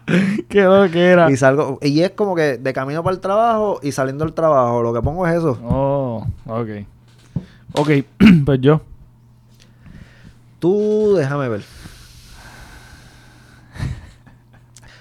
[0.49, 1.31] Qué lo que era.
[1.31, 1.79] Y salgo...
[1.81, 5.01] Y es como que de camino para el trabajo y saliendo del trabajo, lo que
[5.01, 5.59] pongo es eso.
[5.65, 6.69] Oh, ok.
[7.75, 7.91] Ok,
[8.45, 8.81] pues yo.
[10.59, 11.63] Tú, déjame ver.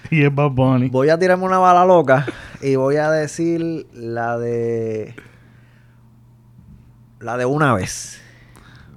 [0.10, 0.88] Y es Bad Bunny.
[0.90, 2.26] Voy a tirarme una bala loca
[2.62, 5.16] y voy a decir la de...
[7.20, 8.22] La de una vez.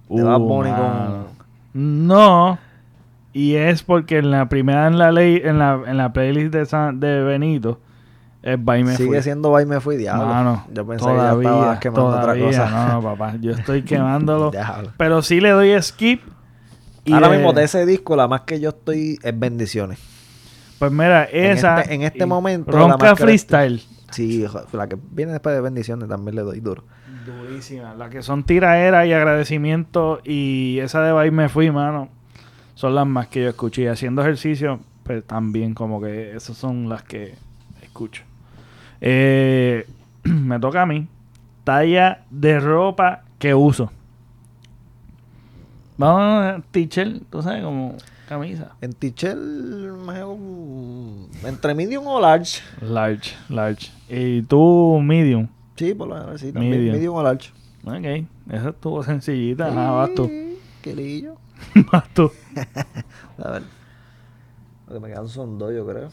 [0.09, 1.27] de Bad Bunny con- Uh.
[1.73, 2.59] No.
[3.33, 6.67] Y es porque en la primera en la ley, en la, en la playlist de,
[6.67, 7.79] San- de Benito,
[8.43, 9.23] es Bye Me Sigue Fui.
[9.23, 10.27] siendo Bye Me Fui, diablo.
[10.27, 12.71] Mano, Yo pensé todavía, que ya estabas quemando todavía, otra cosa.
[12.89, 13.35] No, no, papá.
[13.41, 14.51] Yo estoy quemándolo.
[14.97, 16.23] Pero sí le doy skip.
[17.05, 19.99] y Ahora de- mismo de ese disco, la más que yo estoy es Bendiciones.
[20.81, 21.83] Pues mira, En esa.
[21.83, 23.81] este- en este momento, la Ronca que- Freestyle.
[24.11, 26.83] Sí, la que viene después de Bendiciones también le doy duro.
[27.27, 27.95] Durísima.
[27.95, 30.21] Las que son tiraera y agradecimiento.
[30.25, 32.09] Y esa de Bye Me Fui, mano.
[32.75, 33.83] Son las más que yo escuché.
[33.83, 37.35] Y haciendo ejercicio, pues también como que esas son las que
[37.83, 38.23] escucho.
[39.01, 39.87] Eh,
[40.25, 41.07] me toca a mí.
[41.65, 43.91] Talla de ropa que uso.
[45.99, 48.73] Vamos a teacher, tú sabes, como camisa.
[48.81, 48.95] En
[50.25, 52.63] un- entre medium o large.
[52.81, 53.91] Large, large.
[54.09, 55.47] Y tú, medium.
[55.81, 56.53] Sí, por menos, sí.
[56.53, 56.93] Medium.
[56.93, 57.53] Medium, o large.
[57.87, 59.69] Ok, esa estuvo sencillita.
[59.69, 60.27] Ah, vas tú.
[60.27, 61.37] Sí, Querillo.
[61.91, 62.31] vas tú.
[63.43, 63.63] A ver.
[64.87, 66.11] Lo que me quedan son dos, yo creo.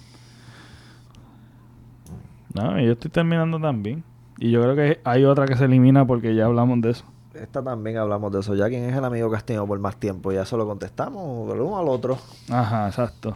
[2.53, 4.05] No, yo estoy terminando también.
[4.37, 7.03] Y yo creo que hay otra que se elimina porque ya hablamos de eso.
[7.33, 8.55] Esta también hablamos de eso.
[8.55, 10.31] Ya quién es el amigo que has tenido por más tiempo.
[10.31, 12.17] Ya eso lo contestamos del uno al otro.
[12.49, 13.35] Ajá, exacto.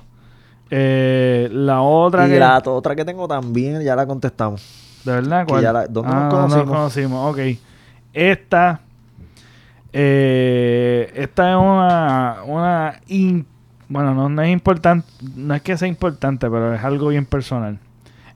[0.70, 2.40] Eh, la otra y que...
[2.40, 4.81] la otra que tengo también ya la contestamos.
[5.03, 5.45] ¿De verdad?
[5.48, 5.61] ¿Cuál?
[5.64, 6.65] ya la- ¿dónde nos Ah, conocimos?
[6.69, 7.32] conocimos?
[7.32, 7.40] Ok.
[8.14, 8.82] Esta...
[9.94, 13.45] Eh, esta es una, una in-
[13.90, 15.06] bueno, no, no es importante,
[15.36, 17.78] no es que sea importante, pero es algo bien personal.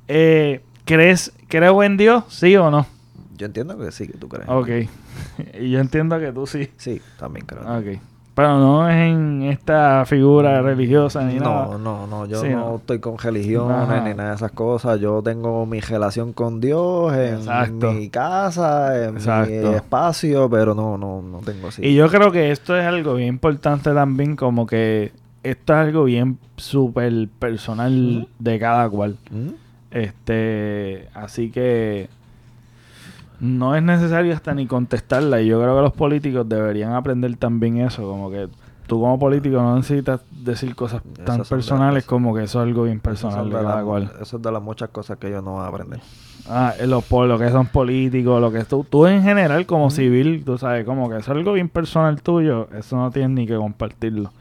[0.09, 2.25] Eh, ¿Crees, creo en Dios?
[2.27, 2.85] ¿Sí o no?
[3.37, 4.49] Yo entiendo que sí, que tú crees.
[4.49, 4.69] Ok.
[5.61, 6.69] y yo entiendo que tú sí.
[6.77, 7.61] Sí, también creo.
[7.79, 7.99] Ok.
[8.35, 11.67] Pero no es en esta figura religiosa ni nada.
[11.67, 12.75] No, no, no, yo Sí, no, no.
[12.75, 14.01] estoy con religiones Ajá.
[14.01, 14.99] ni nada de esas cosas.
[14.99, 17.93] Yo tengo mi relación con Dios en Exacto.
[17.93, 21.81] mi casa, en mi espacio, pero no, no, no tengo así.
[21.85, 25.13] Y yo creo que esto es algo bien importante también, como que
[25.43, 28.27] esto es algo bien súper personal Ujú.
[28.39, 29.17] de cada cual.
[29.31, 29.49] ¿Mm?
[29.91, 32.09] Este, así que
[33.39, 35.41] no es necesario hasta ni contestarla.
[35.41, 38.47] Y yo creo que los políticos deberían aprender también eso, como que
[38.87, 42.83] tú como político no necesitas decir cosas tan personales las- como que eso es algo
[42.83, 44.11] bien personal son de cada las- cual.
[44.21, 45.99] Eso es de las muchas cosas que yo no voy a aprender.
[46.47, 49.89] Ah, eh, los por lo que son políticos, lo que tú, tú en general como
[49.89, 53.47] civil, tú sabes, como que eso es algo bien personal tuyo, eso no tienes ni
[53.47, 54.31] que compartirlo.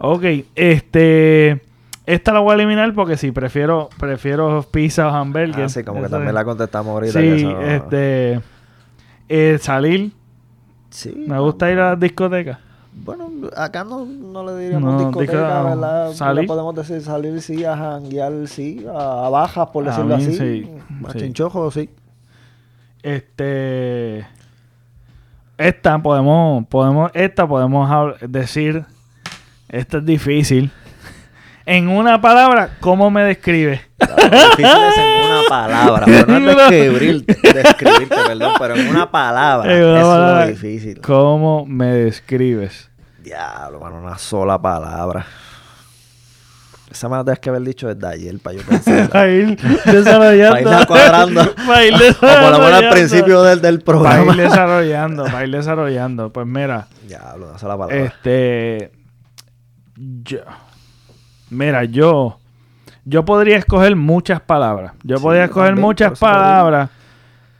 [0.00, 0.24] Ok,
[0.54, 1.60] este,
[2.06, 5.64] esta la voy a eliminar porque sí, prefiero, prefiero pizza o hamburger.
[5.64, 7.12] Ah, sí, como que también es- la contestamos ahorita.
[7.20, 8.40] Sí, eso este,
[9.28, 10.12] eh, salir,
[10.90, 12.58] Sí, me gusta ir a las discotecas.
[12.94, 16.12] Bueno, acá no, no le diríamos No, discoteca, disco- ¿verdad?
[16.12, 16.46] salir.
[16.46, 20.36] Podemos decir salir, sí, a janguear, sí, a, a bajas, por A decirlo mí así.
[20.36, 20.70] sí,
[21.06, 21.18] A sí.
[21.20, 21.88] chinchojo, sí.
[23.02, 24.26] Este,
[25.58, 28.84] esta podemos, podemos, esta podemos decir,
[29.68, 30.70] esta es difícil.
[31.64, 33.80] En una palabra, ¿cómo me describe?
[33.98, 39.72] Difícil es en una palabra, pero no es describirte, describirte, perdón, pero en una palabra.
[39.76, 40.44] En una eso palabra.
[40.48, 41.00] es difícil.
[41.00, 42.90] ¿Cómo me describes?
[43.22, 45.24] Diablo, mano, una sola palabra.
[46.90, 49.08] Esa me la tienes que haber dicho desde ayer para yo pensar.
[49.10, 49.56] Para ir
[49.86, 50.50] desarrollando.
[50.50, 51.54] Para irla cuadrando.
[51.66, 52.90] Para ir o por lo menos al desarrollando.
[52.90, 54.34] principio del, del Para programa.
[54.34, 56.32] ir desarrollando, para ir desarrollando.
[56.32, 57.96] Pues mira, Diablo, una sola palabra.
[57.96, 58.92] este.
[59.96, 60.40] Yo.
[61.52, 62.38] Mira, yo.
[63.04, 64.92] Yo podría escoger muchas palabras.
[65.02, 66.90] Yo Sí, podría escoger también, muchas palabras.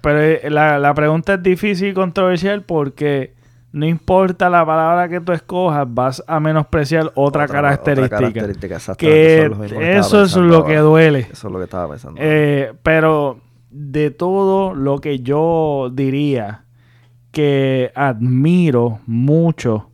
[0.00, 3.34] Pero eh, la, la pregunta es difícil y controversial porque
[3.72, 8.18] no importa la palabra que tú escojas, vas a menospreciar otra, característica.
[8.18, 9.16] característica, exactamente.
[9.16, 10.82] que Eso es lo que estaba eso es pensando lo que ahora.
[10.82, 11.18] duele.
[11.32, 12.20] Eso es lo que estaba pensando.
[12.22, 13.40] Eh, pero
[13.70, 16.64] de todo lo que yo diría
[17.30, 19.88] que admiro mucho,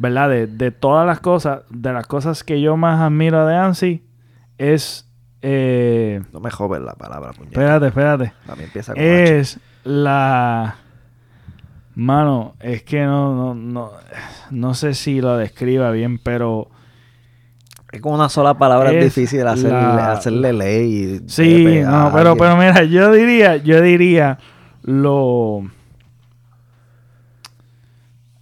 [0.00, 0.28] ¿verdad?
[0.30, 4.04] De, de todas las cosas, de las cosas que yo más admiro de Ansi,
[4.58, 5.08] es...
[5.42, 7.52] eh, no me joven la palabra, puñeta.
[7.60, 8.32] espérate, espérate.
[8.46, 9.38] También empieza con H.
[9.38, 10.74] Es la...
[11.94, 13.90] Mano, es que no, no, no,
[14.50, 16.68] no sé si lo describa bien, pero...
[17.92, 21.20] Es con una sola palabra es, difícil hacerle, la- hacerle ley.
[21.24, 24.38] y Sí, no, a pero, pero mira, yo diría, yo diría
[24.82, 25.62] lo...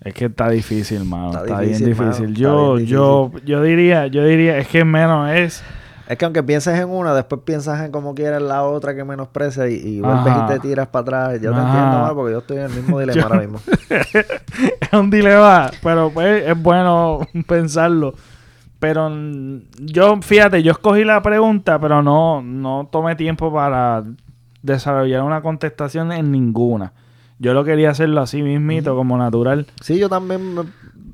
[0.08, 1.28] Es que está difícil, mano.
[1.30, 2.34] Está, Está bien difícil, mano, difícil.
[2.34, 5.62] Yo, bien yo, yo diría, yo diría, es que menos es...
[6.08, 9.68] Es que aunque pienses en una, después piensas en como quieres la otra que menosprecia
[9.68, 10.46] y, y vuelves Ajá.
[10.46, 11.32] y te tiras para atrás.
[11.42, 13.60] Yo te entiendo, mano, porque yo estoy en el mismo dilema Yo- ahora mismo.
[13.90, 18.14] es un dilema, pero pues es bueno pensarlo.
[18.78, 24.02] Pero mm, yo, fíjate, yo escogí la pregunta, pero no, no tomé tiempo para
[24.62, 26.94] desarrollar una contestación en ninguna.
[27.38, 29.66] Yo lo quería hacerlo así mismito, como natural.
[29.80, 30.64] Sí, yo también me-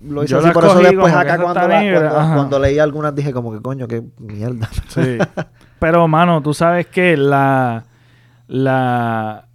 [0.08, 0.50] lo hice Yo así.
[0.52, 4.02] Por eso después acá cuando, la- cuando, cuando leí algunas dije como que coño, qué
[4.18, 4.68] mierda.
[4.88, 5.18] Sí.
[5.78, 7.84] Pero, mano, tú sabes que la.
[8.48, 9.46] La.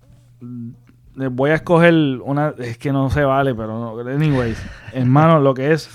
[1.31, 1.93] Voy a escoger
[2.23, 2.53] una.
[2.59, 4.09] Es que no se vale, pero no.
[4.09, 4.61] Anyways,
[4.93, 5.89] hermano, lo que es.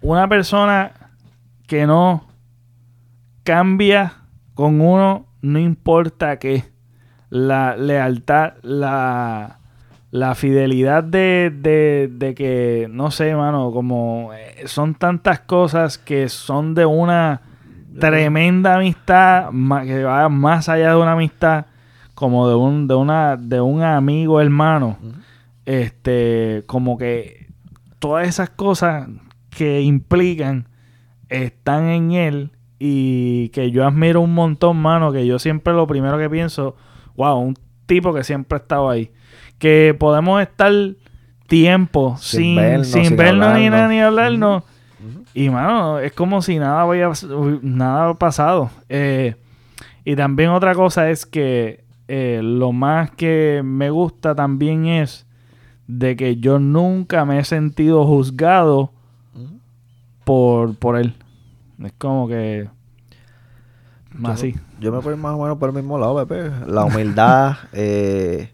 [0.00, 0.92] Una persona
[1.66, 2.26] que no
[3.42, 4.14] cambia
[4.54, 6.64] con uno, no importa qué.
[7.34, 9.58] La lealtad, la.
[10.12, 16.28] La fidelidad de, de, de que, no sé, mano, como eh, son tantas cosas que
[16.28, 17.40] son de una
[17.98, 19.50] tremenda amistad
[19.84, 21.66] que va más allá de una amistad
[22.14, 24.98] como de un de una de un amigo hermano
[25.64, 27.46] este como que
[27.98, 29.08] todas esas cosas
[29.50, 30.68] que implican
[31.28, 36.18] están en él y que yo admiro un montón mano que yo siempre lo primero
[36.18, 36.76] que pienso
[37.16, 39.10] wow un tipo que siempre ha estado ahí
[39.58, 40.72] que podemos estar
[41.46, 43.70] tiempo Sin sin, vernos, sin sin vernos ni hablarnos.
[43.70, 44.64] nada ni hablarnos
[45.34, 47.10] y mano, es como si nada había
[47.62, 48.70] nada pasado.
[48.88, 49.34] Eh,
[50.04, 55.26] y también otra cosa es que eh, lo más que me gusta también es
[55.88, 58.92] de que yo nunca me he sentido juzgado
[60.24, 61.14] por, por él.
[61.82, 62.68] Es como que
[64.20, 64.54] Yo- así.
[64.80, 66.50] Yo me voy más o menos por el mismo lado, Pepe.
[66.66, 68.50] La humildad, eh,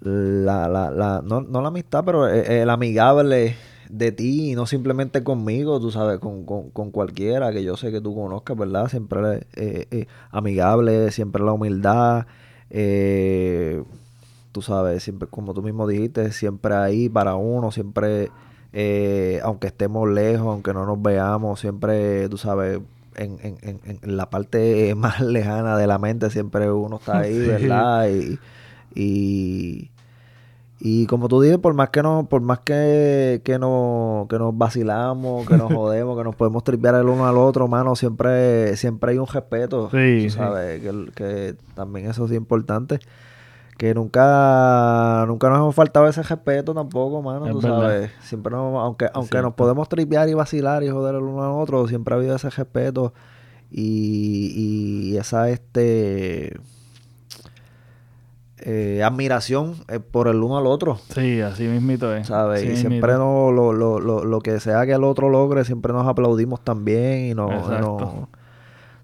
[0.00, 3.56] la, la, la no, no la amistad, pero el, el amigable
[3.88, 7.92] de ti y no simplemente conmigo, tú sabes, con, con, con cualquiera que yo sé
[7.92, 8.88] que tú conozcas, ¿verdad?
[8.88, 12.26] Siempre eh, eh, amigable, siempre la humildad,
[12.70, 13.82] eh,
[14.50, 18.30] tú sabes, siempre, como tú mismo dijiste, siempre ahí para uno, siempre,
[18.72, 22.80] eh, aunque estemos lejos, aunque no nos veamos, siempre, tú sabes,
[23.16, 27.34] en, en, en, en la parte más lejana de la mente, siempre uno está ahí,
[27.34, 27.46] Sí.
[27.46, 28.08] ¿verdad?
[28.10, 28.38] Y,
[28.94, 29.90] y,
[30.84, 34.56] y como tú dices, por más que no, por más que, que, no, que nos
[34.58, 39.12] vacilamos, que nos jodemos, que nos podemos tripear el uno al otro, mano, siempre, siempre
[39.12, 39.88] hay un respeto.
[39.90, 42.98] Sí, sabes, que, que también eso es importante.
[43.76, 47.80] Que nunca, nunca nos hemos faltado ese respeto tampoco, mano, Es tú verdad.
[47.80, 48.10] sabes.
[48.22, 51.88] Siempre nos, aunque, aunque nos podemos tripear y vacilar y joder el uno al otro,
[51.88, 53.12] siempre ha habido ese respeto
[53.70, 56.60] y, y esa este
[58.58, 60.98] eh, admiración eh, por el uno al otro.
[61.12, 62.28] Sí, así mismito es.
[62.28, 62.62] ¿sabes?
[62.62, 65.92] Así y siempre no, lo, lo, lo, lo que sea que el otro logre, siempre
[65.92, 67.48] nos aplaudimos también y no,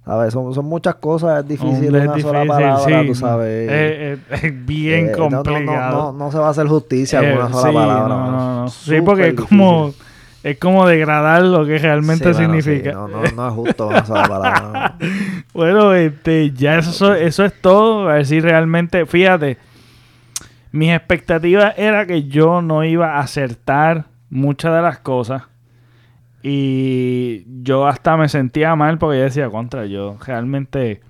[0.08, 0.32] no- ¿sabes?
[0.32, 3.06] Son, son muchas cosas, es difícil una sola palabra, sí.
[3.06, 3.70] tú sabes.
[3.70, 6.12] Es, es- es bien Eh, no- no- no- complicado.
[6.12, 8.08] No, no, se va a hacer justicia Eh, con una sola sí, palabra.
[8.08, 8.30] no, mano.
[8.32, 8.68] no, no.
[8.68, 9.92] Sí, porque es como,
[10.42, 12.92] es como degradar lo que realmente Sí, significa.
[12.92, 14.96] no, no, no es justo una sola palabra.
[14.98, 15.06] no.
[15.52, 18.08] Bueno, este, ya eso, eso es todo.
[18.08, 19.58] A ver si realmente, fíjate,
[20.72, 25.42] mis expectativas era que yo no iba a acertar muchas de las cosas.
[26.50, 31.00] Y yo hasta me sentía mal porque yo decía, contra, yo realmente...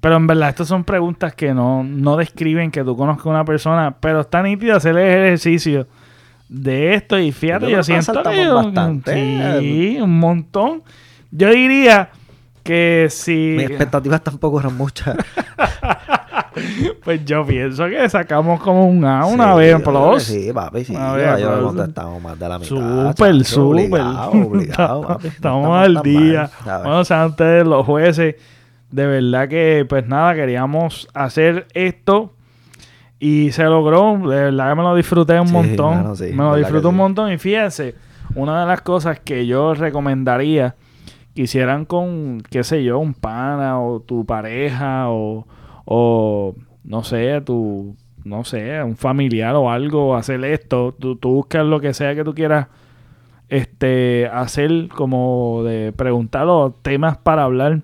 [0.00, 3.44] Pero en verdad, estas son preguntas que no, no describen que tú conozcas a una
[3.44, 5.86] persona, pero está nítido hacer el ejercicio
[6.48, 9.60] de esto y fíjate, Yo yo, siento que yo- bastante.
[9.60, 10.82] Sí, un montón.
[11.30, 12.08] Yo diría
[12.62, 13.54] que si...
[13.58, 15.16] Mis expectativas tampoco eran muchas.
[17.04, 20.22] Pues yo pienso que sacamos como un A una Sí, vez en plus.
[20.22, 20.94] Sí, papi, sí.
[20.94, 22.68] Una yo- contestado más de la mitad.
[23.16, 23.84] Súper, súper.
[24.00, 25.24] Obligado, obligado, papi.
[25.28, 26.50] No Estamos al día.
[26.64, 28.36] Bueno, sean ustedes los jueces.
[28.90, 32.32] De verdad que, pues nada, queríamos hacer esto.
[33.20, 34.16] Y se logró.
[34.28, 35.96] De verdad que me lo disfruté un Sí, montón.
[35.96, 37.32] mano, sí, me lo disfruté un montón.
[37.32, 37.94] Y fíjense,
[38.34, 40.74] una de las cosas que yo recomendaría
[41.34, 45.46] que hicieran con, qué sé yo, un pana o tu pareja o,
[45.90, 46.54] o
[46.84, 50.94] no sé, tu, no sé, un familiar o algo, hacer esto.
[50.98, 52.68] Tú, tú buscas lo que sea que tú quieras
[53.48, 57.80] este hacer como de preguntar los temas para hablar.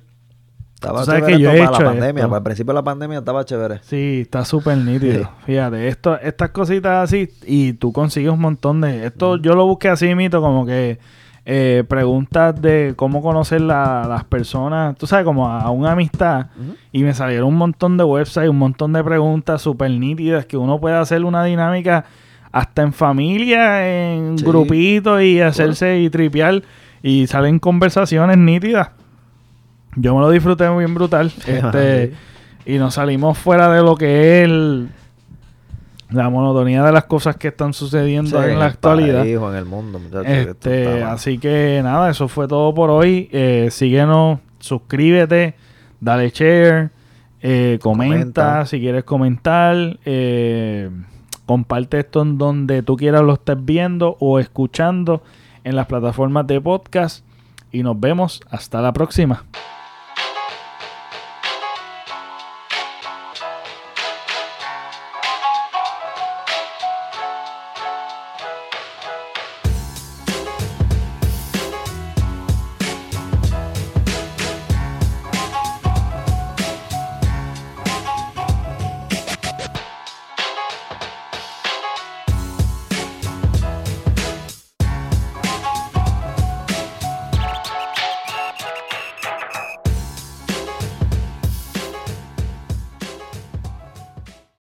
[0.75, 2.25] Estaba Tú sabes chévere que yo he hecho la pandemia.
[2.25, 3.81] Para el principio de la pandemia estaba chévere.
[3.85, 5.23] Sí, está súper nítido.
[5.23, 5.29] Sí.
[5.47, 9.07] Fíjate, esto, estas cositas así, y tú consigues un montón de...
[9.07, 10.99] Esto yo lo busqué así mito, como que
[11.47, 16.47] eh, preguntas de cómo conocer la- las personas, tú sabes, como a, a una amistad,
[16.93, 20.81] y me salieron un montón de websites, un montón de preguntas súper nítidas que uno
[20.81, 22.05] puede hacer una dinámica
[22.51, 24.45] hasta en familia, en Sí.
[24.45, 26.63] grupitos y hacerse y tripear,
[27.03, 28.91] y salen conversaciones nítidas.
[29.97, 31.31] Yo me lo disfruté muy bien brutal.
[31.47, 32.15] Este,
[32.67, 34.89] y nos salimos fuera de lo que es el-
[36.15, 39.21] la monotonía de las cosas que están sucediendo Sí, en la actualidad.
[39.23, 40.27] país en el mundo, muchachos.
[40.27, 43.29] Este, así que nada, eso fue todo por hoy.
[43.33, 45.55] Eh, síguenos, suscríbete,
[46.01, 46.91] dale share,
[47.43, 48.67] eh, comenta, Comenta.
[48.67, 50.91] si quieres comentar, eh,
[51.47, 55.23] comparte esto en donde tú quieras lo estés viendo o escuchando
[55.65, 57.25] en las plataformas de podcast
[57.73, 59.45] y nos vemos hasta la próxima.